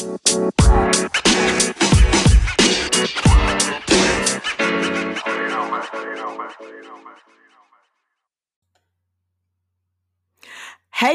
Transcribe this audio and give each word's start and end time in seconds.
Hey 0.00 0.06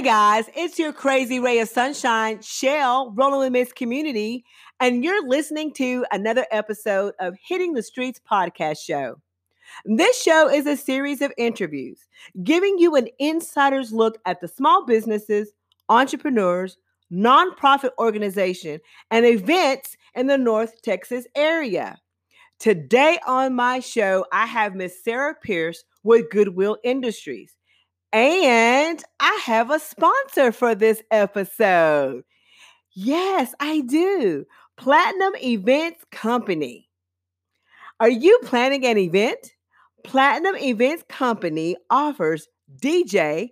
guys, 0.04 0.50
it's 0.56 0.78
your 0.78 0.94
crazy 0.94 1.40
ray 1.40 1.58
of 1.58 1.70
sunshine, 1.70 2.44
Shell, 2.44 3.12
rolling 3.16 3.40
with 3.40 3.52
Miss 3.54 3.74
Community, 3.74 4.46
and 4.80 5.04
you're 5.04 5.28
listening 5.28 5.74
to 5.74 6.06
another 6.12 6.46
episode 6.52 7.16
of 7.20 7.36
Hitting 7.44 7.74
the 7.74 7.82
Streets 7.82 8.22
podcast 8.30 8.78
show. 8.86 9.20
This 9.86 10.22
show 10.22 10.48
is 10.48 10.68
a 10.68 10.78
series 10.78 11.24
of 11.24 11.34
interviews 11.40 12.08
giving 12.44 12.78
you 12.78 12.96
an 12.96 13.08
insider's 13.18 13.92
look 13.92 14.20
at 14.28 14.42
the 14.42 14.48
small 14.48 14.86
businesses, 14.86 15.54
entrepreneurs, 15.90 16.78
nonprofit 17.12 17.92
organization, 18.00 18.80
and 19.12 19.26
events 19.26 19.96
in 20.16 20.28
the 20.28 20.38
North 20.38 20.82
Texas 20.82 21.26
area. 21.36 21.98
Today 22.60 23.20
on 23.28 23.54
my 23.54 23.80
show, 23.80 24.26
I 24.32 24.46
have 24.46 24.76
Miss 24.76 25.04
Sarah 25.04 25.36
Pierce 25.42 25.84
with 26.04 26.30
Goodwill 26.30 26.78
Industries. 26.84 27.54
And 28.14 29.04
I 29.20 29.42
have 29.44 29.72
a 29.72 29.80
sponsor 29.80 30.54
for 30.54 30.74
this 30.74 31.02
episode. 31.12 32.24
Yes, 32.94 33.54
I 33.60 33.82
do. 33.82 34.46
Platinum 34.78 35.36
Events 35.44 36.06
Company. 36.12 36.90
Are 38.00 38.10
you 38.10 38.40
planning 38.44 38.86
an 38.86 38.98
event? 38.98 39.54
Platinum 40.06 40.56
Events 40.56 41.04
Company 41.10 41.76
offers 41.90 42.48
DJ, 42.82 43.50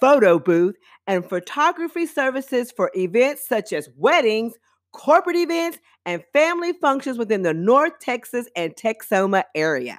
photo 0.00 0.38
booth, 0.38 0.76
and 1.06 1.28
photography 1.28 2.06
services 2.06 2.70
for 2.70 2.90
events 2.96 3.48
such 3.48 3.72
as 3.72 3.88
weddings, 3.96 4.54
corporate 4.92 5.36
events, 5.36 5.78
and 6.06 6.22
family 6.32 6.72
functions 6.72 7.18
within 7.18 7.42
the 7.42 7.54
North 7.54 7.98
Texas 8.00 8.48
and 8.56 8.76
Texoma 8.76 9.42
area. 9.54 9.98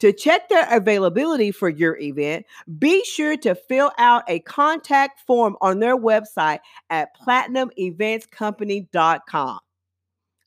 To 0.00 0.12
check 0.12 0.48
their 0.48 0.66
availability 0.70 1.50
for 1.50 1.68
your 1.68 1.98
event, 1.98 2.46
be 2.78 3.02
sure 3.04 3.36
to 3.38 3.56
fill 3.56 3.90
out 3.98 4.22
a 4.28 4.38
contact 4.40 5.20
form 5.26 5.56
on 5.60 5.80
their 5.80 5.96
website 5.96 6.60
at 6.88 7.08
platinumeventscompany.com. 7.20 9.58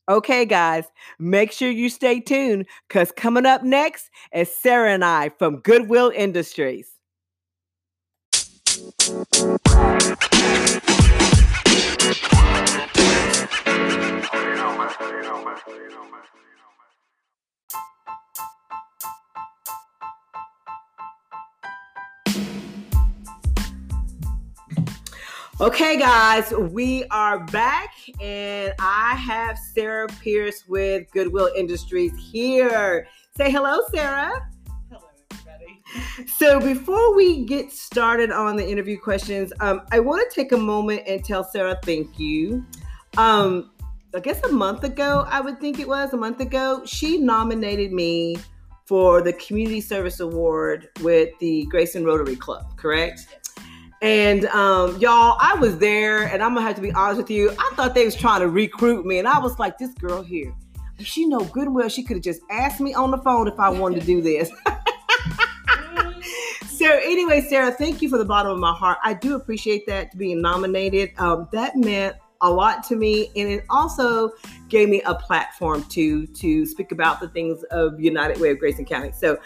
Okay, 0.08 0.46
guys, 0.46 0.86
make 1.18 1.52
sure 1.52 1.70
you 1.70 1.88
stay 1.88 2.18
tuned 2.18 2.66
because 2.88 3.12
coming 3.12 3.46
up 3.46 3.62
next 3.62 4.10
is 4.34 4.52
Sarah 4.52 4.92
and 4.92 5.04
I 5.04 5.28
from 5.38 5.58
Goodwill 5.58 6.10
Industries. 6.14 6.90
Okay, 25.60 25.98
guys, 25.98 26.50
we 26.70 27.04
are 27.10 27.44
back, 27.46 27.94
and 28.22 28.72
I 28.78 29.14
have 29.16 29.58
Sarah 29.58 30.08
Pierce 30.22 30.66
with 30.66 31.10
Goodwill 31.12 31.50
Industries 31.54 32.12
here. 32.16 33.06
Say 33.36 33.50
hello, 33.50 33.82
Sarah. 33.92 34.51
So, 36.36 36.60
before 36.60 37.14
we 37.14 37.44
get 37.44 37.72
started 37.72 38.30
on 38.30 38.56
the 38.56 38.68
interview 38.68 38.98
questions, 38.98 39.52
um, 39.60 39.82
I 39.90 40.00
want 40.00 40.28
to 40.28 40.34
take 40.34 40.52
a 40.52 40.56
moment 40.56 41.02
and 41.06 41.24
tell 41.24 41.44
Sarah 41.44 41.78
thank 41.82 42.18
you. 42.18 42.64
Um, 43.16 43.70
I 44.14 44.20
guess 44.20 44.42
a 44.44 44.48
month 44.48 44.84
ago, 44.84 45.24
I 45.28 45.40
would 45.40 45.60
think 45.60 45.78
it 45.78 45.88
was 45.88 46.12
a 46.12 46.16
month 46.16 46.40
ago, 46.40 46.82
she 46.84 47.18
nominated 47.18 47.92
me 47.92 48.36
for 48.84 49.22
the 49.22 49.32
Community 49.34 49.80
Service 49.80 50.20
Award 50.20 50.88
with 51.00 51.30
the 51.38 51.64
Grayson 51.66 52.04
Rotary 52.04 52.36
Club, 52.36 52.76
correct? 52.76 53.26
And 54.02 54.46
um, 54.46 54.98
y'all, 54.98 55.38
I 55.40 55.54
was 55.54 55.78
there, 55.78 56.24
and 56.24 56.42
I'm 56.42 56.54
gonna 56.54 56.66
have 56.66 56.74
to 56.76 56.82
be 56.82 56.92
honest 56.92 57.18
with 57.18 57.30
you. 57.30 57.50
I 57.52 57.72
thought 57.74 57.94
they 57.94 58.04
was 58.04 58.16
trying 58.16 58.40
to 58.40 58.48
recruit 58.48 59.06
me, 59.06 59.18
and 59.18 59.28
I 59.28 59.38
was 59.38 59.58
like, 59.58 59.78
"This 59.78 59.92
girl 59.94 60.22
here, 60.22 60.52
she 60.98 61.24
know 61.24 61.44
good 61.44 61.68
and 61.68 61.74
well, 61.74 61.88
she 61.88 62.02
could 62.02 62.16
have 62.16 62.24
just 62.24 62.40
asked 62.50 62.80
me 62.80 62.92
on 62.94 63.10
the 63.12 63.18
phone 63.18 63.46
if 63.46 63.58
I 63.60 63.68
wanted 63.70 64.00
to 64.00 64.06
do 64.06 64.20
this." 64.20 64.50
so, 66.82 66.98
anyway, 67.04 67.40
Sarah, 67.42 67.70
thank 67.70 68.02
you 68.02 68.08
for 68.08 68.18
the 68.18 68.24
bottom 68.24 68.50
of 68.50 68.58
my 68.58 68.72
heart. 68.72 68.98
I 69.04 69.14
do 69.14 69.36
appreciate 69.36 69.86
that 69.86 70.18
being 70.18 70.42
nominated. 70.42 71.12
Um, 71.16 71.48
that 71.52 71.76
meant 71.76 72.16
a 72.40 72.50
lot 72.50 72.82
to 72.88 72.96
me, 72.96 73.30
and 73.36 73.48
it 73.48 73.64
also 73.70 74.32
gave 74.68 74.88
me 74.88 75.00
a 75.02 75.14
platform 75.14 75.84
to 75.90 76.26
to 76.26 76.66
speak 76.66 76.90
about 76.90 77.20
the 77.20 77.28
things 77.28 77.62
of 77.70 78.00
United 78.00 78.40
Way 78.40 78.50
of 78.50 78.58
Grayson 78.58 78.84
County. 78.84 79.12
So 79.12 79.38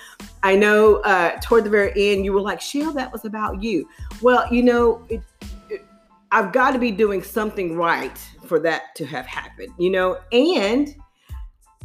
I 0.42 0.56
know 0.56 0.97
uh, 1.02 1.38
toward 1.42 1.64
the 1.64 1.70
very 1.70 1.92
end 1.94 2.24
you 2.24 2.32
were 2.32 2.41
like, 2.41 2.62
"Sheila, 2.62 2.94
that 2.94 3.12
was 3.12 3.26
about 3.26 3.62
you." 3.62 3.86
Well, 4.22 4.50
you 4.50 4.62
know, 4.62 5.04
it, 5.10 5.20
it, 5.68 5.84
I've 6.32 6.53
got 6.53 6.70
to 6.70 6.78
be 6.78 6.91
doing 6.91 7.22
something 7.22 7.76
right 7.76 8.18
for 8.47 8.58
that 8.60 8.94
to 8.97 9.04
have 9.04 9.26
happened, 9.26 9.74
you 9.78 9.91
know, 9.91 10.18
and 10.32 10.97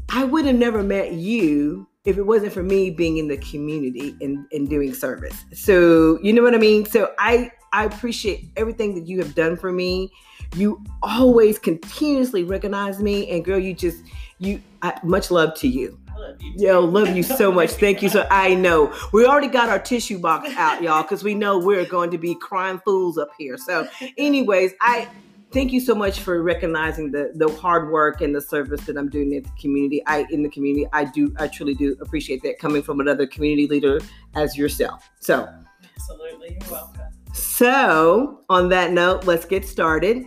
I 0.07 0.23
would 0.23 0.45
have 0.45 0.55
never 0.55 0.81
met 0.81 1.11
you 1.11 1.87
if 2.05 2.17
it 2.17 2.23
wasn't 2.23 2.51
for 2.51 2.63
me 2.63 2.89
being 2.89 3.17
in 3.17 3.27
the 3.27 3.37
community 3.37 4.15
and, 4.21 4.45
and 4.51 4.69
doing 4.69 4.93
service. 4.93 5.45
So 5.53 6.19
you 6.21 6.33
know 6.33 6.41
what 6.41 6.55
I 6.55 6.57
mean? 6.57 6.85
So 6.85 7.13
I 7.19 7.51
I 7.73 7.85
appreciate 7.85 8.49
everything 8.57 8.95
that 8.95 9.07
you 9.07 9.19
have 9.19 9.35
done 9.35 9.55
for 9.55 9.71
me 9.71 10.11
you 10.55 10.83
always 11.01 11.57
continuously 11.57 12.43
recognize 12.43 12.99
me, 12.99 13.29
and 13.29 13.43
girl, 13.43 13.59
you 13.59 13.73
just 13.73 14.03
you 14.39 14.61
I, 14.81 14.99
much 15.03 15.31
love 15.31 15.55
to 15.55 15.67
you. 15.67 15.97
I 16.13 16.17
love 16.17 16.41
you. 16.41 16.53
Yo, 16.57 16.79
love 16.81 17.15
you 17.15 17.23
so 17.23 17.51
much. 17.51 17.71
Thank 17.71 18.01
you. 18.01 18.09
So 18.09 18.27
I 18.31 18.53
know 18.53 18.93
we 19.13 19.25
already 19.25 19.47
got 19.47 19.69
our 19.69 19.79
tissue 19.79 20.19
box 20.19 20.49
out, 20.57 20.81
y'all, 20.81 21.03
because 21.03 21.23
we 21.23 21.35
know 21.35 21.57
we're 21.57 21.85
going 21.85 22.11
to 22.11 22.17
be 22.17 22.35
crying 22.35 22.79
fools 22.83 23.17
up 23.17 23.29
here. 23.37 23.57
So, 23.57 23.87
anyways, 24.17 24.73
I 24.81 25.07
thank 25.51 25.71
you 25.71 25.79
so 25.79 25.93
much 25.93 26.19
for 26.19 26.41
recognizing 26.41 27.11
the 27.11 27.31
the 27.35 27.51
hard 27.57 27.91
work 27.91 28.21
and 28.21 28.35
the 28.35 28.41
service 28.41 28.81
that 28.81 28.97
I'm 28.97 29.09
doing 29.09 29.33
in 29.33 29.43
the 29.43 29.49
community. 29.59 30.01
I 30.07 30.25
in 30.31 30.43
the 30.43 30.49
community, 30.49 30.87
I 30.93 31.05
do, 31.05 31.33
I 31.39 31.47
truly 31.47 31.73
do 31.73 31.95
appreciate 32.01 32.41
that 32.43 32.59
coming 32.59 32.81
from 32.81 32.99
another 32.99 33.27
community 33.27 33.67
leader 33.67 33.99
as 34.35 34.57
yourself. 34.57 35.09
So, 35.19 35.47
absolutely, 35.95 36.57
you're 36.61 36.71
welcome. 36.71 37.01
So, 37.33 38.41
on 38.49 38.69
that 38.69 38.91
note, 38.91 39.25
let's 39.25 39.45
get 39.45 39.65
started. 39.65 40.25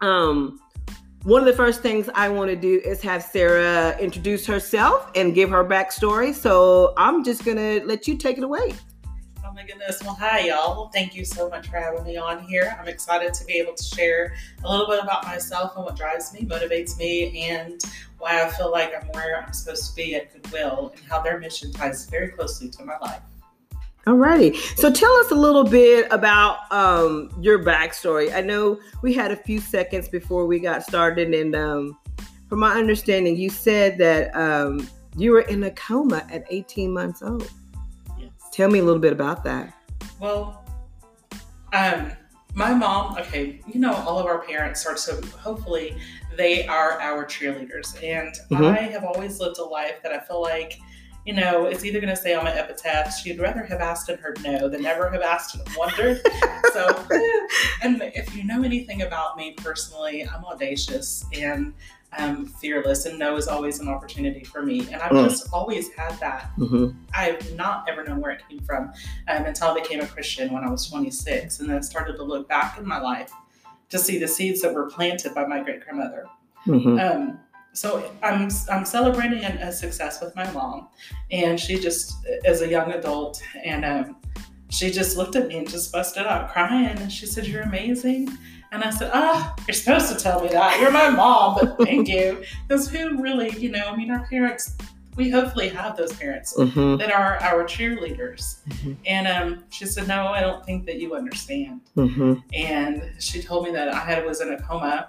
Um, 0.00 0.60
one 1.26 1.40
of 1.40 1.46
the 1.46 1.54
first 1.54 1.82
things 1.82 2.08
I 2.14 2.28
want 2.28 2.50
to 2.50 2.56
do 2.56 2.80
is 2.84 3.02
have 3.02 3.20
Sarah 3.20 3.98
introduce 3.98 4.46
herself 4.46 5.10
and 5.16 5.34
give 5.34 5.50
her 5.50 5.64
backstory. 5.64 6.32
So 6.32 6.94
I'm 6.96 7.24
just 7.24 7.44
gonna 7.44 7.80
let 7.84 8.06
you 8.06 8.16
take 8.16 8.38
it 8.38 8.44
away. 8.44 8.74
Oh 9.48 9.52
my 9.52 9.62
goodness. 9.62 10.02
Well, 10.02 10.16
hi, 10.18 10.48
y'all. 10.48 10.74
Well, 10.76 10.90
thank 10.92 11.14
you 11.14 11.24
so 11.24 11.48
much 11.48 11.68
for 11.68 11.76
having 11.76 12.02
me 12.02 12.16
on 12.16 12.42
here. 12.42 12.76
I'm 12.80 12.88
excited 12.88 13.32
to 13.34 13.44
be 13.44 13.52
able 13.54 13.74
to 13.74 13.82
share 13.82 14.34
a 14.64 14.68
little 14.68 14.88
bit 14.88 15.00
about 15.00 15.24
myself 15.24 15.76
and 15.76 15.84
what 15.84 15.94
drives 15.94 16.32
me, 16.32 16.40
motivates 16.40 16.98
me, 16.98 17.44
and 17.44 17.80
why 18.18 18.42
I 18.42 18.48
feel 18.50 18.72
like 18.72 18.92
I'm 19.00 19.06
where 19.08 19.40
I'm 19.40 19.52
supposed 19.52 19.88
to 19.88 19.94
be 19.94 20.16
at 20.16 20.32
Goodwill 20.32 20.92
and 20.96 21.04
how 21.04 21.22
their 21.22 21.38
mission 21.38 21.70
ties 21.70 22.06
very 22.06 22.28
closely 22.28 22.68
to 22.70 22.84
my 22.84 22.98
life. 22.98 23.20
Alrighty. 24.04 24.56
So 24.78 24.90
tell 24.90 25.12
us 25.18 25.30
a 25.30 25.36
little 25.36 25.64
bit 25.64 26.08
about 26.10 26.72
um, 26.72 27.30
your 27.40 27.60
backstory. 27.60 28.34
I 28.34 28.40
know 28.40 28.80
we 29.02 29.14
had 29.14 29.30
a 29.30 29.36
few 29.36 29.60
seconds 29.60 30.08
before 30.08 30.46
we 30.46 30.58
got 30.58 30.82
started, 30.82 31.32
and 31.32 31.54
um, 31.54 31.96
from 32.48 32.58
my 32.58 32.74
understanding, 32.74 33.36
you 33.36 33.50
said 33.50 33.96
that 33.98 34.34
um, 34.34 34.88
you 35.16 35.30
were 35.30 35.42
in 35.42 35.62
a 35.62 35.70
coma 35.70 36.26
at 36.32 36.44
18 36.50 36.92
months 36.92 37.22
old. 37.22 37.48
Tell 38.56 38.70
me 38.70 38.78
a 38.78 38.82
little 38.82 39.02
bit 39.02 39.12
about 39.12 39.44
that. 39.44 39.74
Well, 40.18 40.64
um, 41.74 42.10
my 42.54 42.72
mom, 42.72 43.18
okay, 43.18 43.60
you 43.66 43.78
know, 43.78 43.92
all 43.92 44.18
of 44.18 44.24
our 44.24 44.38
parents 44.38 44.86
are 44.86 44.96
so 44.96 45.20
hopefully 45.38 45.94
they 46.38 46.66
are 46.66 46.98
our 46.98 47.26
cheerleaders. 47.26 48.02
And 48.02 48.34
Mhm. 48.50 48.78
I 48.78 48.80
have 48.84 49.04
always 49.04 49.38
lived 49.40 49.58
a 49.58 49.62
life 49.62 49.96
that 50.02 50.10
I 50.10 50.20
feel 50.20 50.40
like, 50.40 50.78
you 51.26 51.34
know, 51.34 51.66
it's 51.66 51.84
either 51.84 52.00
going 52.00 52.14
to 52.14 52.20
say 52.20 52.32
on 52.32 52.44
my 52.44 52.52
epitaph, 52.54 53.14
she'd 53.18 53.38
rather 53.38 53.62
have 53.62 53.82
asked 53.82 54.08
and 54.08 54.18
heard 54.18 54.42
no 54.42 54.70
than 54.70 54.80
never 54.80 55.10
have 55.10 55.20
asked 55.20 55.54
and 55.54 55.62
wondered. 55.76 56.22
so, 56.72 57.04
and 57.82 58.00
if 58.14 58.34
you 58.34 58.42
know 58.42 58.62
anything 58.62 59.02
about 59.02 59.36
me 59.36 59.52
personally, 59.52 60.26
I'm 60.26 60.46
audacious 60.46 61.26
and 61.34 61.74
um, 62.18 62.46
fearless, 62.46 63.06
and 63.06 63.18
no 63.18 63.36
is 63.36 63.48
always 63.48 63.80
an 63.80 63.88
opportunity 63.88 64.44
for 64.44 64.62
me. 64.62 64.80
And 64.92 64.96
I've 64.96 65.12
Mm. 65.12 65.24
just 65.24 65.48
always 65.52 65.90
had 65.94 66.18
that. 66.20 66.50
hmm 66.56 66.88
I've 67.14 67.54
not 67.54 67.88
ever 67.88 68.04
known 68.04 68.20
where 68.20 68.32
it 68.32 68.42
came 68.48 68.60
from 68.60 68.92
um, 69.28 69.44
until 69.46 69.68
I 69.68 69.74
became 69.80 70.00
a 70.00 70.06
Christian 70.06 70.52
when 70.52 70.64
I 70.64 70.70
was 70.70 70.86
26, 70.88 71.60
and 71.60 71.70
then 71.70 71.82
started 71.82 72.16
to 72.16 72.22
look 72.22 72.48
back 72.48 72.78
in 72.78 72.86
my 72.86 73.00
life 73.00 73.30
to 73.90 73.98
see 73.98 74.18
the 74.18 74.28
seeds 74.28 74.60
that 74.62 74.74
were 74.74 74.86
planted 74.86 75.34
by 75.34 75.46
my 75.46 75.62
great 75.62 75.80
grandmother. 75.84 76.26
hmm 76.64 76.98
Um, 76.98 77.40
so 77.72 78.10
I'm 78.22 78.48
I'm 78.70 78.84
celebrating 78.84 79.44
a, 79.44 79.68
a 79.68 79.72
success 79.72 80.20
with 80.22 80.34
my 80.34 80.50
mom, 80.52 80.88
and 81.30 81.58
she 81.60 81.78
just 81.78 82.14
as 82.44 82.62
a 82.62 82.68
young 82.68 82.90
adult, 82.92 83.42
and 83.64 83.84
um, 83.84 84.16
she 84.70 84.90
just 84.90 85.16
looked 85.16 85.36
at 85.36 85.46
me 85.48 85.58
and 85.58 85.68
just 85.70 85.92
busted 85.92 86.26
out 86.26 86.50
crying, 86.52 86.98
and 86.98 87.12
she 87.12 87.26
said, 87.26 87.46
"You're 87.46 87.62
amazing." 87.62 88.30
And 88.72 88.82
I 88.84 88.90
said, 88.90 89.10
"Ah, 89.14 89.54
oh, 89.58 89.64
you're 89.66 89.74
supposed 89.74 90.08
to 90.12 90.22
tell 90.22 90.40
me 90.42 90.48
that. 90.48 90.80
You're 90.80 90.90
my 90.90 91.08
mom, 91.10 91.58
but 91.60 91.78
thank 91.78 92.08
you." 92.08 92.42
Because 92.68 92.88
who 92.88 93.20
really, 93.22 93.50
you 93.58 93.70
know, 93.70 93.86
I 93.88 93.96
mean, 93.96 94.10
our 94.10 94.26
parents. 94.26 94.76
We 95.16 95.30
hopefully 95.30 95.70
have 95.70 95.96
those 95.96 96.12
parents 96.12 96.52
Mm-hmm. 96.58 96.98
that 96.98 97.10
are 97.10 97.38
our 97.40 97.64
cheerleaders. 97.64 98.58
Mhm. 98.68 98.96
And 99.06 99.26
um, 99.26 99.64
she 99.70 99.86
said, 99.86 100.06
"No, 100.08 100.26
I 100.26 100.40
don't 100.42 100.62
think 100.66 100.84
that 100.86 101.00
you 101.00 101.14
understand." 101.14 101.80
Mm-hmm. 101.96 102.34
And 102.52 103.02
she 103.18 103.40
told 103.42 103.64
me 103.64 103.70
that 103.72 103.88
I 103.94 103.98
had 104.00 104.26
was 104.26 104.42
in 104.42 104.52
a 104.52 104.60
coma. 104.60 105.08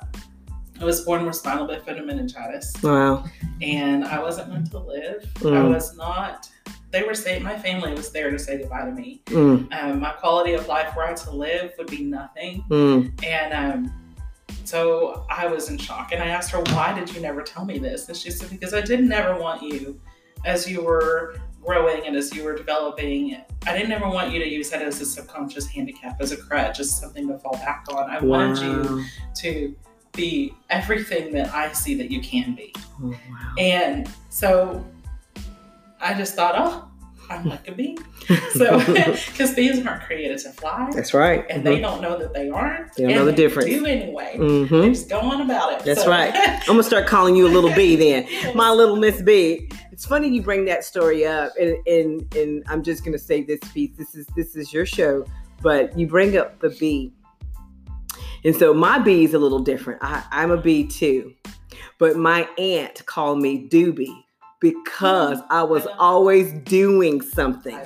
I 0.80 0.86
was 0.86 1.02
born 1.02 1.26
with 1.26 1.36
spinal 1.36 1.68
bifida 1.68 2.06
meningitis, 2.06 2.72
Wow. 2.84 3.26
and 3.62 4.06
I 4.06 4.20
wasn't 4.22 4.50
meant 4.54 4.70
to 4.72 4.78
live. 4.80 5.26
I 5.38 5.40
Mm. 5.40 5.74
was 5.74 5.98
not. 5.98 6.48
They 6.92 7.04
were 7.04 7.14
saying 7.14 7.44
my 7.44 7.58
family 7.58 7.94
was 7.94 8.12
there 8.12 8.32
to 8.32 8.40
say 8.40 8.60
goodbye 8.60 8.86
to 8.86 8.92
me. 8.92 9.22
Mm. 9.26 9.74
Um, 9.74 10.00
my 10.00 10.12
quality 10.12 10.54
of 10.54 10.68
life, 10.68 10.96
were 10.96 11.04
I 11.04 11.14
to 11.14 11.32
live, 11.32 11.74
would 11.78 11.88
be 11.88 12.04
nothing. 12.04 12.64
Mm. 12.70 13.24
And 13.26 13.54
um, 13.54 13.94
so 14.64 15.26
I 15.30 15.48
was 15.48 15.70
in 15.70 15.78
shock. 15.78 16.12
And 16.12 16.22
I 16.22 16.28
asked 16.28 16.52
her, 16.52 16.60
"Why 16.60 16.94
did 16.98 17.14
you 17.14 17.22
never 17.22 17.42
tell 17.42 17.66
me 17.66 17.78
this?" 17.78 18.08
And 18.08 18.18
she 18.18 18.32
said, 18.32 18.50
"Because 18.50 18.74
I 18.74 18.82
didn't 18.82 19.12
ever 19.12 19.40
want 19.40 19.62
you, 19.62 20.00
as 20.46 20.70
you 20.70 20.82
were 20.82 21.40
growing 21.64 22.06
and 22.06 22.16
as 22.16 22.34
you 22.34 22.44
were 22.44 22.56
developing, 22.56 23.38
I 23.66 23.74
didn't 23.78 23.92
ever 23.92 24.08
want 24.08 24.32
you 24.32 24.40
to 24.40 24.48
use 24.48 24.70
that 24.70 24.82
as 24.82 25.02
a 25.02 25.06
subconscious 25.06 25.68
handicap, 25.68 26.22
as 26.22 26.32
a 26.32 26.38
crutch, 26.38 26.80
as 26.80 26.90
something 26.90 27.28
to 27.28 27.38
fall 27.40 27.58
back 27.58 27.86
on. 27.90 28.10
I 28.10 28.20
wanted 28.20 28.60
you 28.60 29.04
to 29.36 29.76
be 30.14 30.54
everything 30.70 31.34
that 31.34 31.54
I 31.54 31.72
see 31.74 31.96
that 31.96 32.10
you 32.10 32.22
can 32.22 32.56
be." 32.56 32.74
Oh, 33.02 33.10
wow. 33.10 33.54
And 33.58 34.10
so 34.30 34.86
I 36.00 36.14
just 36.14 36.36
thought, 36.36 36.56
"Oh." 36.58 36.84
I'm 37.30 37.44
like 37.44 37.68
a 37.68 37.74
bee. 37.74 37.98
So, 38.54 38.78
because 38.86 39.54
bees 39.54 39.86
aren't 39.86 40.04
created 40.04 40.38
to 40.40 40.52
fly, 40.52 40.90
That's 40.94 41.14
right. 41.14 41.46
and 41.50 41.66
they 41.66 41.80
don't 41.80 42.02
know 42.02 42.18
that 42.18 42.34
they 42.34 42.50
aren't. 42.50 42.94
They 42.96 43.04
don't 43.04 43.16
know 43.16 43.26
the 43.26 43.32
they 43.32 43.38
difference. 43.38 43.70
Do 43.70 43.86
anyway. 43.86 44.36
Mm-hmm. 44.38 44.78
They 44.82 44.90
just 44.90 45.10
go 45.10 45.20
on 45.20 45.42
about 45.42 45.74
it. 45.74 45.86
That's 45.86 46.04
So- 46.04 46.10
right. 46.10 46.34
I'm 46.62 46.66
gonna 46.66 46.84
start 46.84 47.06
calling 47.06 47.36
you 47.36 47.46
a 47.48 47.50
little 47.52 47.74
bee 47.74 47.96
then. 47.98 48.56
My 48.56 48.72
little 48.72 48.96
Miss 48.96 49.22
Bee. 49.22 49.70
It's 49.92 50.06
funny 50.06 50.30
you 50.30 50.42
bring 50.42 50.64
that 50.66 50.84
story 50.86 51.26
up, 51.26 51.52
and, 51.60 51.78
and 51.88 52.36
and 52.36 52.64
I'm 52.68 52.82
just 52.84 53.04
gonna 53.06 53.18
say 53.20 53.44
this 53.44 53.60
piece. 53.74 53.92
This 53.98 54.16
is 54.16 54.26
this 54.36 54.56
is 54.56 54.72
your 54.74 54.86
show, 54.86 55.26
but 55.62 55.98
you 56.00 56.08
bring 56.08 56.38
up 56.38 56.60
the 56.60 56.70
bee, 56.72 57.14
and 58.44 58.56
so 58.56 58.74
my 58.74 59.00
bee 59.00 59.26
is 59.26 59.34
a 59.34 59.40
little 59.40 59.60
different. 59.60 60.02
I, 60.04 60.24
I'm 60.32 60.52
a 60.52 60.58
bee 60.58 60.88
too, 60.88 61.34
but 61.98 62.16
my 62.18 62.48
aunt 62.58 63.06
called 63.06 63.42
me 63.42 63.68
Doobie 63.70 64.24
because 64.60 65.40
I 65.50 65.64
was 65.64 65.88
always 66.00 66.54
doing 66.64 67.22
something. 67.22 67.80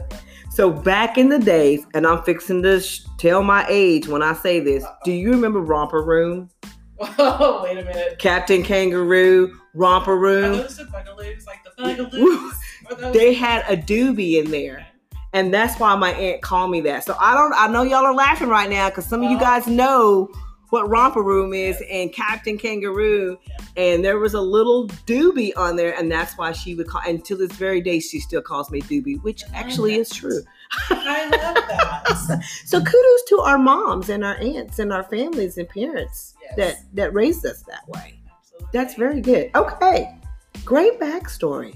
So 0.49 0.69
back 0.69 1.17
in 1.17 1.29
the 1.29 1.39
days, 1.39 1.85
and 1.93 2.05
I'm 2.05 2.23
fixing 2.23 2.61
to 2.63 2.79
sh- 2.81 3.01
tell 3.17 3.41
my 3.43 3.65
age 3.69 4.07
when 4.07 4.21
I 4.21 4.33
say 4.33 4.59
this. 4.59 4.83
Do 5.05 5.11
you 5.11 5.31
remember 5.31 5.59
Romper 5.61 6.03
Room? 6.03 6.49
Whoa, 6.97 7.61
wait 7.63 7.77
a 7.77 7.83
minute. 7.85 8.19
Captain 8.19 8.61
Kangaroo, 8.63 9.57
Romper 9.73 10.11
Are 10.13 10.19
Room. 10.19 10.57
those 10.57 10.77
the 10.77 10.83
bugaloos? 10.83 11.45
Like 11.47 11.63
the 11.63 11.81
bugaloos? 11.81 12.51
They 13.13 13.33
had 13.33 13.63
a 13.69 13.77
doobie 13.77 14.43
in 14.43 14.51
there. 14.51 14.85
And 15.33 15.53
that's 15.53 15.79
why 15.79 15.95
my 15.95 16.11
aunt 16.11 16.41
called 16.41 16.71
me 16.71 16.81
that. 16.81 17.05
So 17.05 17.15
I 17.17 17.33
don't 17.33 17.53
I 17.55 17.67
know 17.67 17.83
y'all 17.83 18.03
are 18.05 18.13
laughing 18.13 18.49
right 18.49 18.69
now 18.69 18.89
because 18.89 19.05
some 19.05 19.23
of 19.23 19.31
you 19.31 19.39
guys 19.39 19.65
know 19.65 20.29
what 20.71 20.89
Romper 20.89 21.21
Room 21.21 21.53
is 21.53 21.81
and 21.89 22.11
Captain 22.11 22.57
Kangaroo. 22.57 23.37
And 23.77 24.03
there 24.03 24.17
was 24.17 24.33
a 24.33 24.41
little 24.41 24.87
doobie 25.05 25.51
on 25.55 25.75
there, 25.75 25.93
and 25.97 26.11
that's 26.11 26.37
why 26.37 26.51
she 26.53 26.75
would 26.75 26.87
call 26.87 27.01
and 27.07 27.23
to 27.25 27.35
this 27.35 27.51
very 27.53 27.79
day 27.81 27.99
she 27.99 28.19
still 28.19 28.41
calls 28.41 28.71
me 28.71 28.81
doobie, 28.81 29.21
which 29.21 29.43
actually 29.53 29.95
is 29.95 30.09
true. 30.09 30.41
I 30.89 31.23
love 31.29 31.55
that. 31.55 32.41
So 32.65 32.79
kudos 32.79 33.23
to 33.29 33.39
our 33.41 33.57
moms 33.57 34.09
and 34.09 34.23
our 34.23 34.35
aunts 34.37 34.79
and 34.79 34.91
our 34.93 35.03
families 35.03 35.57
and 35.57 35.67
parents 35.69 36.33
Yes. 36.41 36.55
that 36.57 36.75
that 36.95 37.13
raised 37.13 37.45
us 37.45 37.63
that 37.63 37.87
way. 37.87 38.19
Absolutely. 38.39 38.67
That's 38.73 38.93
very 38.95 39.21
good. 39.21 39.51
Okay. 39.55 40.17
Great 40.65 40.99
backstory. 40.99 41.75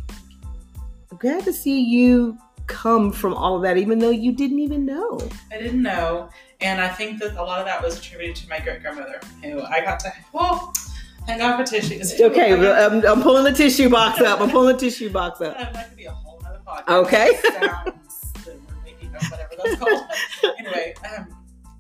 Glad 1.19 1.43
to 1.45 1.53
see 1.53 1.81
you 1.81 2.37
come 2.67 3.11
from 3.11 3.33
all 3.33 3.55
of 3.55 3.61
that, 3.63 3.77
even 3.77 3.99
though 3.99 4.09
you 4.09 4.31
didn't 4.31 4.59
even 4.59 4.85
know. 4.85 5.19
I 5.51 5.57
didn't 5.57 5.81
know. 5.83 6.29
And 6.65 6.81
I 6.81 6.87
think 6.87 7.19
that 7.19 7.35
a 7.35 7.43
lot 7.43 7.59
of 7.59 7.65
that 7.65 7.83
was 7.83 7.99
attributed 7.99 8.35
to 8.37 8.49
my 8.49 8.59
great 8.59 8.81
grandmother, 8.81 9.19
who 9.43 9.61
I 9.61 9.81
got 9.81 9.99
to, 9.99 10.11
well, 10.33 10.73
thank 11.27 11.39
God 11.39 11.57
for 11.57 11.63
tissues. 11.63 12.19
Okay, 12.19 12.53
I'm, 12.53 13.05
I'm 13.05 13.21
pulling 13.21 13.43
the 13.43 13.51
tissue 13.53 13.87
box 13.87 14.19
up. 14.21 14.41
I'm 14.41 14.49
pulling 14.49 14.75
the 14.75 14.79
tissue 14.79 15.11
box 15.11 15.41
up. 15.41 15.55
That 15.57 15.89
could 15.89 15.97
be 15.97 16.05
a 16.05 16.11
whole 16.11 16.41
other 16.43 16.59
podcast. 16.65 17.05
Okay. 17.05 17.39
Sounds 17.43 17.93
making 18.83 19.09
or 19.13 19.19
whatever 19.29 19.53
that's 19.63 19.75
called. 19.75 20.55
anyway, 20.59 20.95
um, 21.15 21.27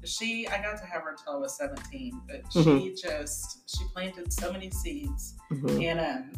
she 0.03 0.47
I 0.49 0.61
got 0.61 0.77
to 0.77 0.85
have 0.85 1.01
her 1.01 1.11
until 1.11 1.33
I 1.33 1.37
was 1.37 1.57
17, 1.57 2.21
but 2.27 2.41
she 2.53 2.59
Mhm. 2.59 3.01
just 3.01 3.63
she 3.75 3.83
planted 3.91 4.31
so 4.31 4.51
many 4.51 4.69
seeds 4.69 5.33
Mhm. 5.51 5.83
and 5.83 5.99
um 5.99 6.31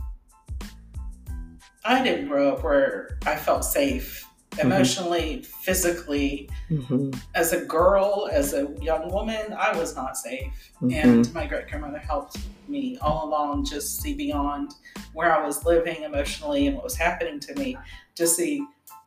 I 1.83 2.01
didn't 2.03 2.27
grow 2.29 2.53
up 2.53 2.63
where 2.63 3.17
I 3.25 3.35
felt 3.35 3.63
safe 3.65 4.25
emotionally, 4.59 5.43
physically, 5.43 6.49
Mhm. 6.69 7.19
as 7.35 7.53
a 7.53 7.63
girl, 7.65 8.27
as 8.31 8.53
a 8.53 8.67
young 8.81 9.11
woman, 9.11 9.53
I 9.53 9.77
was 9.77 9.95
not 9.95 10.17
safe. 10.17 10.71
Mhm. 10.81 10.93
And 10.93 11.33
my 11.33 11.45
great 11.45 11.67
grandmother 11.67 11.99
helped 11.99 12.37
me 12.67 12.97
all 13.01 13.27
along 13.27 13.65
just 13.65 14.01
see 14.01 14.13
beyond 14.13 14.73
where 15.13 15.31
I 15.35 15.45
was 15.45 15.63
living 15.65 16.03
emotionally 16.03 16.67
and 16.67 16.75
what 16.75 16.83
was 16.83 16.95
happening 16.95 17.39
to 17.41 17.55
me 17.55 17.77
to 18.15 18.25
see 18.27 18.65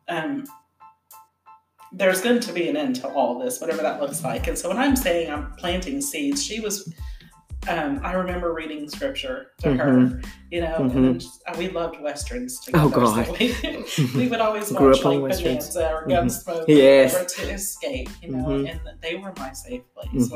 um, 0.09 0.45
there's 1.93 2.21
going 2.21 2.41
to 2.41 2.53
be 2.53 2.69
an 2.69 2.77
end 2.77 2.97
to 2.97 3.09
all 3.09 3.39
this, 3.39 3.61
whatever 3.61 3.83
that 3.83 4.01
looks 4.01 4.23
like. 4.25 4.47
And 4.47 4.57
so 4.59 4.69
when 4.69 4.79
I'm 4.79 4.97
saying 4.97 5.31
I'm 5.31 5.53
planting 5.57 6.01
seeds, 6.01 6.43
she 6.43 6.61
was. 6.61 6.93
Um, 7.69 8.01
I 8.03 8.15
remember 8.15 8.55
reading 8.55 8.89
scripture 8.89 9.53
to 9.59 9.75
her, 9.77 10.21
you 10.51 10.63
know, 10.63 10.77
and 10.77 11.21
just, 11.21 11.43
uh, 11.47 11.55
we 11.59 11.69
loved 11.69 12.01
westerns 12.01 12.59
together. 12.61 12.85
Mm-hmm. 12.89 12.99
Oh, 12.99 13.25
God. 13.25 13.27
So 13.27 14.03
we, 14.03 14.15
we 14.25 14.29
would 14.29 14.41
always 14.41 14.73
Grew 14.73 14.89
watch 14.93 15.05
like 15.05 15.21
westerns. 15.21 15.75
Bonanza 15.75 15.93
or. 15.95 16.07
Gunsmoke 16.07 16.65
Yes. 16.69 17.15
or 17.15 17.19
whatever 17.19 17.29
to 17.49 17.51
escape, 17.53 18.09
you 18.23 18.31
know, 18.31 18.45
Mhm. 18.47 18.71
and 18.71 18.81
they 19.03 19.17
were 19.17 19.33
my 19.37 19.53
safe 19.53 19.83
place. 19.95 20.29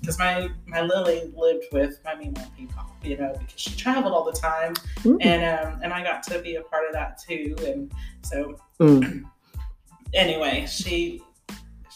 Because 0.00 0.18
my 0.18 0.50
my 0.66 0.82
Lily 0.82 1.32
lived 1.34 1.64
with 1.72 2.00
my 2.04 2.14
Mima 2.14 2.46
Peacock, 2.56 2.94
you 3.02 3.16
know, 3.16 3.32
because 3.32 3.58
she 3.60 3.74
traveled 3.74 4.12
all 4.12 4.24
the 4.24 4.38
time, 4.38 4.74
Mm. 5.04 5.16
and 5.24 5.66
um, 5.74 5.80
and 5.82 5.92
I 5.92 6.02
got 6.02 6.22
to 6.24 6.38
be 6.40 6.56
a 6.56 6.62
part 6.62 6.86
of 6.86 6.92
that 6.92 7.18
too, 7.18 7.56
and 7.66 7.90
so 8.22 8.56
Mm. 8.78 9.24
anyway, 10.12 10.66
she 10.68 11.22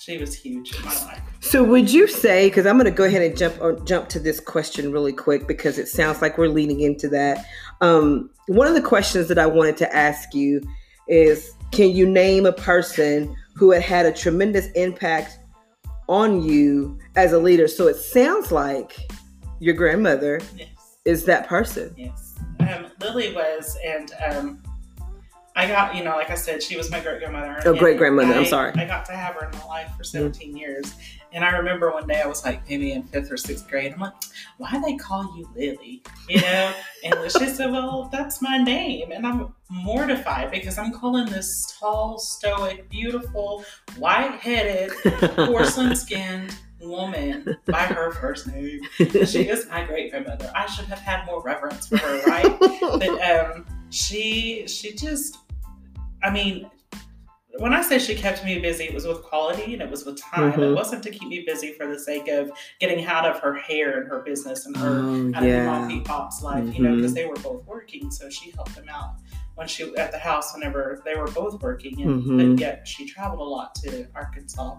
she 0.02 0.18
was 0.18 0.34
huge 0.34 0.74
in 0.74 0.84
my 0.84 0.92
life. 1.04 1.20
So 1.40 1.62
would 1.62 1.90
you 1.92 2.08
say? 2.08 2.48
Because 2.48 2.66
I'm 2.66 2.74
going 2.76 2.86
to 2.86 2.96
go 2.96 3.04
ahead 3.04 3.22
and 3.22 3.36
jump 3.36 3.56
or 3.60 3.74
jump 3.84 4.08
to 4.10 4.18
this 4.18 4.40
question 4.40 4.90
really 4.90 5.12
quick 5.12 5.46
because 5.46 5.78
it 5.78 5.86
sounds 5.86 6.20
like 6.20 6.36
we're 6.38 6.48
leading 6.48 6.80
into 6.80 7.08
that. 7.10 7.44
Um, 7.80 8.28
one 8.48 8.66
of 8.66 8.74
the 8.74 8.82
questions 8.82 9.28
that 9.28 9.38
I 9.38 9.46
wanted 9.46 9.76
to 9.78 9.94
ask 9.94 10.34
you 10.34 10.60
is, 11.06 11.52
can 11.70 11.90
you 11.90 12.08
name 12.08 12.46
a 12.46 12.52
person 12.52 13.34
who 13.54 13.70
had 13.70 13.82
had 13.82 14.06
a 14.06 14.12
tremendous 14.12 14.66
impact 14.72 15.38
on 16.08 16.42
you 16.42 16.98
as 17.14 17.32
a 17.32 17.38
leader? 17.38 17.68
So 17.68 17.86
it 17.86 17.96
sounds 17.96 18.50
like 18.50 18.96
your 19.60 19.74
grandmother 19.74 20.40
Yes. 20.56 20.68
is 21.04 21.24
that 21.26 21.46
person. 21.46 21.94
Yes. 21.96 22.34
Um, 22.60 22.86
Lily 23.00 23.32
was, 23.34 23.76
and 23.84 24.12
um, 24.30 24.62
I 25.54 25.66
got, 25.66 25.94
you 25.94 26.02
know, 26.02 26.16
like 26.16 26.30
I 26.30 26.34
said, 26.34 26.62
she 26.62 26.76
was 26.76 26.90
my 26.90 27.00
great 27.00 27.18
grandmother. 27.18 27.60
Oh, 27.66 27.74
great-grandmother, 27.74 28.32
I'm 28.32 28.46
sorry. 28.46 28.72
I 28.74 28.86
got 28.86 29.04
to 29.06 29.12
have 29.12 29.34
her 29.34 29.50
in 29.50 29.58
my 29.58 29.64
life 29.66 29.92
for 29.96 30.04
17 30.04 30.56
years. 30.56 30.94
And 31.32 31.44
I 31.44 31.56
remember 31.56 31.90
one 31.90 32.06
day 32.06 32.20
I 32.20 32.26
was 32.26 32.44
like 32.44 32.68
maybe 32.68 32.92
in 32.92 33.04
fifth 33.04 33.30
or 33.30 33.36
sixth 33.36 33.68
grade. 33.68 33.92
I'm 33.92 34.00
like, 34.00 34.12
why 34.58 34.70
do 34.72 34.80
they 34.80 34.96
call 34.96 35.36
you 35.36 35.48
Lily? 35.54 36.02
You 36.28 36.40
know? 36.40 36.72
and 37.04 37.32
she 37.32 37.46
said, 37.46 37.70
well, 37.70 38.08
that's 38.12 38.40
my 38.40 38.58
name. 38.58 39.12
And 39.12 39.26
I'm 39.26 39.54
mortified 39.70 40.50
because 40.50 40.78
I'm 40.78 40.92
calling 40.92 41.26
this 41.26 41.76
tall, 41.78 42.18
stoic, 42.18 42.88
beautiful, 42.88 43.64
white 43.98 44.40
headed, 44.40 44.90
porcelain 45.36 45.96
skinned 45.96 46.54
woman 46.82 47.56
by 47.66 47.84
her 47.84 48.12
first 48.12 48.46
name. 48.48 48.80
She 48.98 49.48
is 49.48 49.68
my 49.68 49.84
great 49.84 50.10
grandmother. 50.10 50.50
I 50.54 50.66
should 50.66 50.86
have 50.86 50.98
had 50.98 51.24
more 51.26 51.42
reverence 51.42 51.86
for 51.86 51.98
her, 51.98 52.22
right? 52.26 52.58
but 52.60 53.22
um, 53.22 53.66
she 53.90 54.66
she 54.66 54.94
just, 54.94 55.38
I 56.22 56.30
mean, 56.30 56.70
when 57.58 57.74
I 57.74 57.82
say 57.82 57.98
she 57.98 58.14
kept 58.14 58.44
me 58.44 58.58
busy, 58.60 58.84
it 58.84 58.94
was 58.94 59.06
with 59.06 59.22
quality 59.22 59.74
and 59.74 59.82
it 59.82 59.90
was 59.90 60.06
with 60.06 60.18
time. 60.20 60.50
It 60.52 60.56
Mhm. 60.56 60.74
wasn't 60.74 61.02
to 61.02 61.10
keep 61.10 61.28
me 61.28 61.44
busy 61.46 61.72
for 61.74 61.86
the 61.86 61.98
sake 61.98 62.28
of 62.28 62.50
getting 62.80 63.04
out 63.04 63.26
of 63.26 63.40
her 63.40 63.54
hair 63.54 64.00
and 64.00 64.08
her 64.08 64.20
business 64.20 64.64
and 64.66 64.74
her 64.76 65.00
Oh 65.02 65.32
out 65.34 65.42
of 65.42 65.48
yeah. 65.48 65.66
Mom 65.66 65.88
Pete 65.88 66.04
Pop's 66.04 66.42
life, 66.42 66.64
you 66.74 66.82
know, 66.82 66.96
because 66.96 67.12
they 67.12 67.26
were 67.26 67.34
both 67.36 67.64
working. 67.66 68.10
So 68.10 68.30
she 68.30 68.52
helped 68.52 68.74
them 68.74 68.88
out 68.88 69.16
when 69.54 69.68
she 69.68 69.94
at 69.96 70.12
the 70.12 70.18
house 70.18 70.54
whenever 70.54 71.02
they 71.04 71.14
were 71.14 71.26
both 71.26 71.60
working, 71.62 72.00
and 72.02 72.22
Mhm. 72.24 72.38
but 72.52 72.58
yet 72.60 72.88
she 72.88 73.06
traveled 73.06 73.40
a 73.40 73.44
lot 73.44 73.74
to 73.76 74.06
Arkansas 74.14 74.76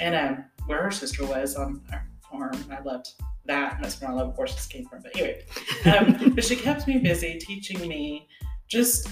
and 0.00 0.14
um, 0.16 0.44
where 0.66 0.82
her 0.82 0.90
sister 0.90 1.24
was 1.24 1.54
on 1.54 1.80
our 1.92 2.08
farm. 2.28 2.54
And 2.54 2.72
I 2.72 2.80
loved 2.82 3.10
that, 3.44 3.76
and 3.76 3.84
that's 3.84 4.00
where 4.00 4.10
I 4.10 4.14
love 4.14 4.34
horses 4.34 4.66
came 4.66 4.84
from. 4.86 5.02
But 5.02 5.14
anyway, 5.16 5.44
um, 5.84 6.32
but 6.34 6.42
she 6.42 6.56
kept 6.56 6.88
me 6.88 6.98
busy 6.98 7.38
teaching 7.38 7.86
me 7.86 8.26
just 8.66 9.08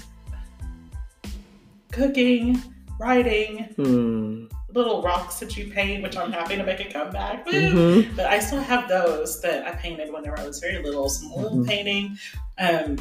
cooking, 1.94 2.60
writing, 3.00 3.68
Hmm. 3.76 4.44
little 4.74 5.02
rocks 5.02 5.38
that 5.38 5.56
you 5.56 5.70
paint, 5.70 6.02
which 6.02 6.16
I'm 6.16 6.32
happy 6.32 6.56
to 6.56 6.64
make 6.64 6.80
a 6.80 6.90
comeback. 6.92 7.46
Mhm. 7.46 8.16
But 8.16 8.26
I 8.26 8.40
still 8.40 8.60
have 8.60 8.88
those 8.88 9.40
that 9.42 9.64
I 9.66 9.70
painted 9.70 10.12
whenever 10.12 10.38
I 10.38 10.44
was 10.46 10.58
very 10.58 10.82
little, 10.82 11.08
some 11.08 11.30
oil 11.32 11.58
Mhm. 11.58 11.66
painting. 11.68 12.18
Um, 12.58 12.98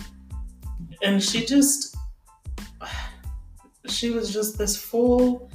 and 1.02 1.22
she 1.22 1.46
just, 1.46 1.96
she 3.88 4.12
was 4.12 4.32
just 4.32 4.58
this 4.60 4.78
full, 4.78 5.50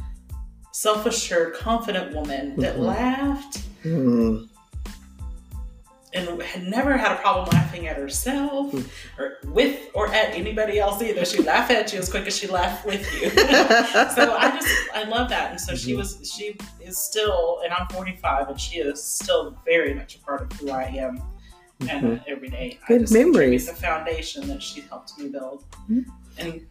self 0.73 1.07
assured, 1.07 1.54
confident 1.54 2.14
woman 2.14 2.57
that 2.57 2.76
Mhm. 2.76 2.80
laughed 2.80 3.59
Mhm. 3.85 4.48
And 6.14 6.40
had 6.42 6.62
never 6.66 6.96
had 6.96 7.12
a 7.12 7.16
problem 7.16 7.48
laughing 7.52 7.86
at 7.86 7.96
herself 7.96 8.72
or 9.18 9.36
with 9.46 9.90
or 9.94 10.06
at 10.14 10.30
anybody 10.34 10.78
else 10.78 11.02
either. 11.02 11.24
She'd 11.24 11.44
laugh 11.44 11.70
at 11.70 11.92
you 11.92 11.98
as 11.98 12.10
quick 12.10 12.26
as 12.26 12.36
she 12.36 12.46
laughed 12.46 12.86
with 12.86 13.02
you. 13.20 13.28
so 13.30 14.34
I 14.36 14.50
just 14.60 14.74
I 14.94 15.04
love 15.04 15.28
that. 15.30 15.50
And 15.50 15.60
so 15.60 15.74
she 15.74 15.92
Mhm. 15.92 15.98
was 15.98 16.32
she 16.34 16.56
is 16.80 16.96
still 16.98 17.60
and 17.64 17.72
I'm 17.72 17.86
45 17.88 18.48
and 18.48 18.60
she 18.60 18.78
is 18.78 19.02
still 19.02 19.56
very 19.64 19.94
much 19.94 20.16
a 20.16 20.18
part 20.20 20.40
of 20.42 20.52
who 20.58 20.70
I 20.70 20.84
am. 20.84 21.22
And 21.88 22.18
uh, 22.18 22.24
every 22.26 22.48
day, 22.48 22.78
I 22.84 22.88
Good 22.88 23.10
memories. 23.12 23.66
The 23.68 23.74
foundation 23.74 24.48
that 24.48 24.60
she 24.62 24.80
helped 24.80 25.16
me 25.18 25.28
build, 25.28 25.64
Mhm. 25.88 26.06
and 26.38 26.66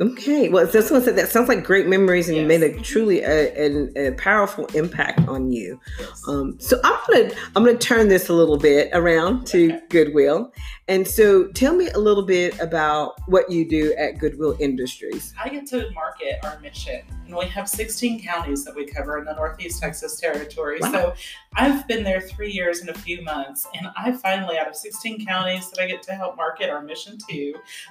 Okay, 0.00 0.48
well, 0.48 0.66
I 0.66 0.70
said. 0.70 1.16
That 1.16 1.28
sounds 1.28 1.48
like 1.48 1.64
great 1.64 1.86
memories, 1.86 2.28
and 2.28 2.36
Yes. 2.38 2.48
made 2.48 2.62
a 2.62 2.80
truly 2.80 3.20
a, 3.20 3.52
a, 3.96 4.08
a 4.08 4.12
powerful 4.12 4.64
impact 4.74 5.28
on 5.28 5.52
you. 5.52 5.78
yes. 5.98 6.22
Um, 6.26 6.56
so 6.58 6.80
I'm 6.82 6.98
gonna 7.10 7.30
I'm 7.54 7.64
gonna 7.64 7.76
turn 7.76 8.08
this 8.08 8.30
a 8.30 8.32
little 8.32 8.56
bit 8.56 8.88
around 8.94 9.46
to 9.48 9.66
Okay. 9.74 9.80
Goodwill, 9.90 10.50
and 10.88 11.06
so 11.06 11.46
tell 11.48 11.74
me 11.74 11.88
a 11.90 11.98
little 11.98 12.22
bit 12.22 12.58
about 12.58 13.16
what 13.28 13.50
you 13.50 13.68
do 13.68 13.92
at 13.98 14.18
Goodwill 14.18 14.56
Industries. 14.60 15.34
I 15.42 15.50
get 15.50 15.66
to 15.68 15.90
market 15.90 16.36
our 16.42 16.58
mission, 16.60 17.02
and 17.26 17.36
we 17.36 17.44
have 17.46 17.68
16 17.68 18.22
counties 18.24 18.64
that 18.64 18.74
we 18.74 18.86
cover 18.86 19.18
in 19.18 19.26
the 19.26 19.34
Northeast 19.34 19.82
Texas 19.82 20.18
territory. 20.18 20.78
Wow. 20.80 20.90
So 20.92 21.14
I've 21.54 21.86
been 21.86 22.02
there 22.02 22.22
three 22.22 22.50
years 22.50 22.80
and 22.80 22.88
a 22.88 22.94
few 22.98 23.20
months, 23.22 23.66
and 23.74 23.86
I 23.94 24.12
finally, 24.12 24.56
out 24.56 24.68
of 24.68 24.74
16 24.76 25.26
counties 25.26 25.70
that 25.70 25.82
I 25.82 25.86
get 25.86 26.02
to 26.04 26.12
help 26.14 26.36
market 26.38 26.70
our 26.70 26.80
mission 26.80 27.18
to, 27.28 27.34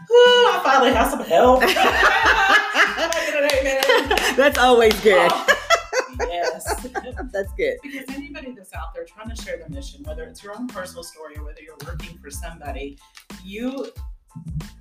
whew, 0.08 0.48
I 0.50 0.62
finally 0.64 0.92
have 0.94 1.12
some 1.12 1.20
help. 1.24 1.61
Can 1.68 3.12
I 3.12 3.26
get 3.26 3.44
an 3.44 3.50
amen? 3.60 4.36
That's 4.36 4.58
always 4.58 5.00
good. 5.02 5.32
Yes. 6.20 6.88
That's 7.32 7.52
good. 7.54 7.78
Because 7.82 8.10
anybody 8.10 8.52
that's 8.52 8.74
out 8.74 8.94
there 8.94 9.06
trying 9.06 9.34
to 9.34 9.42
share 9.42 9.58
the 9.58 9.70
mission, 9.74 10.04
whether 10.04 10.24
it's 10.24 10.44
your 10.44 10.56
own 10.56 10.68
personal 10.68 11.04
story 11.04 11.36
or 11.38 11.44
whether 11.44 11.62
you're 11.62 11.78
working 11.86 12.18
for 12.20 12.30
somebody, 12.30 13.00
you 13.44 13.92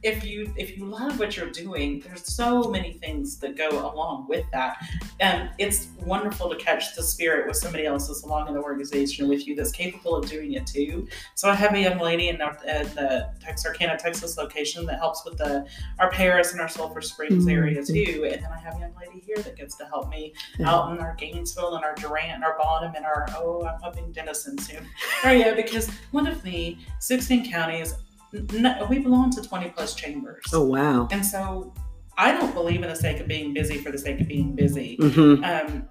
if 0.02 0.24
you 0.24 0.50
if 0.56 0.78
you 0.78 0.86
love 0.86 1.18
what 1.18 1.36
you're 1.36 1.50
doing, 1.50 2.00
there's 2.00 2.24
so 2.32 2.70
many 2.70 2.94
things 2.94 3.36
that 3.38 3.54
go 3.56 3.68
along 3.92 4.26
with 4.28 4.46
that. 4.50 4.78
And 5.20 5.50
it's 5.58 5.88
wonderful 6.06 6.48
to 6.48 6.56
catch 6.56 6.96
the 6.96 7.02
spirit 7.02 7.46
with 7.46 7.56
somebody 7.56 7.84
else 7.84 8.08
that's 8.08 8.22
along 8.22 8.48
in 8.48 8.54
the 8.54 8.60
organization 8.62 9.28
with 9.28 9.46
you 9.46 9.54
that's 9.54 9.70
capable 9.72 10.16
of 10.16 10.26
doing 10.28 10.54
it 10.54 10.66
too. 10.66 11.06
So 11.34 11.50
I 11.50 11.54
have 11.54 11.74
a 11.74 11.80
young 11.80 11.98
lady 11.98 12.28
in 12.28 12.38
the, 12.38 12.46
at 12.66 12.94
the 12.94 13.30
Texarkana, 13.42 13.98
Texas 13.98 14.38
location 14.38 14.86
that 14.86 14.98
helps 14.98 15.22
with 15.26 15.36
the 15.36 15.66
our 15.98 16.10
Paris 16.10 16.52
and 16.52 16.62
our 16.62 16.68
Sulphur 16.68 17.02
Springs 17.02 17.44
Mhm. 17.44 17.52
area 17.52 17.84
too. 17.84 18.26
And 18.32 18.42
then 18.42 18.50
I 18.50 18.58
have 18.58 18.76
a 18.76 18.80
young 18.80 18.94
lady 18.98 19.20
here 19.20 19.36
that 19.36 19.54
gets 19.56 19.76
to 19.76 19.84
help 19.84 20.08
me 20.08 20.32
out 20.64 20.92
in 20.92 20.98
our 20.98 21.14
Gainesville 21.16 21.74
and 21.74 21.84
our 21.84 21.94
Durant 21.96 22.30
and 22.36 22.44
our 22.44 22.56
Bonham 22.58 22.94
and 22.96 23.04
our 23.04 23.26
oh 23.36 23.66
I'm 23.66 23.78
hoping 23.82 24.12
Denison 24.12 24.56
soon 24.56 24.86
area 25.24 25.54
because 25.54 25.90
one 26.12 26.26
of 26.26 26.42
the 26.42 26.78
16 27.00 27.50
counties 27.50 27.94
we 28.32 28.98
belong 28.98 29.30
to 29.32 29.42
20 29.42 29.70
plus 29.70 29.94
chambers 29.94 30.44
Oh 30.52 30.64
wow. 30.64 31.08
and 31.10 31.24
so 31.24 31.72
I 32.18 32.32
don't 32.32 32.52
believe 32.54 32.82
in 32.82 32.88
the 32.88 32.96
sake 32.96 33.18
of 33.20 33.28
being 33.28 33.54
busy 33.54 33.78
for 33.78 33.90
the 33.90 33.96
sake 33.98 34.20
of 34.20 34.28
being 34.28 34.54
busy. 34.54 34.98
Mm-hmm. 35.00 35.42
Um, 35.42 35.88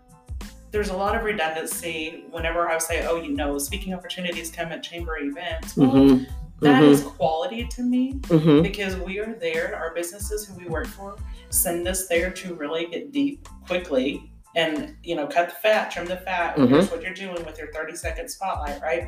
there's 0.70 0.90
a 0.90 0.96
lot 0.96 1.16
of 1.16 1.24
redundancy 1.24 2.26
whenever 2.30 2.70
I 2.70 2.78
say, 2.78 3.04
oh, 3.08 3.16
you 3.20 3.34
know, 3.36 3.58
speaking 3.58 3.96
opportunities 3.96 4.52
come 4.52 4.68
at 4.72 4.84
chamber 4.84 5.18
events. 5.18 5.76
Well, 5.76 5.90
Mm-hmm. 5.90 6.24
that 6.60 6.84
is 6.84 7.02
quality 7.02 7.66
to 7.72 7.82
me 7.82 8.14
Mm-hmm. 8.28 8.62
because 8.62 8.96
we 8.98 9.18
are 9.20 9.34
there. 9.40 9.76
Our 9.76 9.92
businesses 9.96 10.46
who 10.46 10.54
we 10.56 10.66
work 10.68 10.86
for 10.86 11.16
send 11.50 11.88
us 11.88 12.08
there 12.08 12.30
to 12.32 12.54
really 12.54 12.86
get 12.86 13.12
deep 13.12 13.48
quickly 13.66 14.32
and 14.56 14.96
you 15.04 15.16
know 15.16 15.26
cut 15.26 15.50
the 15.50 15.56
fat, 15.56 15.90
trim 15.90 16.06
the 16.06 16.18
fat. 16.18 16.58
Mhm. 16.58 16.70
Here's 16.70 16.92
what 16.92 17.02
you're 17.02 17.14
doing 17.16 17.44
with 17.46 17.58
your 17.58 17.72
30 17.74 17.96
second 17.96 18.30
spotlight, 18.30 18.80
right? 18.84 19.08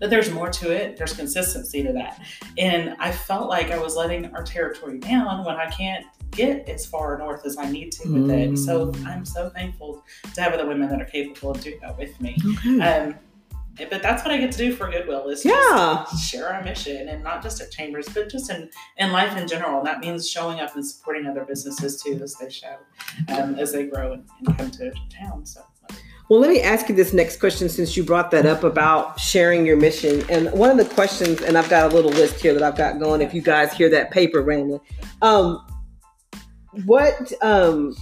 But 0.00 0.10
there's 0.10 0.30
more 0.30 0.48
to 0.50 0.70
it. 0.70 0.96
There's 0.96 1.12
consistency 1.14 1.82
to 1.82 1.92
that, 1.92 2.20
and 2.58 2.94
I 2.98 3.10
felt 3.12 3.48
like 3.48 3.70
I 3.70 3.78
was 3.78 3.96
letting 3.96 4.26
our 4.34 4.42
territory 4.42 4.98
down 4.98 5.44
when 5.44 5.56
I 5.56 5.66
can't 5.70 6.06
get 6.30 6.68
as 6.68 6.86
far 6.86 7.18
north 7.18 7.44
as 7.44 7.56
I 7.58 7.70
need 7.70 7.92
to 7.92 8.08
with 8.08 8.30
it. 8.30 8.56
So 8.58 8.86
Mm. 8.92 9.06
I'm 9.06 9.24
so 9.24 9.50
thankful 9.50 10.04
to 10.34 10.40
have 10.40 10.52
other 10.54 10.66
women 10.66 10.88
that 10.88 11.00
are 11.00 11.04
capable 11.06 11.50
of 11.50 11.60
doing 11.60 11.78
that 11.82 11.96
with 11.98 12.18
me. 12.20 12.36
Okay. 12.58 12.80
Um, 12.80 13.14
but 13.90 14.02
that's 14.02 14.22
what 14.22 14.32
I 14.32 14.36
get 14.38 14.52
to 14.52 14.58
do 14.58 14.74
for 14.74 14.90
Goodwill 14.90 15.28
is 15.28 15.44
Yeah. 15.44 16.04
just 16.10 16.30
share 16.30 16.52
our 16.52 16.62
mission 16.62 17.08
and 17.08 17.22
not 17.22 17.42
just 17.42 17.60
at 17.60 17.70
Chambers, 17.70 18.06
but 18.08 18.28
just 18.30 18.50
in, 18.50 18.70
in 18.98 19.12
life 19.12 19.34
in 19.36 19.48
general. 19.48 19.78
And 19.78 19.86
that 19.86 20.00
means 20.00 20.28
showing 20.28 20.60
up 20.60 20.74
and 20.74 20.86
supporting 20.86 21.26
other 21.26 21.44
businesses 21.44 22.02
too 22.02 22.18
as 22.22 22.34
they 22.36 22.50
show, 22.50 22.76
um, 23.28 23.54
as 23.56 23.72
they 23.72 23.86
grow 23.86 24.12
and, 24.12 24.26
and 24.46 24.56
come 24.58 24.70
to 24.72 24.92
town. 25.10 25.44
So 25.46 25.62
Well, 26.28 26.40
let 26.40 26.50
me 26.50 26.62
ask 26.62 26.88
you 26.88 26.94
this 26.94 27.12
next 27.12 27.40
question 27.40 27.68
since 27.68 27.96
you 27.96 28.04
brought 28.04 28.30
that 28.30 28.46
up 28.46 28.64
about 28.64 29.20
sharing 29.20 29.66
your 29.66 29.76
mission. 29.76 30.24
And 30.30 30.50
one 30.52 30.70
of 30.70 30.78
the 30.78 30.94
questions, 30.94 31.42
and 31.42 31.58
I've 31.58 31.68
got 31.68 31.92
a 31.92 31.94
little 31.94 32.10
list 32.12 32.40
here 32.40 32.54
that 32.54 32.62
I've 32.62 32.76
got 32.76 32.98
going. 32.98 33.20
If 33.20 33.34
you 33.34 33.42
guys 33.42 33.72
hear 33.74 33.90
that 33.90 34.10
paper 34.12 34.40
rambling, 34.40 34.80
um, 35.20 35.62
what, 36.86 37.32
um, 37.42 37.94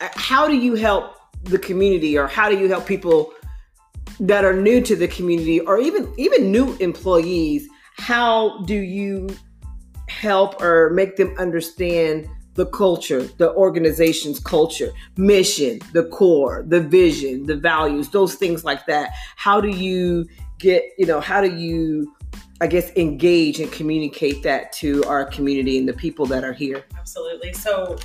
how 0.00 0.48
do 0.48 0.56
you 0.56 0.74
help 0.74 1.14
the 1.44 1.58
community, 1.58 2.18
or 2.18 2.26
how 2.26 2.48
do 2.48 2.58
you 2.58 2.68
help 2.68 2.86
people 2.86 3.32
that 4.18 4.44
are 4.44 4.54
new 4.54 4.80
to 4.80 4.96
the 4.96 5.06
community, 5.06 5.60
or 5.60 5.78
even 5.78 6.12
even 6.16 6.50
new 6.50 6.74
employees? 6.80 7.68
How 7.98 8.62
do 8.64 8.74
you 8.74 9.28
help 10.08 10.60
or 10.60 10.90
make 10.90 11.16
them 11.16 11.34
understand 11.38 12.28
the 12.54 12.66
culture, 12.66 13.22
the 13.38 13.52
organization's 13.54 14.38
culture? 14.38 14.90
mission, 15.16 15.80
the 15.92 16.04
core, 16.04 16.64
the 16.66 16.80
vision, 16.80 17.46
the 17.46 17.56
values, 17.56 18.08
those 18.08 18.34
things 18.34 18.64
like 18.64 18.86
that. 18.86 19.12
How 19.36 19.60
do 19.60 19.68
you 19.68 20.26
get, 20.58 20.84
you 20.98 21.06
know, 21.06 21.20
how 21.20 21.40
do 21.40 21.54
you, 21.54 22.14
I 22.60 22.66
guess, 22.66 22.90
engage 22.96 23.60
and 23.60 23.70
communicate 23.70 24.42
that 24.42 24.72
to 24.74 25.04
our 25.04 25.24
community 25.24 25.78
and 25.78 25.88
the 25.88 25.92
people 25.92 26.26
that 26.26 26.44
are 26.44 26.52
here? 26.52 26.84
absolutely. 26.98 27.52
So 27.52 27.96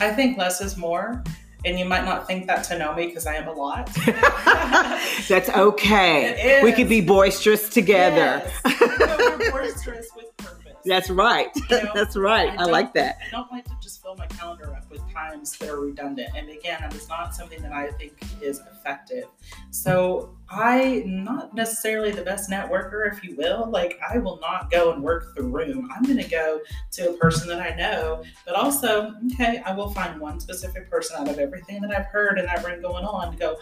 I 0.00 0.10
think 0.10 0.38
less 0.38 0.60
is 0.60 0.76
more. 0.76 1.22
And 1.66 1.78
you 1.78 1.86
might 1.86 2.04
not 2.04 2.26
think 2.26 2.46
that 2.46 2.62
to 2.64 2.78
know 2.78 2.94
me 2.94 3.06
because 3.06 3.26
I 3.26 3.36
am 3.36 3.48
a 3.48 3.52
lot. 3.52 3.86
That's 5.28 5.48
okay. 5.48 6.60
We 6.62 6.72
could 6.72 6.90
be 6.90 7.00
boisterous 7.00 7.70
together. 7.70 8.42
Yes. 8.66 9.40
We're 9.40 9.50
boisterous 9.50 10.10
with 10.14 10.36
purpose. 10.36 10.63
That's 10.84 11.10
right. 11.10 11.50
You 11.70 11.82
know, 11.82 11.90
That's 11.94 12.16
right. 12.16 12.50
I 12.50 12.56
don't- 12.56 12.70
like 12.72 12.94
that. 12.94 13.18
I 13.26 13.30
don't 13.30 13.50
like 13.50 13.64
to 13.64 13.74
just 13.84 14.02
fill 14.02 14.16
my 14.16 14.26
calendar 14.28 14.74
up 14.74 14.90
with 14.90 15.02
times 15.12 15.58
that 15.58 15.68
are 15.68 15.78
redundant. 15.78 16.30
And 16.34 16.48
again, 16.48 16.82
is 16.92 17.06
not 17.06 17.34
something 17.34 17.60
that 17.60 17.72
I 17.72 17.90
think 17.92 18.14
is 18.40 18.60
effective. 18.72 19.26
So 19.70 20.34
I'm 20.48 21.22
not 21.22 21.54
necessarily 21.54 22.10
the 22.10 22.22
best 22.22 22.50
networker, 22.50 23.12
if 23.12 23.22
you 23.22 23.36
will. 23.36 23.68
Like 23.70 24.00
I 24.08 24.16
will 24.16 24.40
not 24.40 24.70
go 24.70 24.92
and 24.92 25.02
work 25.02 25.34
the 25.36 25.42
room. 25.42 25.90
I'm 25.94 26.02
going 26.02 26.16
to 26.16 26.28
go 26.28 26.60
to 26.92 27.10
a 27.10 27.12
person 27.18 27.46
that 27.48 27.60
I 27.60 27.76
know, 27.76 28.24
but 28.46 28.54
also, 28.54 29.14
okay, 29.32 29.62
I 29.66 29.74
will 29.74 29.90
find 29.90 30.18
one 30.18 30.40
specific 30.40 30.90
person 30.90 31.20
out 31.20 31.28
of 31.28 31.38
everything 31.38 31.82
that 31.82 31.94
I've 31.94 32.06
heard 32.06 32.38
in 32.38 32.46
that 32.46 32.64
room 32.64 32.80
going 32.80 33.04
on 33.04 33.32
to 33.32 33.36
go. 33.36 33.58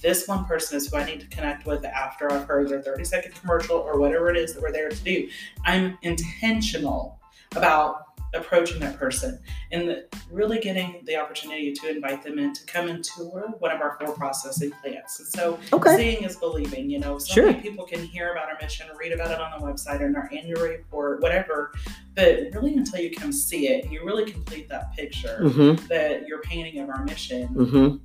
This 0.00 0.28
one 0.28 0.44
person 0.44 0.76
is 0.76 0.88
who 0.88 0.96
I 0.96 1.04
need 1.04 1.20
to 1.20 1.26
connect 1.26 1.66
with 1.66 1.84
after 1.84 2.30
I've 2.30 2.46
heard 2.46 2.68
their 2.68 2.82
30 2.82 3.04
second 3.04 3.34
commercial 3.34 3.78
or 3.78 3.98
whatever 3.98 4.30
it 4.30 4.36
is 4.36 4.54
that 4.54 4.62
we're 4.62 4.70
there 4.70 4.90
to 4.90 5.02
do. 5.02 5.28
I'm 5.64 5.98
intentional 6.02 7.18
about 7.56 8.05
approaching 8.34 8.80
that 8.80 8.98
person 8.98 9.38
and 9.72 10.04
really 10.30 10.58
getting 10.58 11.00
the 11.04 11.16
opportunity 11.16 11.72
to 11.72 11.88
invite 11.88 12.22
them 12.22 12.38
in 12.38 12.52
to 12.52 12.64
come 12.66 12.88
and 12.88 13.02
tour 13.02 13.46
one 13.58 13.70
of 13.70 13.80
our 13.80 13.96
four 13.98 14.14
processing 14.14 14.70
plants. 14.82 15.18
And 15.20 15.28
so 15.28 15.58
Okay. 15.72 15.96
seeing 15.96 16.24
is 16.24 16.36
believing, 16.36 16.90
you 16.90 16.98
know, 16.98 17.18
so 17.18 17.34
Sure. 17.34 17.46
many 17.46 17.60
people 17.60 17.84
can 17.86 18.02
hear 18.02 18.32
about 18.32 18.48
our 18.50 18.58
mission, 18.60 18.86
read 18.98 19.12
about 19.12 19.30
it 19.30 19.40
on 19.40 19.58
the 19.58 19.66
website 19.66 20.00
or 20.00 20.06
in 20.06 20.16
our 20.16 20.28
annual 20.32 20.60
report, 20.62 21.20
whatever, 21.22 21.72
but 22.14 22.40
really 22.52 22.74
until 22.76 23.00
you 23.00 23.10
come 23.10 23.32
see 23.32 23.68
it 23.68 23.84
and 23.84 23.92
you 23.92 24.04
really 24.04 24.30
complete 24.30 24.68
that 24.68 24.92
picture 24.94 25.38
Mm-hmm. 25.42 25.86
that 25.86 26.26
you're 26.26 26.42
painting 26.42 26.80
of 26.80 26.88
our 26.90 27.04
mission, 27.04 27.48
Mm-hmm. 27.48 27.96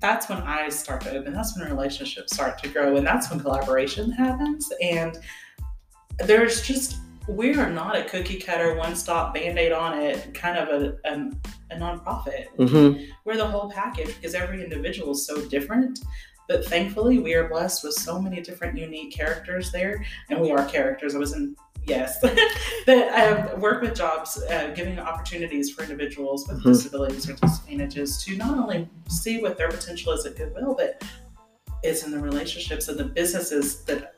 that's 0.00 0.28
when 0.28 0.38
eyes 0.38 0.78
start 0.78 1.00
to 1.02 1.10
open. 1.16 1.32
That's 1.34 1.58
when 1.58 1.68
relationships 1.68 2.32
start 2.32 2.62
to 2.62 2.68
grow, 2.68 2.96
and 2.96 3.06
that's 3.06 3.30
when 3.30 3.40
collaboration 3.40 4.10
happens. 4.12 4.70
And 4.80 5.18
there's 6.20 6.62
just 6.62 6.96
we 7.28 7.54
are 7.54 7.70
not 7.70 7.96
a 7.96 8.04
cookie 8.04 8.40
cutter, 8.40 8.74
one 8.74 8.96
stop 8.96 9.34
band 9.34 9.58
aid 9.58 9.72
on 9.72 9.98
it 9.98 10.32
kind 10.34 10.56
of 10.56 10.68
a, 10.68 10.96
a, 11.04 11.30
a 11.70 11.78
nonprofit. 11.78 12.46
Mm-hmm. 12.58 13.02
We're 13.24 13.36
the 13.36 13.46
whole 13.46 13.70
package 13.70 14.14
because 14.16 14.34
every 14.34 14.64
individual 14.64 15.12
is 15.12 15.26
so 15.26 15.44
different. 15.46 16.00
But 16.48 16.64
thankfully, 16.64 17.18
we 17.18 17.34
are 17.34 17.46
blessed 17.46 17.84
with 17.84 17.92
so 17.92 18.18
many 18.18 18.40
different 18.40 18.78
unique 18.78 19.12
characters 19.12 19.70
there, 19.70 20.02
and 20.30 20.40
we 20.40 20.50
are 20.50 20.64
characters. 20.64 21.14
I 21.14 21.18
was 21.18 21.34
in 21.34 21.54
yes, 21.86 22.18
that 22.86 23.52
um, 23.52 23.60
work 23.60 23.82
with 23.82 23.94
jobs, 23.94 24.42
uh, 24.50 24.72
giving 24.74 24.98
opportunities 24.98 25.70
for 25.70 25.82
individuals 25.82 26.48
with 26.48 26.62
Mhm. 26.62 26.72
disabilities 26.72 27.28
or 27.28 27.34
disadvantages 27.34 28.22
to 28.24 28.36
not 28.36 28.58
only 28.58 28.88
see 29.08 29.40
what 29.40 29.58
their 29.58 29.68
potential 29.68 30.12
is 30.12 30.24
at 30.24 30.36
Goodwill, 30.36 30.74
but 30.74 31.02
is 31.82 32.04
in 32.04 32.10
the 32.10 32.18
relationships 32.18 32.88
and 32.88 32.98
the 32.98 33.04
businesses 33.04 33.84
that 33.84 34.14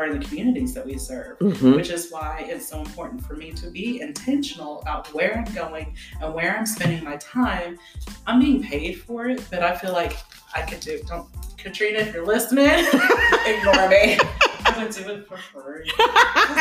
are 0.00 0.06
in 0.06 0.18
the 0.18 0.24
communities 0.24 0.72
that 0.74 0.84
we 0.86 0.96
serve. 0.96 1.38
Mhm. 1.40 1.76
Which 1.76 1.90
is 1.90 2.10
why 2.10 2.46
it's 2.48 2.66
so 2.68 2.80
important 2.80 3.24
for 3.26 3.34
me 3.34 3.52
to 3.52 3.70
be 3.70 4.00
intentional 4.00 4.80
about 4.80 5.12
where 5.12 5.36
I'm 5.36 5.52
going 5.54 5.94
and 6.22 6.32
where 6.34 6.56
I'm 6.56 6.64
spending 6.66 7.04
my 7.04 7.16
time. 7.16 7.78
I'm 8.26 8.40
being 8.40 8.62
paid 8.62 9.00
for 9.02 9.26
it, 9.28 9.42
but 9.50 9.62
I 9.62 9.76
feel 9.76 9.92
like 9.92 10.16
I 10.54 10.62
could 10.62 10.80
do. 10.80 11.00
Don't, 11.06 11.26
Katrina, 11.58 11.98
if 11.98 12.14
you're 12.14 12.24
listening, 12.26 12.64
ignore 13.46 13.88
me. 13.88 14.18
I 14.64 14.82
would 14.84 14.92
do 14.92 15.02
it 15.10 15.26
for 15.28 15.36
free. 15.36 15.84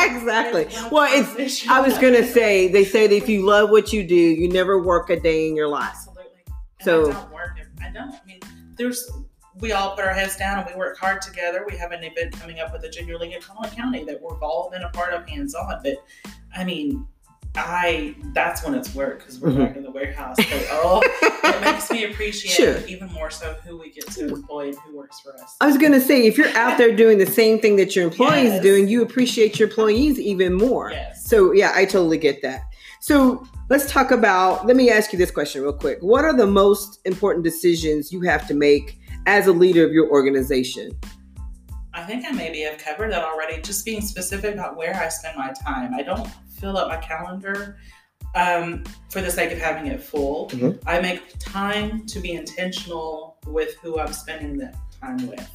exactly. 0.06 0.68
Well, 0.92 1.08
it's. 1.12 1.68
I 1.68 1.80
was 1.80 1.98
gonna 1.98 2.26
say 2.26 2.68
they 2.68 2.84
say 2.84 3.08
that 3.08 3.16
if 3.16 3.30
you 3.30 3.46
love 3.46 3.70
what 3.70 3.94
you 3.94 4.04
do, 4.06 4.16
you 4.16 4.50
never 4.50 4.82
work 4.82 5.10
a 5.10 5.20
day 5.20 5.48
in 5.48 5.56
your 5.56 5.68
life. 5.70 5.90
Absolutely. 5.92 6.24
And 6.80 6.86
So- 6.86 7.10
I 7.10 7.14
don't 7.14 7.32
work. 7.34 7.52
I 7.82 7.90
don't. 7.92 8.12
I 8.14 8.20
mean, 8.26 8.40
there's. 8.78 9.10
We 9.60 9.74
all 9.74 9.96
put 9.96 10.06
our 10.06 10.14
heads 10.14 10.38
down 10.38 10.60
and 10.60 10.68
we 10.68 10.76
work 10.76 10.98
hard 10.98 11.22
together. 11.22 11.66
We 11.70 11.76
have 11.78 11.92
an 11.92 12.04
event 12.04 12.40
coming 12.40 12.60
up 12.60 12.72
with 12.72 12.82
the 12.82 12.90
Junior 12.90 13.18
League 13.18 13.34
at 13.34 13.42
Collin 13.42 13.70
County 13.72 14.04
that 14.06 14.22
we've 14.22 14.42
all 14.42 14.70
been 14.72 14.84
a 14.84 14.90
part 14.90 15.14
of 15.14 15.28
hands 15.28 15.54
on. 15.54 15.82
But 15.84 15.98
I 16.56 16.64
mean, 16.64 17.06
I 17.56 18.16
that's 18.34 18.64
when 18.64 18.74
it's 18.76 18.94
work 18.96 19.20
because 19.20 19.40
we're 19.40 19.50
Mhm. 19.50 19.58
back 19.58 19.76
in 19.76 19.84
the 19.84 19.92
warehouse. 19.92 20.38
But 20.38 20.68
oh, 20.72 21.02
it 21.04 21.62
makes 21.62 21.92
me 21.92 22.06
appreciate 22.06 22.52
Sure. 22.54 22.78
even 22.88 23.12
more 23.12 23.30
so 23.32 23.54
who 23.66 23.78
we 23.78 23.92
get 23.92 24.08
to 24.12 24.28
employ 24.28 24.68
and 24.68 24.78
who 24.86 24.96
works 24.96 25.20
for 25.20 25.34
us. 25.34 25.56
I 25.60 25.66
was 25.66 25.78
gonna 25.78 26.00
say 26.00 26.26
if 26.26 26.38
you're 26.38 26.56
out 26.56 26.78
there 26.78 26.96
doing 26.96 27.18
the 27.18 27.26
same 27.26 27.60
thing 27.60 27.76
that 27.78 27.96
your 27.96 28.06
employees 28.06 28.54
Yes. 28.54 28.62
doing, 28.64 28.88
you 28.88 29.02
appreciate 29.02 29.60
your 29.60 29.68
employees 29.68 30.20
even 30.20 30.54
more. 30.54 30.92
Yes. 30.92 31.26
So 31.26 31.52
yeah, 31.52 31.72
I 31.76 31.86
totally 31.86 32.18
get 32.20 32.42
that. 32.44 32.62
So 33.02 33.44
let's 33.70 33.92
talk 33.92 34.12
about. 34.12 34.68
Let 34.68 34.76
me 34.76 34.90
ask 34.92 35.12
you 35.12 35.18
this 35.20 35.32
question 35.32 35.62
real 35.64 35.74
quick. 35.74 35.98
What 36.02 36.24
are 36.26 36.36
the 36.36 36.48
most 36.48 37.00
important 37.06 37.44
decisions 37.44 38.12
you 38.12 38.22
have 38.22 38.48
to 38.48 38.54
make 38.54 38.99
as 39.30 39.46
a 39.46 39.54
leader 39.54 39.86
of 39.86 39.92
your 39.92 40.10
organization? 40.10 40.90
I 41.94 42.04
think 42.04 42.26
I 42.28 42.32
maybe 42.32 42.62
have 42.62 42.80
covered 42.80 43.12
that 43.12 43.24
already. 43.24 43.62
Just 43.62 43.86
being 43.86 44.02
specific 44.02 44.56
about 44.56 44.76
where 44.76 44.96
I 44.96 45.08
spend 45.10 45.38
my 45.38 45.54
time. 45.64 45.94
I 45.94 46.02
don't 46.02 46.28
fill 46.60 46.78
up 46.78 46.88
my 46.88 46.98
calendar 46.98 47.78
um, 48.34 48.84
for 49.12 49.22
the 49.22 49.30
sake 49.30 49.52
of 49.52 49.60
having 49.60 49.86
it 49.86 50.02
full. 50.02 50.50
Mhm. 50.50 50.82
I 50.88 51.00
make 51.00 51.38
time 51.38 52.08
to 52.08 52.20
be 52.20 52.32
intentional 52.32 53.38
with 53.46 53.76
who 53.84 54.00
I'm 54.00 54.14
spending 54.14 54.58
that 54.58 54.76
time 55.00 55.28
with. 55.28 55.48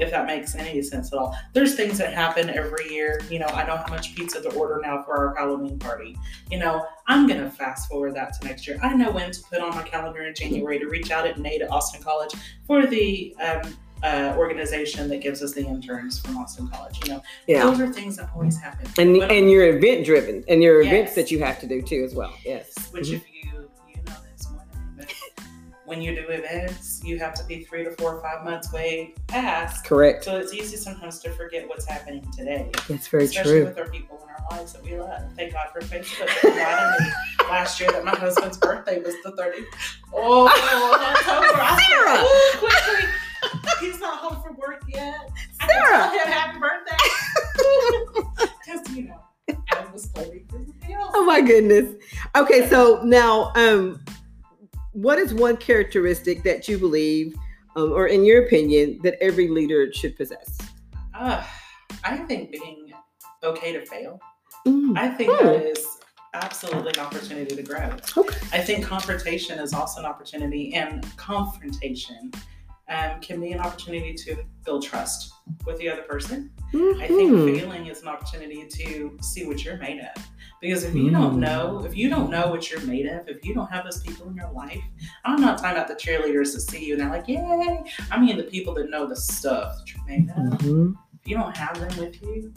If 0.00 0.10
that 0.10 0.26
makes 0.26 0.54
any 0.54 0.80
sense 0.82 1.12
at 1.12 1.18
all. 1.18 1.36
There's 1.52 1.74
things 1.74 1.98
that 1.98 2.14
happen 2.14 2.48
every 2.50 2.88
year. 2.92 3.20
You 3.30 3.38
know, 3.38 3.46
I 3.46 3.66
know 3.66 3.76
how 3.76 3.86
much 3.88 4.14
pizza 4.16 4.40
to 4.42 4.50
order 4.54 4.80
now 4.82 5.02
for 5.02 5.16
our 5.16 5.34
Halloween 5.34 5.78
party. 5.78 6.16
You 6.50 6.58
know, 6.58 6.86
I'm 7.06 7.26
gonna 7.26 7.50
fast 7.50 7.88
forward 7.88 8.14
that 8.14 8.32
to 8.40 8.46
next 8.46 8.66
year. 8.66 8.78
I 8.82 8.94
know 8.94 9.10
when 9.10 9.30
to 9.30 9.40
put 9.50 9.60
on 9.60 9.74
my 9.74 9.82
calendar 9.82 10.22
in 10.22 10.34
January 10.34 10.78
to 10.78 10.86
reach 10.86 11.10
out 11.10 11.26
at 11.26 11.38
Nate 11.38 11.62
at 11.62 11.70
Austin 11.70 12.02
College 12.02 12.32
for 12.66 12.86
the 12.86 13.36
um, 13.42 13.76
uh, 14.02 14.34
organization 14.38 15.08
that 15.10 15.20
gives 15.20 15.42
us 15.42 15.52
the 15.52 15.60
interns 15.66 16.18
from 16.20 16.38
Austin 16.38 16.66
College. 16.68 16.98
You 17.04 17.14
know, 17.14 17.22
Yeah. 17.46 17.64
those 17.64 17.80
are 17.80 17.92
things 17.92 18.16
that 18.16 18.30
always 18.34 18.58
happen. 18.58 18.86
And 18.96 19.16
and 19.30 19.50
you're 19.50 19.76
event 19.76 20.06
driven, 20.06 20.42
and 20.48 20.62
your 20.62 20.80
events 20.80 21.10
Yes. 21.10 21.14
that 21.16 21.30
you 21.30 21.40
have 21.40 21.60
to 21.60 21.66
do 21.66 21.82
too 21.82 22.02
as 22.04 22.14
well. 22.14 22.32
Yes. 22.44 22.72
Which, 22.92 23.08
Mhm. 23.08 23.16
if 23.16 23.29
when 25.90 26.00
you 26.00 26.14
do 26.14 26.24
events, 26.28 27.00
you 27.04 27.18
have 27.18 27.34
to 27.34 27.42
be 27.44 27.64
three 27.64 27.82
to 27.82 27.90
four 27.96 28.14
or 28.14 28.22
five 28.22 28.44
months 28.44 28.72
way 28.72 29.12
past. 29.26 29.84
Correct. 29.84 30.22
So 30.22 30.38
it's 30.38 30.54
easy 30.54 30.76
sometimes 30.76 31.18
to 31.18 31.30
forget 31.30 31.68
what's 31.68 31.84
happening 31.84 32.24
today, 32.30 32.70
That's 32.88 33.08
very 33.08 33.24
especially 33.24 33.52
true. 33.54 33.64
with 33.64 33.76
our 33.76 33.88
people 33.88 34.20
in 34.22 34.28
our 34.30 34.56
lives 34.56 34.72
that 34.74 34.84
we 34.84 34.96
love. 34.96 35.20
Thank 35.34 35.52
God 35.52 35.66
for 35.72 35.80
Facebook. 35.80 36.28
Last 37.50 37.80
year 37.80 37.90
that 37.90 38.04
my 38.04 38.12
husband's 38.14 38.56
birthday 38.58 39.00
was 39.02 39.16
the 39.24 39.32
30th. 39.32 39.64
Oh, 40.14 40.46
October. 41.16 41.60
I 41.60 41.76
said, 41.76 41.88
Sarah! 41.88 42.22
"Ooh, 42.22 42.68
quickly. 42.68 43.08
He's 43.90 44.00
not 44.00 44.18
home 44.18 44.40
from 44.44 44.56
work 44.58 44.84
yet. 44.86 45.28
I 45.60 45.66
can 45.66 45.70
Sarah! 45.70 45.98
tell 45.98 46.12
him 46.12 46.32
happy 46.32 46.58
birthday. 46.60 46.96
Because, 48.64 48.96
you 48.96 49.08
know, 49.08 49.20
I 49.72 49.84
was 49.92 50.06
planning. 50.06 50.46
Oh 51.14 51.24
my 51.24 51.40
goodness. 51.40 51.96
Okay, 52.36 52.68
so 52.68 53.00
now, 53.02 53.50
um, 53.56 54.00
what 54.92 55.18
is 55.18 55.32
one 55.34 55.56
characteristic 55.56 56.42
that 56.42 56.68
you 56.68 56.78
believe, 56.78 57.34
um, 57.76 57.92
or 57.92 58.06
in 58.06 58.24
your 58.24 58.44
opinion, 58.44 58.98
that 59.02 59.16
every 59.22 59.48
leader 59.48 59.92
should 59.92 60.16
possess? 60.16 60.58
Uh, 61.14 61.44
I 62.04 62.16
think 62.18 62.50
being 62.50 62.92
okay 63.42 63.72
to 63.72 63.84
fail. 63.86 64.20
Mm, 64.66 64.98
I 64.98 65.08
think 65.08 65.32
Hmm. 65.32 65.46
that 65.46 65.66
is 65.66 65.86
absolutely 66.34 66.92
an 66.94 67.00
opportunity 67.00 67.56
to 67.56 67.62
grow. 67.62 67.90
Okay. 68.16 68.38
I 68.52 68.60
think 68.60 68.84
confrontation 68.84 69.58
is 69.58 69.72
also 69.72 70.00
an 70.00 70.06
opportunity, 70.06 70.74
and 70.74 71.04
confrontation 71.16 72.32
um, 72.90 73.20
can 73.20 73.40
be 73.40 73.52
an 73.52 73.60
opportunity 73.60 74.14
to 74.14 74.36
build 74.64 74.82
trust 74.84 75.32
with 75.64 75.78
the 75.78 75.88
other 75.88 76.02
person. 76.02 76.50
I 76.74 77.06
think 77.08 77.32
mhm. 77.32 77.58
failing 77.58 77.86
is 77.86 78.02
an 78.02 78.08
opportunity 78.08 78.66
to 78.66 79.16
see 79.22 79.46
what 79.46 79.64
you're 79.64 79.78
made 79.78 80.00
of. 80.00 80.22
Because 80.60 80.84
if 80.84 80.94
you 80.94 81.10
don't 81.10 81.36
Mm. 81.36 81.38
know, 81.38 81.82
if 81.86 81.96
you 81.96 82.10
don't 82.10 82.30
know 82.30 82.48
what 82.48 82.70
you're 82.70 82.82
made 82.82 83.06
of, 83.06 83.26
if 83.28 83.44
you 83.44 83.54
don't 83.54 83.70
have 83.70 83.84
those 83.84 84.00
people 84.02 84.28
in 84.28 84.36
your 84.36 84.50
life, 84.52 84.82
I'm 85.24 85.40
not 85.40 85.58
talking 85.58 85.72
about 85.78 85.88
the 85.88 85.94
cheerleaders 85.94 86.52
that 86.52 86.60
see 86.60 86.84
you 86.84 86.92
and 86.94 87.00
they're 87.02 87.08
like, 87.10 87.26
yay. 87.26 87.82
I 88.10 88.20
mean 88.20 88.36
the 88.36 88.44
people 88.44 88.74
that 88.74 88.90
know 88.90 89.06
the 89.06 89.16
stuff 89.16 89.78
that 89.78 89.92
you're 89.94 90.04
made 90.06 90.28
of. 90.30 90.58
Mhm. 90.60 90.94
If 91.22 91.28
you 91.28 91.36
don't 91.36 91.56
have 91.56 91.78
them 91.80 91.96
with 91.98 92.20
you, 92.22 92.52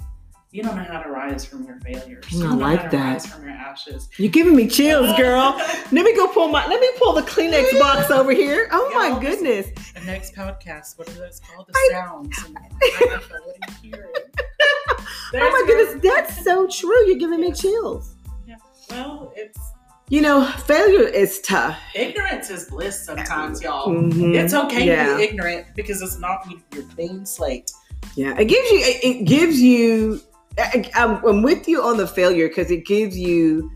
you 0.53 0.61
don't 0.63 0.75
know 0.75 0.83
how 0.83 1.01
to 1.01 1.09
rise 1.09 1.43
from 1.43 1.65
your 1.65 1.77
failures. 1.79 2.23
I 2.31 2.35
you 2.35 2.43
don't 2.43 2.59
like 2.59 2.91
that. 2.91 3.13
rise 3.13 3.25
from 3.25 3.41
your 3.43 3.51
ashes. 3.53 4.07
You're 4.17 4.31
giving 4.31 4.55
me 4.55 4.67
chills, 4.67 5.13
girl. 5.17 5.55
Let 5.57 5.91
me 5.91 6.15
go 6.15 6.27
pull 6.27 6.47
my. 6.49 6.65
Let 6.67 6.79
me 6.79 6.89
pull 6.97 7.13
the 7.13 7.23
Kleenex 7.23 7.77
box 7.79 8.11
over 8.11 8.31
here. 8.31 8.69
Oh 8.71 8.91
my 8.93 9.09
Y'all, 9.09 9.19
goodness. 9.19 9.67
the 9.93 10.01
next 10.05 10.35
podcast, 10.35 10.97
what 10.97 11.09
are 11.09 11.13
those 11.13 11.39
called? 11.41 11.67
The 11.67 11.73
I- 11.75 11.89
sounds. 11.91 12.37
I 12.55 12.61
what 13.01 13.21
are 13.31 13.41
you 13.83 13.91
hearing? 13.91 14.11
Oh 15.35 15.39
my 15.39 15.63
goodness, 15.65 16.03
that's 16.03 16.43
so 16.43 16.67
true. 16.67 17.07
You're 17.07 17.17
giving 17.17 17.41
me 17.41 17.51
chills. 17.51 18.13
Well, 18.91 19.33
it's 19.35 19.57
You 20.09 20.21
know, 20.21 20.45
failure 20.45 21.07
is 21.07 21.41
tough. 21.41 21.79
ignorance 21.95 22.51
is 22.51 22.65
bliss 22.69 23.03
sometimes, 23.03 23.59
y'all. 23.63 23.87
Mhm. 23.87 24.35
It's 24.35 24.53
okay 24.53 24.85
Yeah. 24.85 25.07
to 25.07 25.17
be 25.17 25.23
ignorant 25.23 25.65
because 25.75 26.03
it's 26.03 26.19
not 26.19 26.45
your 26.71 26.83
clean 26.83 27.25
slate. 27.25 27.71
Yeah, 28.15 28.37
it 28.37 28.45
gives 28.45 28.69
you. 28.69 28.79
It, 28.79 29.03
it 29.03 29.23
gives 29.25 29.59
you. 29.59 30.21
I, 30.57 30.91
I'm, 30.95 31.23
I'm 31.25 31.41
with 31.41 31.67
you 31.67 31.81
on 31.81 31.97
the 31.97 32.07
failure 32.07 32.47
because 32.47 32.71
it 32.71 32.85
gives 32.85 33.17
you 33.17 33.71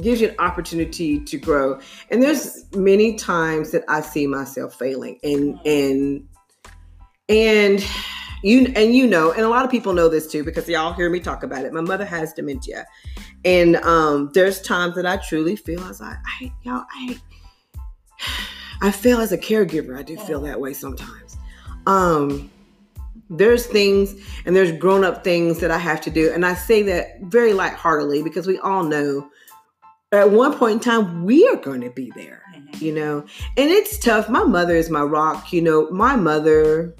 gives 0.00 0.20
you 0.20 0.28
an 0.28 0.34
opportunity 0.38 1.20
to 1.20 1.38
grow. 1.38 1.78
And 2.10 2.22
there's 2.22 2.64
many 2.74 3.16
times 3.16 3.70
that 3.72 3.84
I 3.88 4.00
see 4.00 4.26
myself 4.26 4.78
failing, 4.78 5.18
and 5.22 5.58
and 5.66 6.28
and 7.28 7.86
you 8.42 8.72
and 8.74 8.94
you 8.94 9.06
know, 9.06 9.32
and 9.32 9.42
a 9.42 9.48
lot 9.48 9.64
of 9.64 9.70
people 9.70 9.92
know 9.92 10.08
this 10.08 10.26
too 10.26 10.44
because 10.44 10.68
y'all 10.68 10.92
hear 10.92 11.10
me 11.10 11.20
talk 11.20 11.42
about 11.42 11.64
it. 11.64 11.72
My 11.72 11.80
mother 11.80 12.04
has 12.04 12.32
dementia, 12.32 12.86
and 13.44 13.76
um, 13.76 14.30
there's 14.34 14.60
times 14.60 14.94
that 14.96 15.06
I 15.06 15.16
truly 15.18 15.56
feel 15.56 15.82
as 15.84 16.00
I, 16.00 16.16
I 16.40 16.52
y'all, 16.62 16.84
I, 16.94 17.18
I 18.82 18.90
feel 18.90 19.20
as 19.20 19.32
a 19.32 19.38
caregiver. 19.38 19.98
I 19.98 20.02
do 20.02 20.16
feel 20.16 20.40
that 20.42 20.60
way 20.60 20.72
sometimes. 20.72 21.36
Um, 21.86 22.50
there's 23.30 23.66
things 23.66 24.14
and 24.44 24.54
there's 24.56 24.72
grown 24.72 25.04
up 25.04 25.22
things 25.24 25.60
that 25.60 25.70
I 25.70 25.78
have 25.78 26.00
to 26.02 26.10
do, 26.10 26.30
and 26.32 26.44
I 26.44 26.54
say 26.54 26.82
that 26.82 27.20
very 27.22 27.52
lightheartedly 27.52 28.22
because 28.22 28.46
we 28.46 28.58
all 28.58 28.82
know 28.82 29.28
at 30.12 30.30
one 30.30 30.58
point 30.58 30.72
in 30.74 30.80
time 30.80 31.24
we 31.24 31.46
are 31.48 31.56
going 31.56 31.80
to 31.82 31.90
be 31.90 32.12
there 32.16 32.42
Mhm. 32.56 32.80
you 32.82 32.92
know? 32.92 33.20
And 33.56 33.70
it's 33.70 33.96
tough. 33.98 34.28
My 34.28 34.42
mother 34.42 34.74
is 34.74 34.90
my 34.90 35.02
rock 35.02 35.52
you 35.52 35.62
know? 35.62 35.88
My 35.90 36.16
mother 36.16 36.94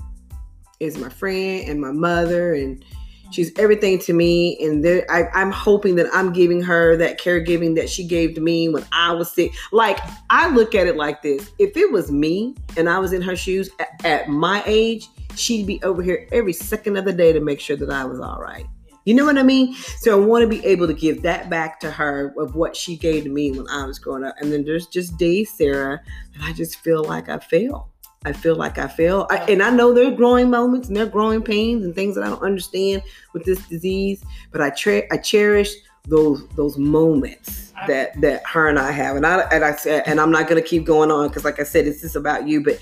is 0.79 0.97
my 0.97 1.09
friend 1.09 1.69
and 1.69 1.81
my 1.81 1.91
mother 1.91 2.55
and 2.55 2.85
she's 3.33 3.53
everything 3.59 3.99
to 3.99 4.13
me 4.13 4.57
and 4.61 4.83
there 4.85 5.05
I, 5.11 5.25
i'm 5.35 5.53
hoping 5.53 5.95
that 5.97 6.07
i'm 6.13 6.33
giving 6.33 6.61
her 6.63 6.97
that 6.97 7.21
caregiving 7.21 7.77
that 7.77 7.89
she 7.89 8.05
gave 8.05 8.35
to 8.37 8.41
me 8.41 8.69
when 8.71 8.85
i 8.93 9.13
was 9.13 9.31
sick. 9.31 9.53
Like 9.73 9.99
i 10.31 10.49
look 10.49 10.75
at 10.75 10.87
it 10.87 10.97
like 10.97 11.21
this. 11.23 11.51
If 11.59 11.77
it 11.77 11.93
was 11.93 12.11
me 12.11 12.55
and 12.77 12.89
i 12.89 12.99
was 12.99 13.13
in 13.13 13.21
her 13.23 13.37
shoes 13.37 13.69
at, 13.79 14.05
at 14.05 14.29
my 14.29 14.63
age 14.67 15.09
she'd 15.37 15.67
be 15.67 15.83
over 15.83 16.03
here 16.03 16.29
every 16.33 16.53
second 16.53 16.97
of 16.97 17.05
the 17.05 17.13
day 17.13 17.33
to 17.33 17.41
make 17.41 17.61
sure 17.61 17.77
that 17.77 17.91
i 17.91 18.05
was 18.05 18.21
all 18.21 18.41
right 18.41 18.67
you 19.05 19.15
know 19.15 19.25
what 19.25 19.39
I 19.39 19.43
mean? 19.43 19.75
So 20.01 20.13
I 20.13 20.25
want 20.25 20.43
to 20.43 20.49
be 20.49 20.65
able 20.65 20.87
to 20.87 20.95
give 20.95 21.23
that 21.23 21.49
back 21.49 21.81
to 21.81 21.91
her 21.91 22.35
of 22.39 22.55
what 22.55 22.77
she 22.77 22.97
gave 22.97 23.25
to 23.25 23.31
me 23.31 23.51
when 23.51 23.67
I 23.69 23.87
was 23.87 23.99
growing 23.99 24.25
up. 24.25 24.35
And 24.41 24.53
then 24.53 24.65
there's 24.65 24.87
just 24.87 25.17
days, 25.17 25.51
Sarah, 25.53 26.01
that 26.33 26.45
I 26.45 26.53
just 26.53 26.77
feel 26.77 27.03
like 27.05 27.29
I 27.29 27.39
fail. 27.39 27.89
I 28.27 28.33
feel 28.33 28.55
like 28.55 28.77
I 28.77 28.87
fail. 28.87 29.27
I, 29.31 29.39
and 29.51 29.63
I 29.63 29.71
know 29.71 29.95
there 29.95 30.07
are 30.07 30.15
growing 30.15 30.51
moments 30.51 30.89
and 30.89 30.97
there 30.97 31.07
are 31.07 31.11
growing 31.11 31.43
pains 31.43 31.85
and 31.85 31.95
things 31.95 32.15
that 32.15 32.25
I 32.25 32.29
don't 32.29 32.43
understand 32.43 33.03
with 33.33 33.45
this 33.45 33.67
disease, 33.69 34.23
but 34.53 34.61
I 34.61 34.69
tre- 34.71 35.09
I 35.11 35.17
cherish 35.17 35.75
those 36.07 36.47
those 36.51 36.77
moments 36.77 37.73
that 37.87 38.21
that 38.21 38.47
her 38.47 38.69
and 38.69 38.79
I 38.79 38.91
have. 38.91 39.17
And 39.17 39.27
I 39.27 39.41
and 39.51 39.65
I 39.65 39.75
said 39.75 40.03
and 40.07 40.21
I'm 40.21 40.31
not 40.31 40.49
going 40.49 40.63
to 40.63 40.69
keep 40.69 40.85
going 40.85 41.11
on 41.11 41.29
because 41.29 41.45
like 41.45 41.59
I 41.59 41.63
said 41.63 41.87
it's 41.87 42.03
just 42.03 42.15
about 42.15 42.47
you, 42.47 42.63
but 42.63 42.79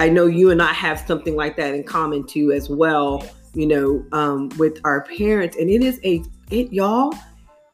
I 0.00 0.08
know 0.08 0.26
you 0.26 0.50
and 0.50 0.60
I 0.60 0.72
have 0.72 0.98
something 0.98 1.36
like 1.36 1.56
that 1.56 1.74
in 1.74 1.84
common 1.84 2.26
too 2.26 2.50
as 2.52 2.68
well 2.68 3.22
you 3.54 3.66
know, 3.66 4.04
um, 4.12 4.48
with 4.58 4.80
our 4.84 5.02
parents. 5.04 5.56
And 5.56 5.68
it 5.70 5.82
is 5.82 6.00
a, 6.04 6.22
it, 6.50 6.72
y'all, 6.72 7.14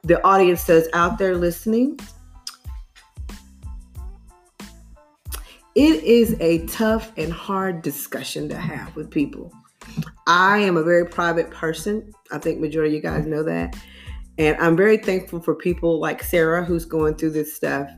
the 0.03 0.25
audience 0.25 0.65
that's 0.65 0.89
out 0.93 1.19
there 1.19 1.37
listening, 1.37 1.99
it 5.75 6.03
is 6.05 6.37
a 6.41 6.67
tough 6.67 7.13
and 7.19 7.33
hard 7.33 7.83
discussion 7.83 8.49
to 8.49 8.57
have 8.57 8.95
with 8.97 9.11
people. 9.11 9.53
I 10.27 10.59
am 10.59 10.77
a 10.77 10.83
very 10.83 11.07
private 11.07 11.51
person. 11.51 12.13
I 12.33 12.39
think 12.39 12.61
majority 12.61 12.97
of 12.97 13.05
you 13.05 13.11
guys 13.11 13.27
know 13.27 13.43
that. 13.43 13.77
And 14.39 14.57
I'm 14.59 14.77
very 14.77 14.99
thankful 14.99 15.41
for 15.41 15.55
people 15.55 16.01
like 16.01 16.23
Sarah 16.23 16.65
who's 16.65 16.85
going 16.85 17.15
through 17.17 17.31
this 17.31 17.55
stuff. 17.55 17.89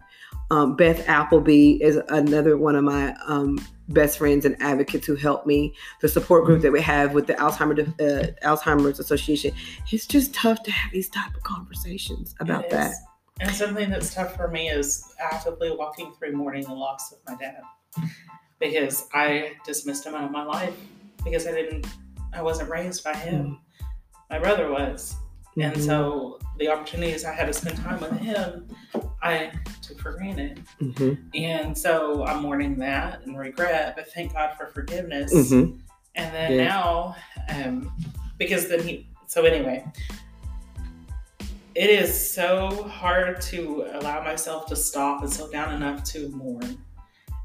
Um, 0.51 0.77
Beth 0.77 1.09
Appleby 1.09 1.83
is 1.83 2.01
another 2.09 2.57
one 2.57 2.75
of 2.75 2.85
my 2.85 3.15
um, 3.27 3.59
best 3.89 4.19
friends 4.19 4.45
and 4.45 4.57
advocates 4.61 5.07
who 5.07 5.17
helped 5.17 5.47
me. 5.47 5.75
The 6.01 6.09
support 6.09 6.45
group 6.45 6.63
that 6.63 6.73
we 6.73 6.81
have 6.83 7.15
with 7.15 7.27
the 7.27 7.35
Alzheimer's 7.35 7.89
uh, 8.01 8.33
Alzheimer's 8.43 8.99
Association. 8.99 9.53
It's 9.91 10.07
just 10.07 10.35
tough 10.35 10.63
to 10.65 10.71
have 10.71 10.93
these 10.93 11.09
type 11.09 11.35
of 11.35 11.43
conversations 11.43 12.35
about 12.41 12.69
that. 12.71 12.95
And 13.41 13.55
something 13.55 13.89
that's 13.91 14.15
tough 14.15 14.37
for 14.37 14.49
me 14.49 14.69
is 14.69 15.15
actively 15.21 15.71
walking 15.71 16.13
through 16.19 16.33
mourning 16.33 16.65
the 16.65 16.75
loss 16.75 17.13
of 17.13 17.19
my 17.27 17.37
dad 17.37 17.63
because 18.59 19.07
I 19.15 19.53
dismissed 19.65 20.05
him 20.05 20.15
out 20.15 20.25
of 20.25 20.31
my 20.31 20.45
life 20.45 20.75
because 21.25 21.47
I 21.47 21.53
didn't, 21.53 21.87
I 22.33 22.43
wasn't 22.43 22.71
raised 22.71 23.05
by 23.05 23.15
him. 23.15 23.59
Mm. 23.81 23.87
My 24.31 24.39
brother 24.39 24.71
was. 24.71 25.17
Mm-hmm. 25.51 25.61
And 25.61 25.83
so 25.83 26.39
the 26.59 26.69
opportunities 26.69 27.25
I 27.25 27.33
had 27.33 27.47
to 27.47 27.53
spend 27.53 27.79
time 27.79 28.01
with 28.01 28.19
him, 28.19 28.69
I 29.23 29.53
took 29.83 30.01
for 30.01 30.13
granted. 30.13 30.63
Mm-hmm. 30.81 31.15
And 31.35 31.77
so 31.77 32.25
I'm 32.25 32.43
mourning 32.43 32.77
that 32.79 33.23
and 33.25 33.39
regret, 33.39 33.95
but 33.97 34.13
thank 34.13 34.33
God 34.33 34.57
for 34.57 34.67
forgiveness. 34.69 35.35
Mm-hmm. 35.35 35.79
And 36.15 36.35
then 36.35 36.53
yes. 36.53 36.69
now, 36.69 37.17
um, 37.49 37.93
because 38.39 38.69
then 38.69 38.83
he, 38.83 39.09
so 39.27 39.45
anyway, 39.45 39.85
it 41.75 41.91
is 41.91 42.33
so 42.33 42.85
hard 42.85 43.41
to 43.43 43.87
allow 43.93 44.23
myself 44.25 44.67
to 44.67 44.77
stop 44.77 45.23
and 45.23 45.33
slow 45.33 45.51
down 45.51 45.75
enough 45.75 46.03
to 46.05 46.29
mourn 46.31 46.79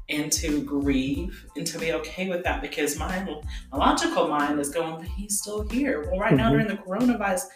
and 0.08 0.30
to 0.30 0.62
grieve 0.64 1.46
and 1.56 1.66
to 1.66 1.78
be 1.78 1.92
okay 1.92 2.28
with 2.28 2.44
that 2.44 2.60
because 2.60 2.98
my, 2.98 3.26
my 3.72 3.78
logical 3.78 4.28
mind 4.28 4.60
is 4.60 4.68
going, 4.68 4.96
but 4.96 5.06
he's 5.06 5.40
still 5.40 5.66
here. 5.68 6.02
Well, 6.10 6.20
right 6.20 6.28
mm-hmm. 6.28 6.36
now 6.36 6.50
during 6.50 6.68
the 6.68 6.76
coronavirus, 6.76 7.46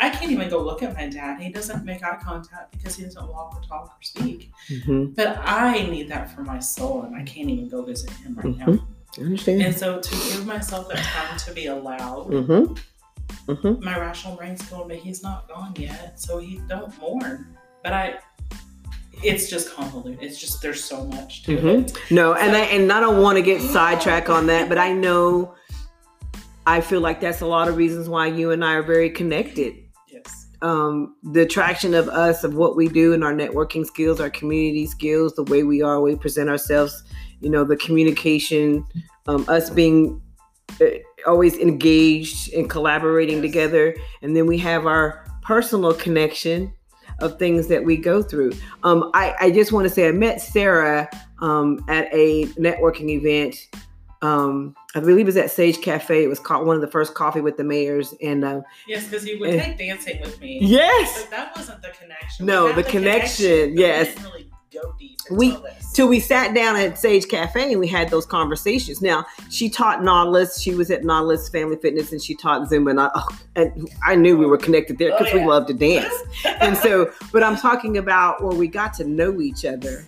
I 0.00 0.10
can't 0.10 0.30
even 0.30 0.48
go 0.48 0.62
look 0.62 0.82
at 0.82 0.94
my 0.94 1.08
dad. 1.08 1.40
He 1.40 1.50
doesn't 1.50 1.84
make 1.84 2.04
eye 2.04 2.18
contact 2.22 2.72
because 2.72 2.94
he 2.94 3.04
doesn't 3.04 3.28
walk 3.28 3.56
or 3.56 3.62
talk 3.62 3.88
or 3.88 4.02
speak. 4.02 4.52
Mm-hmm. 4.68 5.14
But 5.14 5.38
I 5.42 5.86
need 5.86 6.08
that 6.08 6.30
for 6.34 6.42
my 6.42 6.60
soul, 6.60 7.02
and 7.02 7.16
I 7.16 7.24
can't 7.24 7.50
even 7.50 7.68
go 7.68 7.82
visit 7.82 8.10
him 8.10 8.34
right 8.36 8.46
mm-hmm. 8.46 8.74
now. 8.76 8.86
I 9.18 9.20
understand. 9.22 9.62
And 9.62 9.76
so 9.76 10.00
to 10.00 10.10
give 10.10 10.46
myself 10.46 10.88
that 10.88 11.02
time 11.04 11.36
to 11.38 11.52
be 11.52 11.66
allowed. 11.66 12.28
Mm-hmm. 12.28 12.74
Mm-hmm. 13.50 13.84
My 13.84 13.98
rational 13.98 14.36
brain's 14.36 14.62
going, 14.68 14.88
but 14.88 14.98
he's 14.98 15.22
not 15.22 15.48
gone 15.48 15.74
yet, 15.76 16.20
so 16.20 16.38
he 16.38 16.60
don't 16.68 16.96
mourn. 17.00 17.56
But 17.82 17.92
I, 17.92 18.18
it's 19.22 19.48
just 19.48 19.72
convoluted. 19.74 20.22
It's 20.22 20.40
just 20.40 20.62
there's 20.62 20.82
so 20.82 21.04
much 21.04 21.42
to 21.44 21.56
mm-hmm. 21.56 21.68
it. 21.68 21.98
No, 22.10 22.34
and 22.34 22.56
I 22.56 22.60
and 22.60 22.92
I 22.92 23.00
don't 23.00 23.22
want 23.22 23.36
to 23.36 23.42
get 23.42 23.60
sidetracked 23.60 24.28
on 24.28 24.46
that, 24.46 24.68
but 24.68 24.78
I 24.78 24.92
know 24.92 25.54
I 26.66 26.80
feel 26.80 27.00
like 27.00 27.20
that's 27.20 27.40
a 27.40 27.46
lot 27.46 27.68
of 27.68 27.76
reasons 27.76 28.08
why 28.08 28.26
you 28.26 28.50
and 28.50 28.64
I 28.64 28.74
are 28.74 28.82
very 28.82 29.10
connected. 29.10 29.74
Yes. 30.08 30.48
Um, 30.60 31.16
the 31.22 31.42
attraction 31.42 31.94
of 31.94 32.08
us, 32.08 32.44
of 32.44 32.54
what 32.54 32.76
we 32.76 32.88
do, 32.88 33.14
and 33.14 33.24
our 33.24 33.32
networking 33.32 33.86
skills, 33.86 34.20
our 34.20 34.30
community 34.30 34.86
skills, 34.86 35.34
the 35.34 35.44
way 35.44 35.62
we 35.62 35.82
are, 35.82 36.00
we 36.00 36.16
present 36.16 36.48
ourselves. 36.48 37.04
You 37.40 37.50
know, 37.50 37.64
the 37.64 37.76
communication, 37.76 38.84
um, 39.28 39.44
us 39.48 39.70
being 39.70 40.20
uh, 40.80 40.86
always 41.26 41.56
engaged 41.56 42.52
and 42.52 42.68
collaborating 42.68 43.36
yes. 43.36 43.42
together, 43.42 43.94
and 44.22 44.36
then 44.36 44.46
we 44.46 44.58
have 44.58 44.86
our 44.86 45.24
personal 45.42 45.94
connection 45.94 46.72
of 47.20 47.38
things 47.38 47.68
that 47.68 47.84
we 47.84 47.96
go 47.96 48.22
through. 48.22 48.52
Um, 48.82 49.10
I, 49.14 49.34
I 49.40 49.50
just 49.50 49.72
want 49.72 49.88
to 49.88 49.90
say 49.90 50.08
I 50.08 50.12
met 50.12 50.40
Sarah 50.40 51.08
um, 51.40 51.84
at 51.88 52.08
a 52.12 52.46
networking 52.56 53.10
event. 53.10 53.68
Um, 54.20 54.74
I 54.94 55.00
believe 55.00 55.18
it 55.18 55.26
was 55.26 55.36
at 55.36 55.50
Sage 55.50 55.80
Cafe. 55.80 56.24
It 56.24 56.28
was 56.28 56.40
called 56.40 56.66
one 56.66 56.74
of 56.74 56.82
the 56.82 56.90
first 56.90 57.14
coffee 57.14 57.40
with 57.40 57.56
the 57.56 57.64
mayors. 57.64 58.14
And 58.22 58.44
uh, 58.44 58.62
yes, 58.86 59.04
because 59.04 59.26
you 59.26 59.38
would 59.38 59.50
and, 59.50 59.62
take 59.62 59.78
dancing 59.78 60.20
with 60.20 60.40
me. 60.40 60.58
Yes, 60.60 61.22
but 61.22 61.30
that 61.30 61.56
wasn't 61.56 61.82
the 61.82 61.90
connection. 61.90 62.46
No, 62.46 62.68
the, 62.68 62.82
the, 62.82 62.90
connection. 62.90 63.74
connection 63.74 63.78
yes, 63.78 64.22
really 64.24 64.50
go 64.72 64.94
deep. 64.98 65.18
We 65.30 65.56
till 65.94 66.08
we 66.08 66.20
sat 66.20 66.54
down 66.54 66.76
at 66.76 66.98
Sage 66.98 67.28
Cafe 67.28 67.70
and 67.70 67.80
we 67.80 67.86
had 67.86 68.10
those 68.10 68.26
conversations. 68.26 69.00
Now 69.00 69.24
she 69.50 69.68
taught 69.68 70.02
Nautilus. 70.02 70.60
She 70.60 70.74
was 70.74 70.90
at 70.90 71.04
Nautilus 71.04 71.48
Family 71.48 71.76
Fitness 71.76 72.12
and 72.12 72.22
she 72.22 72.34
taught 72.34 72.68
Zumba. 72.68 72.90
And 72.90 73.00
I, 73.00 73.10
oh, 73.14 73.28
and 73.56 73.88
I 74.04 74.14
knew 74.14 74.36
we 74.36 74.46
were 74.46 74.58
connected 74.58 74.98
there 74.98 75.12
because 75.12 75.32
oh, 75.32 75.36
yeah. 75.36 75.44
we 75.44 75.48
love 75.50 75.66
to 75.66 75.74
dance. 75.74 76.14
and 76.44 76.76
so, 76.76 77.12
but 77.32 77.42
I'm 77.42 77.56
talking 77.56 77.98
about 77.98 78.42
where 78.42 78.56
we 78.56 78.68
got 78.68 78.94
to 78.94 79.04
know 79.04 79.40
each 79.40 79.64
other. 79.64 80.04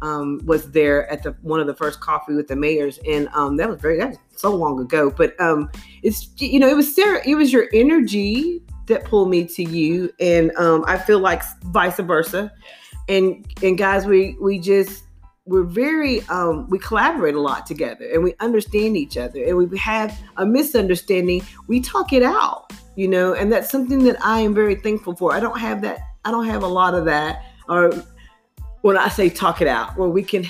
Um, 0.00 0.40
was 0.46 0.70
there 0.70 1.10
at 1.10 1.24
the 1.24 1.32
one 1.42 1.58
of 1.58 1.66
the 1.66 1.74
first 1.74 1.98
coffee 1.98 2.32
with 2.32 2.46
the 2.46 2.54
mayors, 2.54 3.00
and 3.04 3.28
um, 3.34 3.56
that 3.56 3.68
was 3.68 3.80
very 3.80 3.98
that 3.98 4.10
was 4.10 4.18
so 4.36 4.54
long 4.54 4.78
ago. 4.78 5.10
But 5.10 5.38
um, 5.40 5.68
it's 6.04 6.28
you 6.36 6.60
know 6.60 6.68
it 6.68 6.76
was 6.76 6.94
Sarah, 6.94 7.20
it 7.26 7.34
was 7.34 7.52
your 7.52 7.66
energy 7.72 8.62
that 8.86 9.04
pulled 9.04 9.28
me 9.28 9.44
to 9.44 9.64
you, 9.64 10.14
and 10.20 10.52
um, 10.52 10.84
I 10.86 10.98
feel 10.98 11.18
like 11.18 11.42
vice 11.64 11.98
versa 11.98 12.52
and 13.08 13.46
and 13.62 13.78
guys 13.78 14.06
we 14.06 14.36
we 14.40 14.58
just 14.58 15.04
we're 15.46 15.62
very 15.62 16.20
um, 16.28 16.68
we 16.68 16.78
collaborate 16.78 17.34
a 17.34 17.40
lot 17.40 17.64
together 17.64 18.08
and 18.12 18.22
we 18.22 18.34
understand 18.40 18.96
each 18.96 19.16
other 19.16 19.42
and 19.42 19.56
we 19.56 19.78
have 19.78 20.18
a 20.36 20.44
misunderstanding 20.44 21.42
we 21.68 21.80
talk 21.80 22.12
it 22.12 22.22
out 22.22 22.70
you 22.96 23.08
know 23.08 23.32
and 23.32 23.50
that's 23.50 23.70
something 23.70 24.04
that 24.04 24.16
i 24.24 24.40
am 24.40 24.54
very 24.54 24.74
thankful 24.74 25.16
for. 25.16 25.32
I 25.32 25.40
don't 25.40 25.58
have 25.58 25.80
that 25.82 26.00
i 26.24 26.30
don't 26.30 26.46
have 26.46 26.62
a 26.62 26.68
lot 26.68 26.94
of 26.94 27.06
that 27.06 27.44
or 27.68 27.92
when 28.82 28.98
i 28.98 29.08
say 29.08 29.30
talk 29.30 29.62
it 29.62 29.68
out 29.68 29.96
where 29.96 30.08
we 30.08 30.22
can 30.22 30.44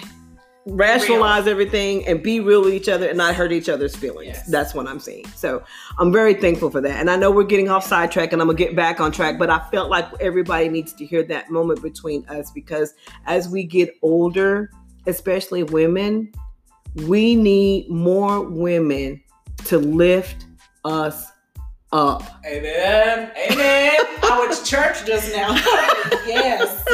rationalize 0.71 1.45
real. 1.45 1.53
everything 1.53 2.07
and 2.07 2.23
be 2.23 2.41
real 2.41 2.63
with 2.63 2.75
each 2.75 2.89
other 2.89 3.09
and 3.09 3.19
not 3.19 3.35
hurt 3.35 3.53
each 3.53 3.69
other's 3.69 3.97
feelings. 3.97 4.29
Yes. 4.29 4.47
That's 4.47 4.75
what 4.75 4.87
I'm 4.87 5.01
saying. 5.01 5.27
So 5.29 5.63
I'm 5.99 6.13
very 6.13 6.35
thankful 6.35 6.71
for 6.71 6.81
that. 6.81 6.99
And 6.99 7.11
I 7.11 7.17
know 7.17 7.31
we're 7.31 7.45
getting 7.45 7.69
off 7.69 7.87
sidetrack 7.87 8.33
and 8.33 8.43
I'm 8.43 8.49
gonna 8.49 8.59
get 8.59 8.77
back 8.77 9.01
on 9.01 9.13
track, 9.13 9.39
but 9.39 9.51
I 9.51 9.61
felt 9.71 9.91
like 9.91 10.07
everybody 10.21 10.69
needs 10.69 10.93
to 10.95 11.07
hear 11.07 11.23
that 11.25 11.51
moment 11.51 11.83
between 11.83 12.27
us 12.29 12.51
because 12.51 12.95
as 13.27 13.49
we 13.49 13.65
get 13.65 13.97
older, 14.03 14.71
especially 15.07 15.63
women, 15.63 16.33
we 17.07 17.35
need 17.35 17.89
more 17.91 18.43
women 18.43 19.23
to 19.65 19.79
lift 19.79 20.47
us 20.85 21.33
up. 21.93 22.23
Amen. 22.45 23.31
Amen. 23.51 23.97
I 24.23 24.39
went 24.39 24.53
to 24.53 24.65
church 24.65 25.05
just 25.07 25.35
now. 25.35 25.55
yes. 26.27 26.85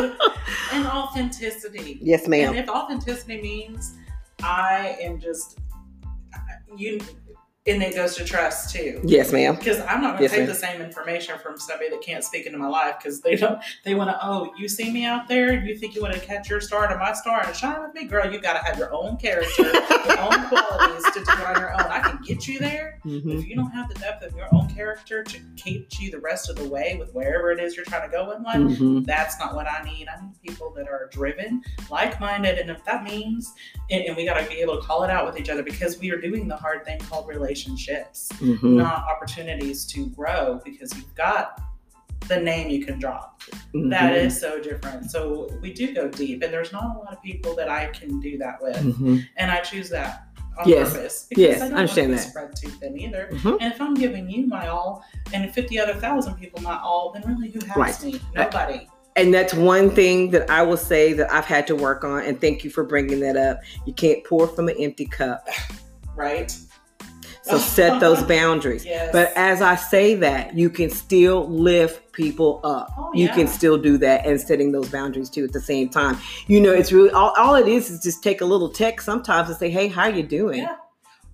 And 0.72 0.86
authenticity. 0.86 1.98
Yes, 2.00 2.28
ma'am. 2.28 2.50
And 2.50 2.58
if 2.58 2.68
authenticity 2.68 3.40
means 3.40 3.94
I 4.42 4.96
am 5.00 5.18
just 5.20 5.58
you 6.76 7.00
and 7.66 7.82
it 7.82 7.94
goes 7.94 8.14
to 8.16 8.24
trust 8.24 8.74
too. 8.74 9.00
Yes, 9.04 9.32
ma'am. 9.32 9.56
Because 9.56 9.80
I'm 9.80 10.02
not 10.02 10.16
going 10.16 10.16
to 10.18 10.22
yes, 10.24 10.30
take 10.32 10.40
ma'am. 10.40 10.48
the 10.48 10.54
same 10.54 10.82
information 10.82 11.38
from 11.38 11.58
somebody 11.58 11.88
that 11.90 12.02
can't 12.02 12.22
speak 12.22 12.44
into 12.44 12.58
my 12.58 12.66
life 12.66 12.96
because 12.98 13.20
they 13.22 13.36
don't. 13.36 13.58
They 13.84 13.94
want 13.94 14.10
to. 14.10 14.18
Oh, 14.22 14.52
you 14.58 14.68
see 14.68 14.92
me 14.92 15.06
out 15.06 15.28
there? 15.28 15.64
You 15.64 15.74
think 15.76 15.94
you 15.94 16.02
want 16.02 16.12
to 16.12 16.20
catch 16.20 16.50
your 16.50 16.60
star 16.60 16.86
to 16.88 16.96
my 16.98 17.14
star 17.14 17.42
and 17.46 17.56
shine 17.56 17.80
with 17.80 17.94
me, 17.94 18.04
girl? 18.04 18.30
You 18.30 18.38
got 18.38 18.52
to 18.54 18.58
have 18.58 18.78
your 18.78 18.92
own 18.92 19.16
character, 19.16 19.62
your 19.62 20.20
own 20.20 20.48
qualities 20.48 21.04
to 21.14 21.24
do 21.24 21.32
it 21.32 21.46
on 21.46 21.58
your 21.58 21.72
own. 21.72 21.90
I 21.90 22.00
can 22.00 22.20
get 22.22 22.46
you 22.46 22.58
there. 22.58 23.00
Mm-hmm. 23.04 23.30
If 23.30 23.46
you 23.46 23.56
don't 23.56 23.70
have 23.70 23.88
the 23.88 23.98
depth 23.98 24.22
of 24.22 24.36
your 24.36 24.48
own 24.52 24.68
character 24.68 25.24
to 25.24 25.38
keep 25.56 25.88
you 25.98 26.10
the 26.10 26.20
rest 26.20 26.50
of 26.50 26.56
the 26.56 26.68
way 26.68 26.96
with 26.98 27.14
wherever 27.14 27.50
it 27.50 27.60
is 27.60 27.76
you're 27.76 27.86
trying 27.86 28.08
to 28.08 28.14
go 28.14 28.32
in 28.32 28.42
life, 28.42 28.56
mm-hmm. 28.56 29.02
that's 29.04 29.38
not 29.38 29.54
what 29.54 29.66
I 29.66 29.82
need. 29.84 30.06
I 30.08 30.20
need 30.22 30.34
people 30.42 30.70
that 30.76 30.86
are 30.86 31.08
driven, 31.10 31.62
like-minded, 31.90 32.58
and 32.58 32.68
if 32.70 32.84
that 32.84 33.04
means, 33.04 33.54
and, 33.90 34.04
and 34.04 34.16
we 34.16 34.24
got 34.24 34.40
to 34.40 34.48
be 34.48 34.56
able 34.56 34.80
to 34.80 34.82
call 34.82 35.04
it 35.04 35.10
out 35.10 35.26
with 35.26 35.38
each 35.38 35.48
other 35.48 35.62
because 35.62 35.98
we 35.98 36.10
are 36.10 36.20
doing 36.20 36.48
the 36.48 36.56
hard 36.56 36.84
thing 36.84 36.98
called 37.00 37.28
relationships, 37.28 38.28
mm-hmm. 38.34 38.76
not 38.76 39.04
opportunities 39.04 39.84
to 39.86 40.08
grow 40.10 40.60
because 40.64 40.94
you've 40.94 41.14
got 41.14 41.60
the 42.28 42.38
name 42.38 42.70
you 42.70 42.84
can 42.84 42.98
drop. 42.98 43.42
Mm-hmm. 43.42 43.90
That 43.90 44.16
is 44.16 44.38
so 44.40 44.60
different. 44.60 45.10
So 45.10 45.50
we 45.60 45.72
do 45.72 45.94
go 45.94 46.08
deep, 46.08 46.42
and 46.42 46.52
there's 46.52 46.72
not 46.72 46.96
a 46.96 46.98
lot 46.98 47.12
of 47.12 47.22
people 47.22 47.54
that 47.56 47.68
I 47.68 47.86
can 47.86 48.20
do 48.20 48.38
that 48.38 48.62
with, 48.62 48.76
mm-hmm. 48.76 49.18
and 49.36 49.50
I 49.50 49.60
choose 49.60 49.90
that 49.90 50.28
on 50.58 50.68
yes. 50.68 50.92
purpose. 50.92 51.26
Because 51.28 51.42
yes, 51.42 51.62
I, 51.62 51.68
don't 51.68 51.76
I 51.76 51.80
understand 51.80 52.10
want 52.10 52.20
to 52.20 52.24
that. 52.24 52.30
Spread 52.30 52.56
too 52.56 52.68
thin 52.78 52.98
either. 52.98 53.28
Mm-hmm. 53.32 53.56
And 53.60 53.72
if 53.72 53.80
I'm 53.80 53.94
giving 53.94 54.30
you 54.30 54.46
my 54.46 54.68
all, 54.68 55.04
and 55.32 55.52
50 55.52 55.78
other 55.78 55.94
thousand 55.94 56.34
people 56.36 56.62
my 56.62 56.78
all, 56.78 57.12
then 57.12 57.22
really 57.26 57.50
who 57.50 57.60
has 57.66 57.76
right. 57.76 58.02
me? 58.02 58.20
Nobody. 58.34 58.88
And 59.16 59.32
that's 59.32 59.54
one 59.54 59.90
thing 59.90 60.30
that 60.32 60.50
I 60.50 60.62
will 60.62 60.76
say 60.76 61.12
that 61.12 61.32
I've 61.32 61.44
had 61.44 61.66
to 61.68 61.76
work 61.76 62.02
on. 62.02 62.24
And 62.24 62.40
thank 62.40 62.64
you 62.64 62.70
for 62.70 62.82
bringing 62.82 63.20
that 63.20 63.36
up. 63.36 63.60
You 63.86 63.92
can't 63.92 64.24
pour 64.24 64.48
from 64.48 64.68
an 64.68 64.76
empty 64.78 65.06
cup. 65.06 65.46
Right. 66.16 66.56
So 67.42 67.58
set 67.58 67.98
those 67.98 68.22
boundaries. 68.28 68.84
Yes. 68.84 69.10
But 69.10 69.32
as 69.34 69.60
I 69.60 69.74
say 69.74 70.14
that, 70.14 70.54
you 70.54 70.70
can 70.70 70.90
still 70.90 71.48
lift 71.48 72.12
people 72.12 72.60
up. 72.62 72.92
Oh, 72.96 73.10
you 73.12 73.26
yeah. 73.26 73.34
can 73.34 73.48
still 73.48 73.76
do 73.76 73.98
that 73.98 74.24
and 74.24 74.40
setting 74.40 74.70
those 74.70 74.88
boundaries 74.90 75.28
too 75.28 75.42
at 75.42 75.52
the 75.52 75.60
same 75.60 75.88
time. 75.88 76.16
You 76.46 76.60
know, 76.60 76.70
it's 76.70 76.92
really 76.92 77.10
all, 77.10 77.34
all 77.36 77.56
it 77.56 77.66
is 77.66 77.90
is 77.90 78.00
just 78.00 78.22
take 78.22 78.42
a 78.42 78.44
little 78.44 78.68
text 78.68 79.04
sometimes 79.04 79.48
and 79.48 79.58
say, 79.58 79.70
Hey, 79.70 79.88
how 79.88 80.06
you 80.06 80.22
doing? 80.22 80.60
Yeah. 80.60 80.76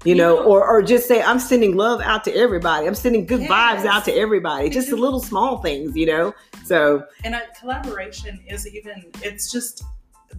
You 0.05 0.15
know, 0.15 0.37
Yeah. 0.41 0.45
or 0.47 0.67
or 0.67 0.83
just 0.83 1.07
say 1.07 1.23
I'm 1.23 1.39
sending 1.39 1.77
love 1.77 2.01
out 2.01 2.25
to 2.25 2.35
everybody. 2.35 2.87
I'm 2.87 2.95
sending 2.95 3.27
good 3.27 3.43
vibes 3.43 3.85
out 3.85 4.05
to 4.07 4.13
everybody. 4.15 4.71
Just 4.71 4.89
the 4.91 4.97
little 4.97 5.21
small 5.21 5.59
things, 5.59 5.95
you 5.97 6.07
know. 6.07 6.35
So 6.65 7.05
And 7.25 7.35
uh, 7.35 7.41
collaboration 7.59 8.41
is 8.49 8.67
even, 8.67 9.05
it's 9.23 9.51
just, 9.53 9.83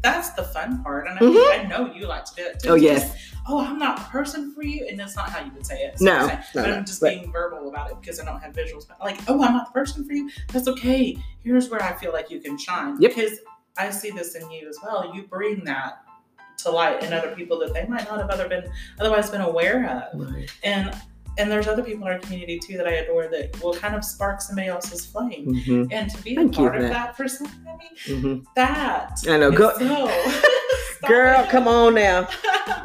that's 0.01 0.31
the 0.31 0.43
fun 0.45 0.81
part. 0.81 1.07
And 1.07 1.19
I, 1.19 1.21
Mhm. 1.21 1.59
I 1.59 1.63
know 1.67 1.93
you 1.93 2.07
like 2.07 2.25
to 2.25 2.35
do 2.35 2.41
it 2.43 2.59
too. 2.59 2.69
Oh, 2.69 2.73
yes. 2.75 3.01
just, 3.11 3.17
oh, 3.47 3.59
I'm 3.63 3.77
not 3.77 3.97
the 3.97 4.03
person 4.05 4.51
for 4.55 4.63
you. 4.63 4.87
And 4.89 4.99
that's 4.99 5.15
not 5.15 5.29
how 5.29 5.43
you 5.45 5.51
would 5.53 5.65
say 5.65 5.83
it. 5.83 5.93
It's 5.93 6.01
No, 6.01 6.25
saying- 6.27 6.39
no, 6.55 6.61
but 6.63 6.73
I'm 6.73 6.85
just 6.85 7.01
being 7.01 7.31
verbal 7.31 7.67
about 7.69 7.91
it 7.91 7.97
because 8.01 8.19
I 8.19 8.25
don't 8.25 8.39
have 8.41 8.53
visuals. 8.53 8.87
But 8.87 8.99
like, 9.01 9.19
oh, 9.27 9.43
I'm 9.43 9.53
not 9.53 9.67
the 9.67 9.73
person 9.79 10.03
for 10.05 10.13
you. 10.13 10.29
That's 10.53 10.67
okay. 10.69 11.17
Here's 11.43 11.69
where 11.69 11.83
I 11.83 11.93
feel 11.93 12.13
like 12.13 12.31
you 12.31 12.39
can 12.39 12.57
shine. 12.57 12.95
Yep. 12.99 13.13
Because 13.15 13.39
I 13.77 13.89
see 13.91 14.09
this 14.11 14.33
in 14.35 14.49
you 14.49 14.67
as 14.69 14.77
well. 14.81 15.13
You 15.13 15.23
bring 15.27 15.65
that 15.65 15.99
to 16.63 16.71
light 16.71 17.03
in 17.03 17.13
other 17.13 17.35
people 17.35 17.59
that 17.59 17.73
they 17.73 17.85
might 17.85 18.07
not 18.09 18.19
have 18.19 18.29
other 18.29 18.47
been 18.47 18.69
otherwise 18.99 19.29
been 19.29 19.41
aware 19.41 20.07
of. 20.13 20.33
And 20.63 20.93
and 21.37 21.49
there's 21.49 21.67
other 21.67 21.81
people 21.81 22.05
in 22.07 22.13
our 22.13 22.19
community 22.19 22.59
too 22.59 22.75
that 22.77 22.87
I 22.87 22.91
adore 22.91 23.27
that 23.29 23.61
will 23.63 23.73
kind 23.73 23.95
of 23.95 24.03
spark 24.03 24.41
somebody 24.41 24.67
else's 24.67 25.05
flame. 25.05 25.47
Mhm, 25.65 25.87
And 25.91 26.09
to 26.11 26.21
be 26.23 26.35
Thank 26.35 26.53
a 26.55 26.57
part 26.57 26.75
of 26.75 26.81
that. 26.83 26.91
that 26.91 27.17
for 27.17 27.27
somebody, 27.27 27.89
mhm. 28.05 28.43
that 28.55 29.17
I 29.27 29.37
know. 29.37 29.49
Go, 29.51 29.71
so 29.77 30.11
girl, 31.07 31.45
come 31.47 31.67
on 31.67 31.95
now. 31.95 32.27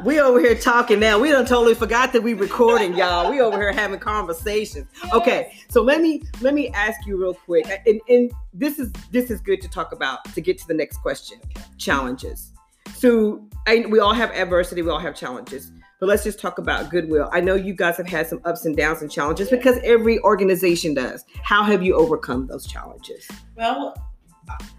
We 0.05 0.21
over 0.21 0.41
here 0.41 0.55
talking 0.55 1.01
now. 1.01 1.19
We 1.19 1.31
done 1.31 1.47
totally 1.47 1.75
forgot 1.75 2.13
that 2.13 2.23
we 2.23 2.35
recording, 2.35 2.95
y'all. 2.95 3.31
We 3.31 3.41
over 3.41 3.57
here 3.57 3.73
having 3.73 3.99
conversations. 3.99 4.89
Okay, 5.13 5.59
so 5.69 5.83
let 5.83 6.01
me 6.01 6.23
let 6.41 6.55
me 6.55 6.69
ask 6.71 7.07
you 7.07 7.17
real 7.17 7.35
quick, 7.35 7.67
and, 7.87 8.01
and 8.09 8.31
this 8.53 8.79
is 8.79 8.93
this 9.11 9.31
is 9.31 9.41
good 9.41 9.61
to 9.63 9.69
talk 9.69 9.93
about 9.93 10.25
to 10.35 10.41
get 10.41 10.59
to 10.59 10.67
the 10.67 10.75
next 10.75 10.99
question. 10.99 11.39
Challenges. 11.79 12.53
So 12.95 13.47
I, 13.67 13.85
we 13.89 13.99
all 13.99 14.15
have 14.15 14.31
adversity, 14.31 14.83
we 14.83 14.91
all 14.91 14.99
have 14.99 15.15
challenges, 15.15 15.73
but 16.01 16.09
let's 16.09 16.25
just 16.25 16.39
talk 16.39 16.59
about 16.59 16.91
goodwill. 16.91 17.29
I 17.33 17.41
know 17.41 17.55
you 17.55 17.75
guys 17.75 17.97
have 17.97 18.07
had 18.07 18.27
some 18.27 18.41
ups 18.45 18.65
and 18.65 18.77
downs 18.77 19.03
and 19.03 19.11
challenges 19.11 19.51
because 19.51 19.79
every 19.83 20.19
organization 20.21 20.95
does. 20.95 21.25
How 21.43 21.63
have 21.65 21.83
you 21.83 21.95
overcome 21.95 22.47
those 22.47 22.67
challenges? 22.67 23.27
Well, 23.57 23.95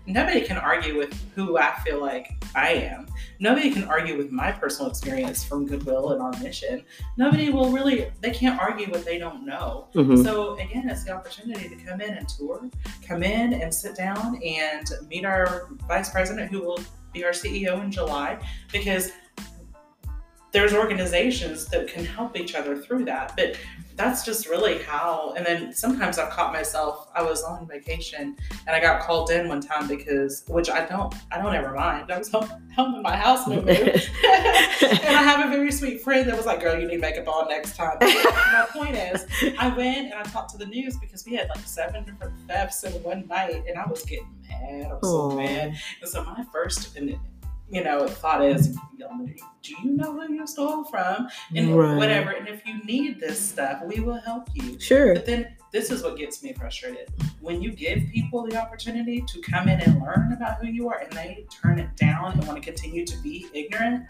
nobody 0.06 0.42
can 0.42 0.58
argue 0.58 0.98
with 0.98 1.14
who 1.36 1.58
I 1.58 1.74
feel 1.86 2.00
like 2.00 2.30
I 2.56 2.70
am. 2.70 3.08
Nobody 3.40 3.72
can 3.72 3.84
argue 3.84 4.18
with 4.18 4.32
my 4.32 4.52
personal 4.52 4.90
experience 4.90 5.44
from 5.44 5.66
Goodwill 5.68 6.12
and 6.12 6.22
our 6.22 6.32
mission. 6.42 6.86
Nobody 7.18 7.50
will 7.50 7.70
really, 7.72 8.10
they 8.22 8.32
can't 8.32 8.60
argue 8.60 8.90
what 8.90 9.04
they 9.04 9.18
don't 9.18 9.46
know. 9.46 9.88
Mhm. 9.94 10.24
So 10.24 10.56
again, 10.56 10.90
it's 10.90 11.04
the 11.04 11.12
opportunity 11.12 11.68
to 11.68 11.76
come 11.76 12.00
in 12.00 12.14
and 12.14 12.28
tour, 12.30 12.62
come 13.06 13.24
in 13.24 13.54
and 13.54 13.74
sit 13.74 13.96
down 13.96 14.42
and 14.42 14.90
meet 15.10 15.26
our 15.26 15.68
vice 15.88 16.10
president, 16.10 16.50
who 16.50 16.62
will 16.62 16.80
be 17.18 17.26
our 17.26 17.32
CEO 17.32 17.84
in 17.84 17.92
July, 17.92 18.40
because 18.72 19.12
there's 20.52 20.74
organizations 20.74 21.66
that 21.68 21.88
can 21.88 22.06
help 22.06 22.38
each 22.38 22.56
other 22.56 22.78
through 22.78 23.06
that. 23.06 23.34
But 23.36 23.58
that's 23.98 24.24
just 24.24 24.48
really 24.48 24.78
how. 24.84 25.34
And 25.36 25.46
then 25.46 25.74
sometimes 25.74 26.20
I've 26.20 26.30
caught 26.30 26.54
myself. 26.54 27.10
I 27.16 27.24
was 27.24 27.44
on 27.44 27.68
vacation 27.68 28.38
and 28.68 28.76
I 28.76 28.80
got 28.80 29.02
called 29.02 29.32
in 29.32 29.50
one 29.50 29.60
time 29.60 29.88
because, 29.88 30.44
which 30.48 30.70
I 30.70 30.86
don't, 30.86 31.14
I 31.32 31.42
don't 31.42 31.54
ever 31.54 31.74
mind. 31.74 32.12
I 32.12 32.20
was 32.20 32.30
home, 32.32 32.48
home 32.76 32.96
in 32.96 33.02
my 33.02 33.16
house 33.16 33.48
when 33.48 33.60
and 33.68 35.16
I 35.16 35.24
have 35.24 35.46
a 35.48 35.50
very 35.50 35.72
sweet 35.72 36.02
friend 36.02 36.30
that 36.30 36.38
was 36.38 36.46
like, 36.46 36.62
"Girl, 36.62 36.80
you 36.80 36.88
need 36.88 37.02
makeup 37.02 37.28
on 37.28 37.50
next 37.50 37.76
time." 37.76 37.98
my 38.00 38.68
point 38.72 38.96
is, 38.96 39.26
I 39.58 39.70
went 39.76 40.12
and 40.12 40.14
I 40.14 40.24
talked 40.24 40.52
to 40.52 40.58
the 40.58 40.68
news 40.68 40.96
because 40.98 41.26
we 41.26 41.36
had 41.36 41.50
like 41.50 41.66
seven 41.66 42.04
different 42.04 42.34
thefts 42.48 42.84
in 42.84 42.94
one 43.04 43.28
night, 43.28 43.64
and 43.68 43.78
I 43.78 43.88
was 43.88 44.04
getting 44.04 44.28
mad. 44.48 44.92
I 44.92 44.94
was 44.94 45.04
Aw. 45.04 45.30
so 45.30 45.36
mad. 45.36 45.76
And 46.02 46.10
so 46.10 46.24
my 46.24 46.46
first, 46.54 46.96
and 46.96 47.18
you 47.70 47.84
know, 47.84 48.08
thought 48.08 48.44
is, 48.44 48.68
do 49.62 49.76
you 49.84 49.92
know 49.92 50.14
who 50.14 50.34
you 50.34 50.48
stole 50.48 50.84
from, 50.86 51.28
and 51.56 51.76
Right. 51.76 51.98
whatever. 51.98 52.32
And 52.32 52.48
if 52.48 52.66
you 52.66 52.80
need 52.86 53.20
this 53.20 53.40
stuff, 53.40 53.82
we 53.86 54.00
will 54.00 54.20
help 54.22 54.50
you. 54.54 54.80
Sure. 54.80 55.14
But 55.14 55.26
then 55.26 55.48
this 55.74 55.92
is 55.92 56.02
what 56.04 56.18
gets 56.18 56.42
me 56.42 56.54
frustrated. 56.54 57.10
When 57.42 57.62
you 57.62 57.72
give 57.72 58.04
people 58.14 58.46
the 58.48 58.56
opportunity 58.56 59.22
to 59.28 59.42
come 59.42 59.68
in 59.68 59.82
and 59.82 60.02
learn 60.02 60.32
about 60.34 60.60
who 60.64 60.68
you 60.68 60.88
are 60.90 61.00
and 61.00 61.12
they 61.12 61.46
turn 61.62 61.80
it 61.80 61.94
down 61.98 62.34
and 62.34 62.48
want 62.48 62.62
to 62.62 62.64
continue 62.64 63.06
to 63.06 63.18
be 63.18 63.48
ignorant, 63.54 64.10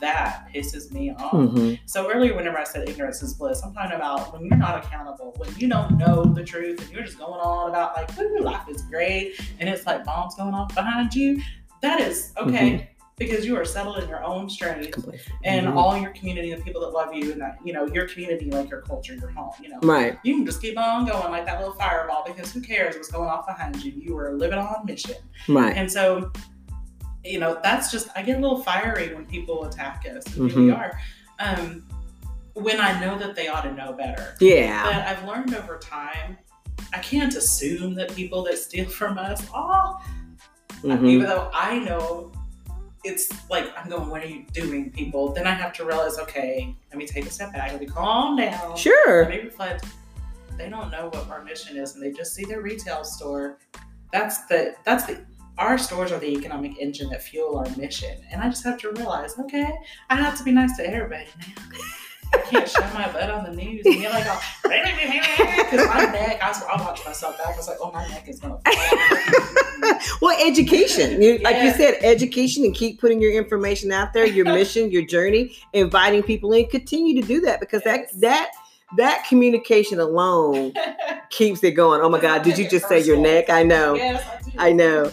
that 0.00 0.46
pisses 0.54 0.92
me 0.92 1.10
off. 1.10 1.32
Mhm. 1.32 1.78
So 1.86 2.10
earlier, 2.12 2.34
whenever 2.36 2.58
I 2.58 2.64
said 2.64 2.88
ignorance 2.88 3.22
is 3.22 3.34
bliss, 3.34 3.62
I'm 3.64 3.72
talking 3.72 3.96
about 3.96 4.32
when 4.32 4.44
you're 4.44 4.56
not 4.58 4.84
accountable, 4.84 5.34
when 5.38 5.50
you 5.56 5.68
don't 5.68 5.96
know 5.96 6.24
the 6.24 6.44
truth 6.44 6.80
and 6.80 6.90
you're 6.92 7.02
just 7.02 7.18
going 7.18 7.40
on 7.40 7.70
about 7.70 7.96
like, 7.96 8.20
ooh, 8.20 8.38
life 8.40 8.68
is 8.68 8.82
great, 8.82 9.40
and 9.58 9.68
it's 9.68 9.86
like 9.86 10.04
bombs 10.04 10.34
going 10.36 10.54
off 10.54 10.72
behind 10.74 11.14
you. 11.14 11.40
That 11.82 12.00
is 12.00 12.32
okay 12.36 12.90
because 13.16 13.44
you 13.44 13.54
are 13.56 13.64
settled 13.66 13.98
in 14.02 14.08
your 14.08 14.24
own 14.24 14.48
strength 14.48 14.90
Completely. 14.92 15.20
and 15.44 15.66
Mhm. 15.66 15.76
all 15.76 15.94
your 15.96 16.10
community, 16.12 16.54
the 16.54 16.62
people 16.62 16.80
that 16.80 16.88
love 16.88 17.12
you, 17.12 17.32
and 17.32 17.40
that 17.40 17.58
you 17.64 17.72
know 17.72 17.86
your 17.86 18.08
community, 18.08 18.50
like 18.50 18.70
your 18.70 18.80
culture, 18.80 19.14
your 19.14 19.30
home, 19.30 19.52
you 19.62 19.68
know. 19.68 19.78
Right. 19.82 20.18
You 20.22 20.36
can 20.36 20.46
just 20.46 20.62
keep 20.62 20.78
on 20.78 21.04
going 21.04 21.30
like 21.30 21.44
that 21.46 21.58
little 21.60 21.74
fireball 21.74 22.24
because 22.26 22.50
who 22.52 22.60
cares 22.62 22.96
what's 22.96 23.10
going 23.10 23.28
off 23.28 23.46
behind 23.46 23.82
you? 23.84 23.92
You 23.92 24.16
are 24.18 24.32
living 24.32 24.58
on 24.58 24.86
mission. 24.86 25.16
Right. 25.48 25.76
And 25.76 25.90
so, 25.90 26.32
you 27.24 27.38
know, 27.38 27.58
that's 27.62 27.90
just 27.90 28.08
I 28.16 28.22
get 28.22 28.38
a 28.38 28.40
little 28.40 28.62
fiery 28.62 29.14
when 29.14 29.26
people 29.26 29.64
attack 29.66 30.06
us. 30.10 30.24
And 30.36 30.50
here 30.50 30.60
we 30.62 30.70
are. 30.70 30.98
Um, 31.38 31.82
when 32.54 32.80
I 32.80 32.98
know 33.00 33.18
that 33.18 33.34
they 33.36 33.48
ought 33.48 33.62
to 33.62 33.72
know 33.72 33.92
better. 33.92 34.34
Yeah. 34.40 34.82
But 34.84 34.94
I've 35.06 35.24
learned 35.26 35.54
over 35.54 35.76
time, 35.78 36.38
I 36.94 36.98
can't 36.98 37.34
assume 37.34 37.94
that 37.96 38.14
people 38.14 38.42
that 38.44 38.56
steal 38.58 38.88
from 39.00 39.18
us, 39.18 39.46
oh, 39.54 40.00
Mhm. 40.82 41.08
even 41.08 41.26
though 41.26 41.50
I 41.52 41.78
know 41.78 42.32
it's 43.04 43.30
like 43.50 43.72
I'm 43.76 43.88
going, 43.88 44.08
what 44.08 44.22
are 44.22 44.26
you 44.26 44.44
doing, 44.52 44.90
people? 44.90 45.32
Then 45.32 45.46
I 45.46 45.52
have 45.52 45.72
to 45.74 45.84
realize, 45.84 46.18
okay, 46.18 46.74
let 46.90 46.98
me 46.98 47.06
take 47.06 47.26
a 47.26 47.30
step 47.30 47.52
back, 47.52 47.72
let 47.72 47.80
me 47.80 47.86
calm 47.86 48.36
down. 48.36 48.76
Sure. 48.76 49.22
Let 49.22 49.30
me 49.30 49.40
reflect. 49.40 49.84
They 50.56 50.68
don't 50.68 50.90
know 50.90 51.08
what 51.08 51.28
our 51.30 51.42
mission 51.42 51.76
is, 51.78 51.94
and 51.94 52.02
they 52.02 52.12
just 52.12 52.34
see 52.34 52.44
their 52.44 52.60
retail 52.60 53.04
store. 53.04 53.58
That's 54.12 54.44
the 54.46 54.74
that's 54.84 55.04
the 55.04 55.24
our 55.56 55.78
stores 55.78 56.10
are 56.12 56.18
the 56.18 56.28
economic 56.28 56.78
engine 56.78 57.10
that 57.10 57.22
fuel 57.22 57.58
our 57.58 57.76
mission. 57.76 58.18
And 58.30 58.42
I 58.42 58.48
just 58.48 58.64
have 58.64 58.78
to 58.78 58.92
realize, 58.92 59.38
okay, 59.38 59.70
I 60.08 60.16
have 60.16 60.36
to 60.38 60.44
be 60.44 60.52
nice 60.52 60.76
to 60.78 60.86
everybody 60.86 61.26
now. 61.38 61.78
I 62.32 62.38
can't 62.38 62.68
show 62.68 62.80
my 62.94 63.10
butt 63.12 63.30
on 63.30 63.44
the 63.44 63.50
news 63.50 63.84
and 63.86 64.02
like, 64.02 64.24
because 64.62 65.86
my 65.88 66.04
neck, 66.04 66.40
I, 66.42 66.48
was, 66.48 66.62
I 66.62 66.80
watched 66.82 67.04
myself 67.04 67.38
back. 67.38 67.54
I 67.54 67.56
was 67.56 67.68
like, 67.68 67.78
oh, 67.80 67.90
my 67.92 68.06
neck 68.08 68.28
is 68.28 68.38
going 68.40 68.54
to 68.62 68.70
fall. 68.70 69.98
well, 70.22 70.46
education. 70.46 71.20
You, 71.20 71.38
Like 71.38 71.62
you 71.62 71.72
said, 71.72 71.98
education 72.02 72.64
and 72.64 72.74
keep 72.74 73.00
putting 73.00 73.20
your 73.20 73.32
information 73.32 73.90
out 73.92 74.12
there, 74.12 74.26
your 74.26 74.44
mission, 74.44 74.90
your 74.90 75.04
journey, 75.04 75.56
inviting 75.72 76.22
people 76.22 76.52
in. 76.52 76.66
Continue 76.68 77.20
to 77.20 77.26
do 77.26 77.40
that 77.42 77.60
because 77.60 77.82
Yes. 77.84 78.12
that 78.12 78.20
that 78.20 78.50
that 78.96 79.24
communication 79.28 80.00
alone 80.00 80.72
keeps 81.30 81.62
it 81.62 81.72
going. 81.72 82.00
Oh 82.00 82.08
my 82.08 82.20
God! 82.20 82.42
Did 82.42 82.58
you 82.58 82.68
just 82.68 82.88
say 82.88 83.00
your 83.02 83.16
neck? 83.16 83.48
I 83.48 83.62
know. 83.62 83.94
yes, 83.94 84.24
I. 84.58 84.68
I 84.68 84.72
know. 84.72 85.10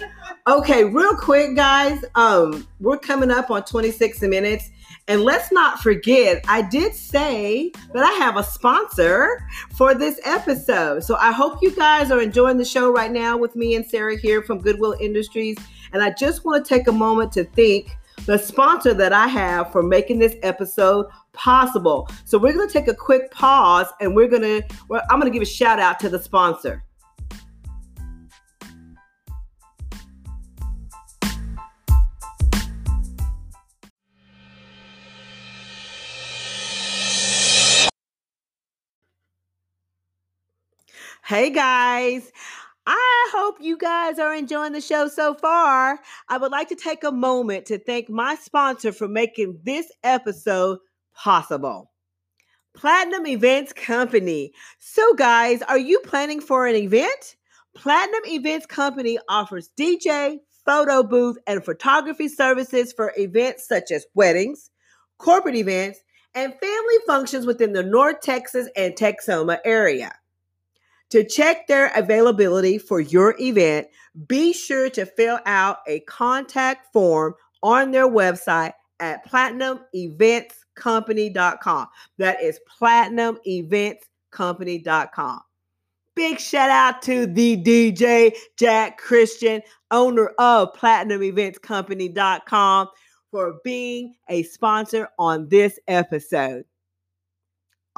Okay, 0.48 0.84
real 0.86 1.16
quick, 1.16 1.56
guys. 1.56 2.04
Um, 2.16 2.68
we're 2.80 2.98
coming 2.98 3.30
up 3.32 3.52
on 3.52 3.64
26 3.64 4.22
minutes. 4.22 4.70
And 5.08 5.24
let's 5.24 5.54
not 5.54 5.80
forget, 5.80 6.44
I 6.50 6.62
did 6.62 6.94
say 6.94 7.72
that 7.94 8.04
I 8.04 8.12
have 8.14 8.36
a 8.36 8.44
sponsor 8.44 9.42
for 9.74 9.96
this 9.96 10.20
episode. 10.26 11.04
So 11.04 11.16
I 11.16 11.32
hope 11.32 11.60
you 11.62 11.74
guys 11.74 12.12
are 12.12 12.22
enjoying 12.22 12.58
the 12.58 12.66
show 12.66 12.92
right 12.92 13.12
now 13.12 13.38
with 13.38 13.56
me 13.56 13.76
and 13.76 13.86
Sarah 13.86 14.18
here 14.18 14.42
from 14.42 14.60
Goodwill 14.60 14.96
Industries. 15.00 15.58
And 15.94 16.04
I 16.04 16.10
just 16.12 16.44
want 16.44 16.66
to 16.66 16.70
take 16.70 16.88
a 16.90 16.92
moment 16.92 17.32
to 17.34 17.46
thank 17.46 17.96
the 18.26 18.38
sponsor 18.38 18.94
that 18.96 19.14
I 19.14 19.28
have 19.28 19.72
for 19.72 19.82
making 19.82 20.20
this 20.20 20.36
episode 20.44 21.06
possible. 21.32 22.10
So 22.26 22.38
we're 22.38 22.54
going 22.54 22.68
to 22.68 22.74
take 22.74 22.90
a 22.90 22.94
quick 22.94 23.32
pause 23.32 23.88
and 24.02 24.14
we're 24.14 24.28
going 24.28 24.42
to, 24.42 24.62
well, 24.90 25.04
I'm 25.10 25.20
going 25.22 25.32
to 25.32 25.34
give 25.34 25.42
a 25.42 25.50
shout 25.50 25.80
out 25.80 26.00
to 26.02 26.10
the 26.10 26.20
sponsor. 26.22 26.84
Hey 41.28 41.50
guys, 41.50 42.32
I 42.86 43.30
hope 43.34 43.58
you 43.60 43.78
guys 43.78 44.18
are 44.18 44.34
enjoying 44.34 44.72
the 44.72 44.80
show 44.80 45.10
so 45.10 45.34
far. 45.34 46.00
I 46.30 46.38
would 46.38 46.54
like 46.54 46.70
to 46.70 46.76
take 46.76 47.04
a 47.04 47.12
moment 47.12 47.66
to 47.66 47.78
thank 47.78 48.08
my 48.10 48.36
sponsor 48.36 48.94
for 48.94 49.10
making 49.10 49.60
this 49.66 49.92
episode 50.06 50.80
possible. 51.14 51.92
Platinum 52.74 53.28
Events 53.28 53.74
Company. 53.74 54.54
So, 54.80 55.16
guys, 55.16 55.62
are 55.64 55.78
you 55.78 56.00
planning 56.00 56.40
for 56.40 56.66
an 56.66 56.78
event? 56.78 57.36
Platinum 57.76 58.22
Events 58.28 58.66
Company 58.66 59.20
offers 59.28 59.70
DJ, 59.78 60.38
photo 60.66 61.04
booth, 61.04 61.36
and 61.46 61.62
photography 61.62 62.30
services 62.30 62.94
for 62.94 63.12
events 63.18 63.68
such 63.68 63.92
as 63.92 64.06
weddings, 64.16 64.70
corporate 65.18 65.58
events, 65.58 66.00
and 66.34 66.54
family 66.54 66.96
functions 67.06 67.46
within 67.46 67.74
the 67.74 67.84
North 67.84 68.22
Texas 68.22 68.70
and 68.78 68.94
Texoma 68.94 69.58
area. 69.66 70.14
To 71.12 71.24
check 71.24 71.68
their 71.68 71.94
availability 71.96 72.78
for 72.78 73.00
your 73.00 73.34
event, 73.40 73.88
be 74.28 74.52
sure 74.52 74.90
to 74.90 75.06
fill 75.06 75.40
out 75.46 75.78
a 75.88 76.02
contact 76.02 76.92
form 76.92 77.36
on 77.64 77.92
their 77.92 78.10
website 78.10 78.74
at 79.00 79.26
platinumeventscompany.com. 79.28 81.88
That 82.18 82.42
is 82.42 82.60
platinumeventscompany.com. 82.82 85.40
Big 86.16 86.40
shout 86.40 86.70
out 86.72 87.04
to 87.04 87.28
the 87.28 87.62
DJ 87.62 88.36
Jack 88.58 88.98
Christian, 88.98 89.62
owner 89.92 90.32
of 90.40 90.74
platinumeventscompany.com, 90.74 92.88
for 93.30 93.60
being 93.64 94.16
a 94.28 94.42
sponsor 94.44 95.10
on 95.20 95.48
this 95.50 95.78
episode. 95.88 96.66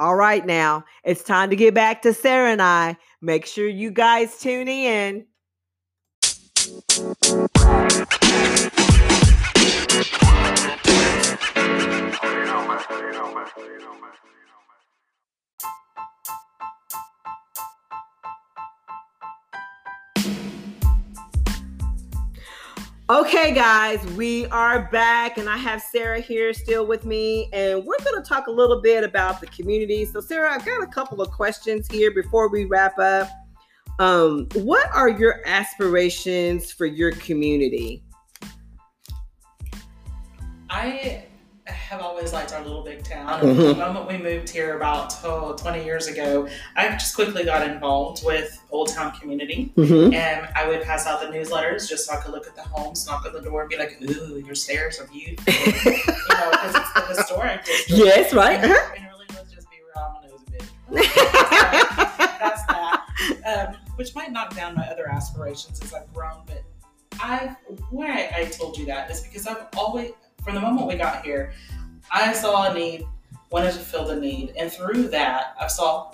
All 0.00 0.16
right, 0.16 0.46
now 0.46 0.86
it's 1.04 1.22
time 1.22 1.50
to 1.50 1.56
get 1.56 1.74
back 1.74 2.00
to 2.02 2.14
Sarah 2.14 2.50
and 2.50 2.62
I. 2.62 2.96
Make 3.20 3.44
sure 3.44 3.68
you 3.68 3.90
guys 3.90 4.40
tune 4.40 4.66
in. 4.66 5.26
Okay, 23.10 23.52
guys, 23.52 24.00
we 24.12 24.46
are 24.52 24.88
back, 24.92 25.36
and 25.36 25.50
I 25.50 25.56
have 25.56 25.82
Sarah 25.82 26.20
here 26.20 26.52
still 26.52 26.86
with 26.86 27.04
me, 27.04 27.50
and 27.52 27.84
we're 27.84 27.98
going 28.04 28.22
to 28.22 28.28
talk 28.28 28.46
a 28.46 28.52
little 28.52 28.80
bit 28.80 29.02
about 29.02 29.40
the 29.40 29.48
community. 29.48 30.04
So, 30.04 30.20
Sarah, 30.20 30.54
I've 30.54 30.64
got 30.64 30.80
a 30.80 30.86
couple 30.86 31.20
of 31.20 31.28
questions 31.32 31.88
here 31.90 32.12
before 32.12 32.48
we 32.48 32.66
wrap 32.66 32.96
up. 33.00 33.28
Um, 33.98 34.46
what 34.54 34.88
are 34.94 35.08
your 35.08 35.40
aspirations 35.44 36.70
for 36.70 36.86
your 36.86 37.10
community? 37.10 38.04
I 40.70 41.24
have 41.70 42.00
always 42.00 42.32
liked 42.32 42.52
our 42.52 42.62
little 42.62 42.82
big 42.82 43.04
town. 43.04 43.40
Mm-hmm. 43.50 43.62
The 43.62 43.74
moment 43.74 44.06
we 44.06 44.18
moved 44.18 44.48
here 44.48 44.76
about 44.76 45.14
oh, 45.24 45.54
20 45.54 45.84
years 45.84 46.06
ago, 46.06 46.46
I 46.76 46.88
just 46.90 47.14
quickly 47.14 47.44
got 47.44 47.68
involved 47.68 48.24
with 48.24 48.62
Old 48.70 48.88
Town 48.88 49.12
Community. 49.18 49.72
Mm-hmm. 49.76 50.12
And 50.14 50.48
I 50.54 50.68
would 50.68 50.82
pass 50.82 51.06
out 51.06 51.20
the 51.20 51.26
newsletters 51.26 51.88
just 51.88 52.06
so 52.06 52.14
I 52.14 52.16
could 52.18 52.32
look 52.32 52.46
at 52.46 52.54
the 52.54 52.62
homes, 52.62 53.06
knock 53.06 53.26
on 53.26 53.32
the 53.32 53.40
door, 53.40 53.62
and 53.62 53.70
be 53.70 53.76
like, 53.76 53.98
ooh, 54.02 54.42
your 54.44 54.54
stairs 54.54 55.00
are 55.00 55.06
beautiful. 55.06 55.52
you 55.76 55.92
know, 55.92 56.50
because 56.50 56.74
it's 56.76 56.92
the 56.92 57.14
historic 57.16 57.64
district. 57.64 58.04
Yes, 58.04 58.34
right. 58.34 58.60
And, 58.60 58.72
uh-huh. 58.72 58.94
and 58.96 59.06
really, 59.06 59.26
let's 59.34 59.52
just 59.52 59.68
be 59.70 59.76
real, 59.94 60.04
I'm 60.06 60.24
a. 60.24 60.30
That's 60.90 62.66
that. 62.66 63.06
Um, 63.46 63.76
which 63.96 64.14
might 64.14 64.32
knock 64.32 64.54
down 64.54 64.74
my 64.74 64.86
other 64.86 65.08
aspirations 65.08 65.80
as 65.82 65.94
I've 65.94 66.12
grown, 66.12 66.42
but 66.46 66.62
I 67.20 67.56
why 67.90 68.30
I 68.34 68.46
told 68.46 68.78
you 68.78 68.86
that 68.86 69.10
is 69.10 69.20
because 69.20 69.46
I've 69.46 69.66
always 69.76 70.12
from 70.42 70.54
the 70.54 70.60
moment 70.60 70.86
we 70.86 70.96
got 70.96 71.24
here, 71.24 71.52
I 72.10 72.32
saw 72.32 72.70
a 72.70 72.74
need, 72.74 73.06
wanted 73.50 73.72
to 73.72 73.78
fill 73.78 74.06
the 74.06 74.16
need, 74.16 74.52
and 74.56 74.72
through 74.72 75.08
that, 75.08 75.54
I 75.60 75.66
saw 75.66 76.12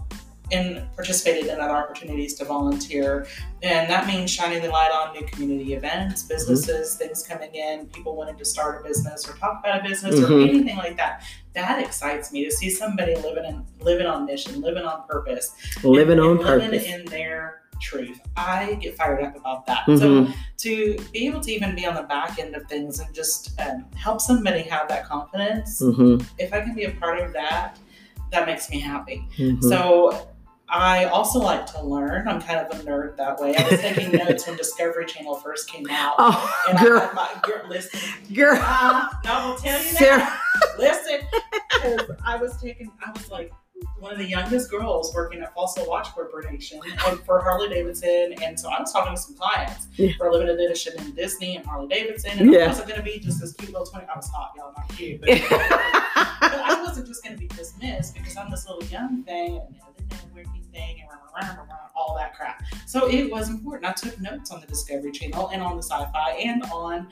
and 0.52 0.86
participated 0.94 1.46
in 1.50 1.60
other 1.60 1.74
opportunities 1.74 2.34
to 2.34 2.44
volunteer. 2.44 3.26
And 3.62 3.90
that 3.90 4.06
means 4.06 4.30
shining 4.30 4.62
the 4.62 4.68
light 4.68 4.92
on 4.92 5.12
new 5.12 5.26
community 5.26 5.74
events, 5.74 6.22
mm-hmm. 6.22 6.34
businesses, 6.34 6.90
mm-hmm. 6.90 6.98
things 6.98 7.26
coming 7.26 7.54
in, 7.54 7.86
people 7.86 8.14
wanting 8.14 8.36
to 8.36 8.44
start 8.44 8.80
a 8.80 8.88
business 8.88 9.28
or 9.28 9.36
talk 9.36 9.60
about 9.60 9.80
a 9.80 9.88
business 9.88 10.16
mm-hmm. 10.16 10.32
or 10.32 10.40
anything 10.40 10.76
like 10.76 10.96
that. 10.96 11.24
That 11.54 11.84
excites 11.84 12.32
me 12.32 12.44
to 12.44 12.50
see 12.50 12.70
somebody 12.70 13.16
living 13.16 13.44
in 13.44 13.64
living 13.80 14.06
on 14.06 14.26
mission, 14.26 14.60
living 14.60 14.84
on 14.84 15.06
purpose, 15.08 15.52
living 15.82 16.18
and, 16.18 16.20
on 16.20 16.30
and 16.36 16.40
purpose 16.40 16.70
living 16.70 16.92
in 16.92 17.04
their 17.06 17.62
truth. 17.80 18.20
I 18.36 18.74
get 18.74 18.96
fired 18.96 19.22
up 19.22 19.36
about 19.36 19.66
that. 19.66 19.86
Mm-hmm. 19.86 20.30
So 20.30 20.34
to 20.58 20.96
be 21.12 21.26
able 21.26 21.40
to 21.40 21.52
even 21.52 21.74
be 21.74 21.86
on 21.86 21.94
the 21.94 22.02
back 22.02 22.38
end 22.38 22.54
of 22.54 22.66
things 22.66 22.98
and 22.98 23.14
just 23.14 23.58
um, 23.60 23.86
help 23.94 24.20
somebody 24.20 24.62
have 24.62 24.88
that 24.88 25.04
confidence, 25.06 25.82
mm-hmm. 25.82 26.24
if 26.38 26.52
I 26.52 26.60
can 26.60 26.74
be 26.74 26.84
a 26.84 26.92
part 26.92 27.18
of 27.20 27.32
that, 27.32 27.78
that 28.32 28.46
makes 28.46 28.70
me 28.70 28.80
happy. 28.80 29.26
Mm-hmm. 29.36 29.68
So 29.68 30.28
I 30.68 31.04
also 31.04 31.38
like 31.38 31.66
to 31.66 31.82
learn. 31.82 32.26
I'm 32.26 32.40
kind 32.40 32.58
of 32.58 32.78
a 32.78 32.82
nerd 32.82 33.16
that 33.16 33.38
way. 33.38 33.54
I 33.56 33.68
was 33.68 33.80
taking 33.80 34.10
notes 34.24 34.46
when 34.46 34.56
Discovery 34.56 35.06
Channel 35.06 35.36
first 35.36 35.70
came 35.70 35.86
out. 35.90 36.14
Oh, 36.18 36.64
and 36.68 36.78
girl. 36.78 36.98
I 36.98 37.04
had 37.06 37.14
my, 37.14 37.40
girl, 37.42 37.68
listen. 37.68 38.00
Girl. 38.34 38.58
Uh, 38.60 39.08
no, 39.24 39.30
I'll 39.32 39.56
tell 39.56 39.78
you 39.78 39.90
Sarah. 39.90 40.18
that. 40.18 40.40
Listen. 40.78 41.20
Because 41.72 42.10
I 42.24 42.36
was 42.36 42.56
taking, 42.60 42.90
I 43.04 43.12
was 43.12 43.30
like, 43.30 43.52
one 43.98 44.12
of 44.12 44.18
the 44.18 44.28
youngest 44.28 44.70
girls 44.70 45.14
working 45.14 45.40
at 45.40 45.54
Fossil 45.54 45.86
Watch 45.86 46.08
Corporation 46.08 46.80
and 47.06 47.20
for 47.20 47.40
Harley 47.40 47.68
Davidson. 47.68 48.34
And 48.42 48.58
so 48.58 48.68
I 48.68 48.80
was 48.80 48.92
talking 48.92 49.14
to 49.14 49.20
some 49.20 49.36
clients 49.36 49.88
yeah. 49.96 50.12
for 50.18 50.28
a 50.28 50.32
limited 50.32 50.60
edition 50.60 50.94
in 50.98 51.14
Disney 51.14 51.56
and 51.56 51.66
Harley 51.66 51.88
Davidson. 51.88 52.38
And 52.38 52.52
yeah. 52.52 52.60
I 52.60 52.66
wasn't 52.68 52.88
going 52.88 53.00
to 53.00 53.04
be 53.04 53.18
just 53.18 53.40
this 53.40 53.52
cute 53.54 53.72
little 53.72 53.86
20. 53.86 54.06
I 54.06 54.16
was 54.16 54.28
hot, 54.28 54.52
y'all, 54.56 54.72
not 54.76 54.88
cute. 54.96 55.20
But, 55.20 55.28
but 55.48 55.60
I 55.60 56.82
wasn't 56.84 57.06
just 57.06 57.24
going 57.24 57.36
to 57.36 57.40
be 57.40 57.48
dismissed 57.48 58.14
because 58.14 58.36
I'm 58.36 58.50
this 58.50 58.68
little 58.68 58.84
young 58.84 59.22
thing 59.24 59.56
and 59.56 59.74
you 59.74 59.80
know, 59.80 59.88
the 59.96 60.02
networking 60.14 60.64
thing 60.72 61.00
and 61.00 61.10
all 61.94 62.14
that 62.16 62.34
crap. 62.34 62.62
So 62.86 63.08
it 63.08 63.30
was 63.30 63.50
important. 63.50 63.86
I 63.86 63.92
took 63.92 64.20
notes 64.20 64.50
on 64.50 64.60
the 64.60 64.66
Discovery 64.66 65.12
Channel 65.12 65.50
and 65.52 65.62
on 65.62 65.76
the 65.76 65.82
sci 65.82 66.04
fi 66.12 66.32
and 66.32 66.62
on 66.64 67.08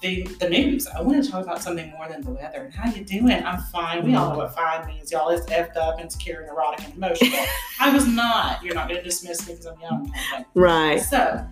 the, 0.00 0.22
the 0.38 0.48
news. 0.48 0.86
I 0.86 1.00
want 1.02 1.22
to 1.24 1.30
talk 1.30 1.42
about 1.42 1.62
something 1.62 1.90
more 1.90 2.08
than 2.08 2.22
the 2.22 2.30
weather. 2.30 2.64
And 2.64 2.74
how 2.74 2.90
you 2.90 3.04
doing? 3.04 3.44
I'm 3.44 3.60
fine. 3.72 4.04
We 4.04 4.14
all 4.14 4.32
know 4.32 4.38
what 4.38 4.54
fine 4.54 4.86
means, 4.86 5.10
y'all. 5.10 5.28
It's 5.30 5.46
effed 5.46 5.76
up, 5.76 6.00
insecure, 6.00 6.46
neurotic, 6.46 6.84
and 6.84 6.94
emotional. 6.94 7.38
I 7.80 7.92
was 7.92 8.06
not. 8.06 8.62
You're 8.62 8.74
not 8.74 8.88
going 8.88 9.00
to 9.00 9.04
dismiss 9.04 9.46
me 9.46 9.54
because 9.54 9.66
I'm 9.66 9.80
young. 9.80 10.12
Right. 10.54 11.00
So, 11.00 11.46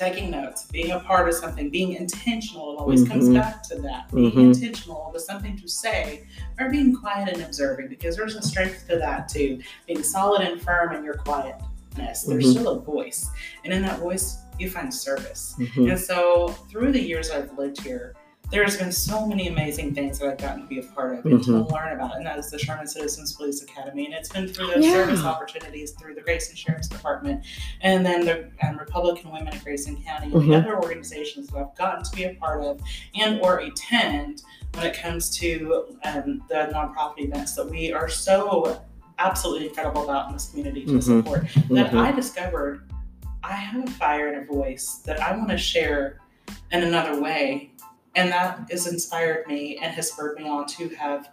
taking 0.00 0.30
notes, 0.30 0.64
being 0.64 0.92
a 0.92 1.00
part 1.00 1.28
of 1.28 1.34
something, 1.34 1.68
being 1.70 1.92
intentional. 1.92 2.72
It 2.72 2.80
always 2.80 3.02
mm-hmm. 3.02 3.12
comes 3.12 3.28
back 3.28 3.62
to 3.64 3.76
that. 3.82 4.10
Being 4.12 4.30
mm-hmm. 4.30 4.40
intentional 4.40 5.10
with 5.12 5.22
something 5.22 5.56
to 5.58 5.68
say, 5.68 6.26
or 6.58 6.70
being 6.70 6.96
quiet 6.96 7.28
and 7.28 7.42
observing, 7.42 7.88
because 7.88 8.16
there's 8.16 8.34
a 8.34 8.42
strength 8.42 8.88
to 8.88 8.96
that 8.96 9.28
too. 9.28 9.60
Being 9.86 10.02
solid 10.02 10.40
and 10.40 10.60
firm 10.60 10.94
in 10.94 11.04
your 11.04 11.14
quietness. 11.14 12.22
There's 12.22 12.44
mm-hmm. 12.44 12.50
still 12.52 12.68
a 12.68 12.80
voice, 12.80 13.28
and 13.64 13.74
in 13.74 13.82
that 13.82 13.98
voice 13.98 14.38
you 14.60 14.70
find 14.70 14.92
service. 14.92 15.54
Mm-hmm. 15.58 15.90
And 15.90 15.98
so 15.98 16.48
through 16.70 16.92
the 16.92 17.02
years 17.02 17.30
I've 17.30 17.56
lived 17.56 17.80
here, 17.80 18.14
there's 18.50 18.76
been 18.76 18.90
so 18.90 19.26
many 19.26 19.46
amazing 19.46 19.94
things 19.94 20.18
that 20.18 20.28
I've 20.28 20.38
gotten 20.38 20.62
to 20.62 20.66
be 20.66 20.80
a 20.80 20.82
part 20.82 21.16
of 21.16 21.24
and 21.24 21.40
mm-hmm. 21.40 21.52
to 21.52 21.72
learn 21.72 21.92
about, 21.92 22.16
and 22.16 22.26
that 22.26 22.36
is 22.36 22.50
the 22.50 22.58
Sherman 22.58 22.86
Citizens 22.86 23.34
Police 23.34 23.62
Academy. 23.62 24.06
And 24.06 24.14
it's 24.14 24.28
been 24.28 24.48
through 24.48 24.68
those 24.68 24.84
yeah. 24.84 24.92
service 24.92 25.22
opportunities 25.22 25.92
through 25.92 26.14
the 26.14 26.20
Grayson 26.20 26.56
Sheriff's 26.56 26.88
Department, 26.88 27.44
and 27.80 28.04
then 28.04 28.24
the 28.24 28.50
um, 28.66 28.76
Republican 28.76 29.30
Women 29.30 29.54
of 29.54 29.62
Grayson 29.62 30.02
County, 30.02 30.26
and 30.26 30.34
mm-hmm. 30.34 30.50
the 30.50 30.56
other 30.56 30.82
organizations 30.82 31.46
that 31.48 31.58
I've 31.58 31.76
gotten 31.76 32.02
to 32.02 32.16
be 32.16 32.24
a 32.24 32.34
part 32.34 32.64
of 32.64 32.80
and 33.14 33.40
or 33.40 33.58
attend 33.58 34.42
when 34.74 34.86
it 34.86 34.96
comes 35.00 35.30
to 35.38 35.96
um, 36.04 36.42
the 36.48 36.70
nonprofit 36.74 37.20
events 37.20 37.54
that 37.54 37.68
we 37.68 37.92
are 37.92 38.08
so 38.08 38.82
absolutely 39.18 39.68
incredible 39.68 40.04
about 40.04 40.28
in 40.28 40.32
this 40.32 40.50
community 40.50 40.84
to 40.86 40.92
mm-hmm. 40.92 41.00
support. 41.00 41.42
That 41.70 41.88
mm-hmm. 41.88 41.98
I 41.98 42.10
discovered 42.10 42.90
I 43.42 43.54
have 43.54 43.84
a 43.84 43.90
fire 43.90 44.32
and 44.32 44.48
a 44.48 44.52
voice 44.52 45.02
that 45.06 45.20
I 45.20 45.34
want 45.36 45.48
to 45.50 45.58
share 45.58 46.20
in 46.72 46.82
another 46.82 47.20
way. 47.20 47.72
And 48.16 48.30
that 48.32 48.66
has 48.70 48.86
inspired 48.86 49.46
me 49.46 49.78
and 49.78 49.94
has 49.94 50.10
spurred 50.10 50.36
me 50.38 50.48
on 50.48 50.66
to 50.66 50.88
have 50.90 51.30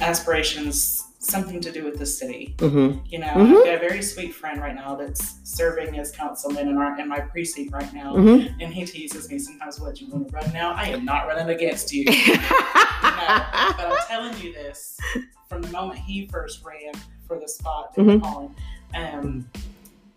aspirations, 0.00 1.04
something 1.18 1.60
to 1.60 1.72
do 1.72 1.84
with 1.84 1.98
the 1.98 2.06
city. 2.06 2.54
Mm-hmm. 2.58 3.06
You 3.06 3.18
know, 3.20 3.26
mm-hmm. 3.28 3.56
I've 3.56 3.64
got 3.64 3.74
a 3.74 3.78
very 3.78 4.02
sweet 4.02 4.34
friend 4.34 4.60
right 4.60 4.74
now 4.74 4.94
that's 4.96 5.38
serving 5.44 5.98
as 5.98 6.12
councilman 6.12 6.68
in, 6.68 6.76
our, 6.76 6.98
in 7.00 7.08
my 7.08 7.20
precinct 7.20 7.72
right 7.72 7.92
now. 7.92 8.14
Mm-hmm. 8.14 8.60
And 8.60 8.72
he 8.72 8.84
teases 8.84 9.30
me 9.30 9.38
sometimes, 9.38 9.80
what, 9.80 10.00
you 10.00 10.08
want 10.08 10.28
to 10.28 10.34
run 10.34 10.52
now? 10.52 10.72
I 10.72 10.88
am 10.88 11.04
not 11.04 11.26
running 11.26 11.48
against 11.48 11.92
you. 11.92 12.02
you 12.08 12.32
know, 12.36 12.48
but 13.00 13.80
I'm 13.80 13.96
telling 14.06 14.38
you 14.38 14.52
this 14.52 14.98
from 15.48 15.62
the 15.62 15.70
moment 15.70 15.98
he 16.00 16.26
first 16.26 16.62
ran 16.64 16.92
for 17.26 17.38
the 17.38 17.48
spot 17.48 17.94
that 17.94 18.02
mm-hmm. 18.02 18.20
calling. 18.20 18.54
Um, 18.94 19.50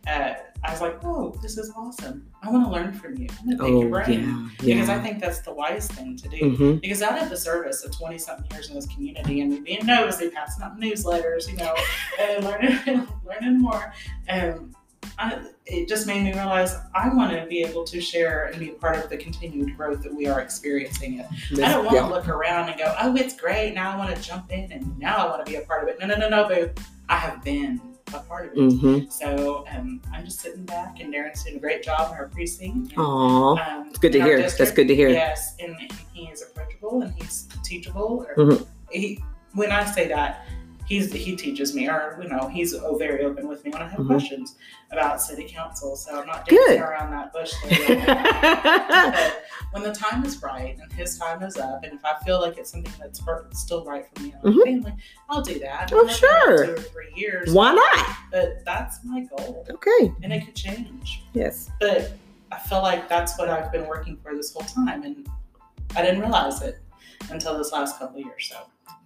uh, 0.07 0.33
I 0.63 0.71
was 0.71 0.81
like, 0.81 1.03
oh, 1.03 1.33
this 1.41 1.57
is 1.57 1.71
awesome. 1.75 2.27
I 2.43 2.49
want 2.49 2.65
to 2.65 2.71
learn 2.71 2.93
from 2.93 3.17
you. 3.17 3.27
I'm 3.39 3.45
going 3.45 3.57
to 3.57 3.63
pick 3.63 3.73
oh, 3.73 3.81
your 3.81 3.89
brain. 3.89 4.21
Yeah, 4.21 4.49
yeah. 4.61 4.75
Because 4.75 4.89
I 4.89 4.99
think 4.99 5.19
that's 5.19 5.39
the 5.39 5.53
wise 5.53 5.87
thing 5.87 6.17
to 6.17 6.29
do. 6.29 6.37
Mm-hmm. 6.37 6.75
Because 6.75 7.01
out 7.01 7.21
of 7.21 7.29
the 7.29 7.37
service 7.37 7.83
of 7.83 7.95
20 7.97 8.17
something 8.17 8.51
years 8.51 8.69
in 8.69 8.75
this 8.75 8.85
community 8.87 9.41
and 9.41 9.63
being 9.63 9.85
nosy, 9.85 10.29
passing 10.29 10.63
out 10.63 10.79
newsletters, 10.79 11.49
you 11.49 11.57
know, 11.57 11.75
and 12.19 12.43
learning, 12.43 13.07
learning 13.25 13.59
more. 13.59 13.93
And 14.27 14.75
I, 15.17 15.41
it 15.65 15.87
just 15.87 16.05
made 16.05 16.23
me 16.23 16.33
realize 16.33 16.75
I 16.93 17.09
want 17.09 17.31
to 17.33 17.45
be 17.47 17.63
able 17.63 17.83
to 17.85 17.99
share 17.99 18.45
and 18.45 18.59
be 18.59 18.69
a 18.69 18.73
part 18.73 18.97
of 18.97 19.09
the 19.09 19.17
continued 19.17 19.75
growth 19.75 20.03
that 20.03 20.13
we 20.13 20.27
are 20.27 20.41
experiencing. 20.41 21.19
It. 21.19 21.27
I 21.53 21.71
don't 21.71 21.85
want 21.85 21.95
yeah. 21.95 22.07
to 22.07 22.13
look 22.13 22.27
around 22.27 22.69
and 22.69 22.77
go, 22.77 22.93
oh, 22.99 23.15
it's 23.15 23.35
great. 23.35 23.73
Now 23.73 23.91
I 23.91 23.97
want 23.97 24.15
to 24.15 24.21
jump 24.21 24.51
in 24.51 24.71
and 24.71 24.97
now 24.99 25.17
I 25.17 25.29
want 25.29 25.45
to 25.45 25.51
be 25.51 25.57
a 25.57 25.61
part 25.61 25.83
of 25.83 25.89
it. 25.89 25.99
No, 25.99 26.07
no, 26.07 26.17
no, 26.17 26.29
no, 26.29 26.47
boo. 26.47 26.69
I 27.09 27.17
have 27.17 27.43
been 27.43 27.81
a 28.13 28.19
part 28.19 28.51
of 28.51 28.53
it. 28.53 28.59
Mm-hmm. 28.59 29.09
So 29.09 29.65
um, 29.73 30.01
I'm 30.13 30.25
just 30.25 30.39
sitting 30.39 30.63
back, 30.65 30.99
and 30.99 31.13
Darren's 31.13 31.43
doing 31.43 31.57
a 31.57 31.59
great 31.59 31.83
job 31.83 32.11
in 32.11 32.17
our 32.17 32.27
precinct. 32.27 32.95
Aww, 32.95 33.67
um, 33.67 33.87
it's 33.89 33.99
good 33.99 34.11
to 34.13 34.21
hear. 34.21 34.37
District. 34.37 34.57
That's 34.57 34.71
good 34.71 34.87
to 34.87 34.95
hear. 34.95 35.09
Yes, 35.09 35.55
and, 35.59 35.75
he 36.13 36.25
is 36.27 36.41
approachable 36.41 37.01
and 37.01 37.13
he's 37.15 37.47
teachable. 37.63 38.25
Or 38.27 38.35
mm-hmm. 38.35 38.63
he, 38.91 39.23
when 39.53 39.71
I 39.71 39.85
say 39.85 40.07
that, 40.09 40.45
he's 40.91 41.13
he 41.13 41.35
teaches 41.37 41.73
me, 41.73 41.87
or 41.87 42.19
you 42.21 42.27
know, 42.27 42.47
he's 42.49 42.73
oh, 42.73 42.95
very 42.97 43.23
open 43.23 43.47
with 43.47 43.63
me 43.63 43.71
when 43.71 43.81
I 43.81 43.87
have 43.87 43.99
Mhm. 44.01 44.07
questions 44.07 44.55
about 44.91 45.21
city 45.21 45.45
council. 45.47 45.95
So 45.95 46.19
I'm 46.19 46.27
not 46.27 46.45
dancing 46.45 46.57
Good. 46.67 46.81
around 46.81 47.11
that 47.11 47.31
bush. 47.31 47.53
but 47.69 49.43
when 49.71 49.83
the 49.83 49.93
time 49.93 50.25
is 50.25 50.41
right 50.43 50.77
and 50.81 50.91
his 50.93 51.17
time 51.17 51.41
is 51.43 51.55
up, 51.57 51.83
and 51.83 51.93
if 51.93 52.03
I 52.03 52.15
feel 52.25 52.41
like 52.41 52.57
it's 52.57 52.71
something 52.71 52.93
that's 52.99 53.21
still 53.53 53.85
right 53.85 54.05
for 54.13 54.21
me 54.23 54.33
and 54.33 54.43
my 54.43 54.51
Mhm. 54.51 54.63
family, 54.65 54.93
I'll 55.29 55.41
do 55.41 55.59
that. 55.59 55.91
Oh, 55.93 56.01
I'm 56.01 56.07
looking 56.07 56.09
at 56.11 56.17
sure. 56.17 56.65
Two 56.65 56.73
or 56.73 56.77
three 56.77 57.13
years. 57.15 57.53
Why 57.53 57.73
not? 57.73 58.07
But 58.31 58.65
that's 58.65 58.99
my 59.05 59.21
goal, 59.21 59.65
Okay. 59.69 60.11
and 60.23 60.33
it 60.33 60.45
could 60.45 60.55
change. 60.55 61.23
Yes. 61.33 61.69
But 61.79 62.11
I 62.51 62.59
feel 62.59 62.81
like 62.81 63.07
that's 63.07 63.37
what 63.37 63.49
I've 63.49 63.71
been 63.71 63.87
working 63.87 64.17
for 64.17 64.35
this 64.35 64.53
whole 64.53 64.63
time, 64.63 65.03
and 65.03 65.25
I 65.95 66.01
didn't 66.01 66.19
realize 66.19 66.61
it 66.61 66.79
until 67.29 67.57
this 67.57 67.71
last 67.71 67.97
couple 67.97 68.19
of 68.19 68.25
years. 68.25 68.49
So 68.51 68.57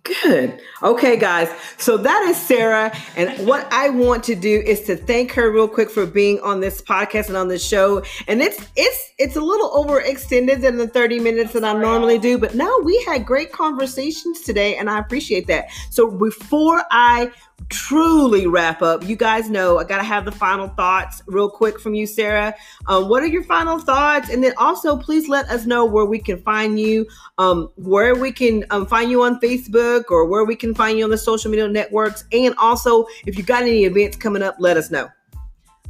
Good. 0.06 0.62
Okay, 0.84 1.18
guys. 1.18 1.50
So 1.78 1.98
that 1.98 2.28
is 2.30 2.38
Sarah. 2.38 2.96
And 3.16 3.48
what 3.48 3.68
I 3.74 3.90
want 3.90 4.24
to 4.26 4.36
do 4.36 4.62
is 4.62 4.82
to 4.82 4.96
thank 4.96 5.32
her 5.32 5.52
real 5.52 5.68
quick 5.68 5.90
for 5.90 6.06
being 6.06 6.40
on 6.42 6.60
this 6.60 6.80
podcast 6.80 7.28
and 7.28 7.36
on 7.36 7.48
this 7.48 7.66
show. 7.66 8.04
And 8.28 8.40
it's 8.40 8.70
it's 8.76 9.14
it's 9.18 9.36
a 9.36 9.42
little 9.42 9.72
overextended 9.72 10.62
than 10.62 10.78
the 10.78 10.88
30 10.88 11.20
minutes 11.22 11.54
that 11.54 11.64
I 11.64 11.74
normally 11.74 12.20
do, 12.20 12.38
but 12.38 12.54
no, 12.54 12.82
we 12.84 13.02
had 13.08 13.26
great 13.26 13.52
conversations 13.52 14.42
today, 14.42 14.76
and 14.76 14.90
I 14.90 15.00
appreciate 15.00 15.48
that. 15.48 15.70
So 15.90 16.12
before 16.12 16.84
I 16.92 17.32
truly 17.70 18.46
wrap 18.46 18.82
up, 18.82 19.08
you 19.08 19.16
guys 19.16 19.50
know 19.50 19.80
I 19.80 19.86
gotta 19.86 20.04
have 20.04 20.26
the 20.26 20.32
final 20.32 20.68
thoughts 20.68 21.24
real 21.28 21.50
quick 21.50 21.80
from 21.80 21.96
you, 21.96 22.06
Sarah. 22.06 22.54
Um, 22.88 23.08
what 23.08 23.24
are 23.24 23.28
your 23.28 23.44
final 23.44 23.80
thoughts? 23.80 24.30
And 24.30 24.44
then 24.44 24.54
also 24.58 24.98
please 24.98 25.30
let 25.30 25.50
us 25.50 25.66
know 25.66 25.86
where 25.86 26.06
we 26.06 26.20
can 26.20 26.42
find 26.42 26.80
you 26.80 27.08
um, 27.38 27.70
where 27.76 28.16
we 28.16 28.32
can 28.32 28.66
um, 28.70 28.86
find 28.86 29.10
you 29.10 29.24
on 29.24 29.40
Facebook 29.40 29.75
or 30.10 30.26
where 30.26 30.46
we 30.46 30.56
can 30.56 30.74
find 30.74 30.98
you 30.98 31.04
on 31.04 31.10
the 31.10 31.18
social 31.18 31.52
media 31.52 31.68
networks. 31.68 32.26
And 32.32 32.56
also, 32.58 33.06
if 33.26 33.38
you 33.38 33.44
got 33.44 33.64
any 33.64 33.86
events 33.86 34.18
coming 34.18 34.42
up, 34.42 34.56
let 34.60 34.78
us 34.78 34.92
know. 34.92 35.10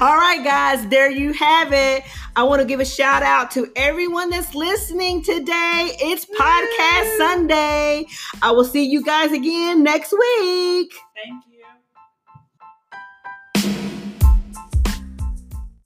All 0.00 0.16
right, 0.16 0.40
guys, 0.42 0.86
there 0.88 1.10
you 1.10 1.32
have 1.34 1.72
it. 1.72 2.02
I 2.34 2.44
want 2.44 2.60
to 2.62 2.66
give 2.66 2.80
a 2.80 2.84
shout 2.84 3.22
out 3.22 3.50
to 3.52 3.70
everyone 3.76 4.30
that's 4.30 4.54
listening 4.54 5.22
today. 5.22 5.96
It's 6.00 6.24
Podcast 6.24 7.18
Sunday. 7.18 8.06
I 8.42 8.50
will 8.52 8.64
see 8.64 8.84
you 8.84 9.02
guys 9.04 9.32
again 9.32 9.82
next 9.82 10.12
week. 10.12 10.94
Thank 11.14 11.44
you. 11.46 11.51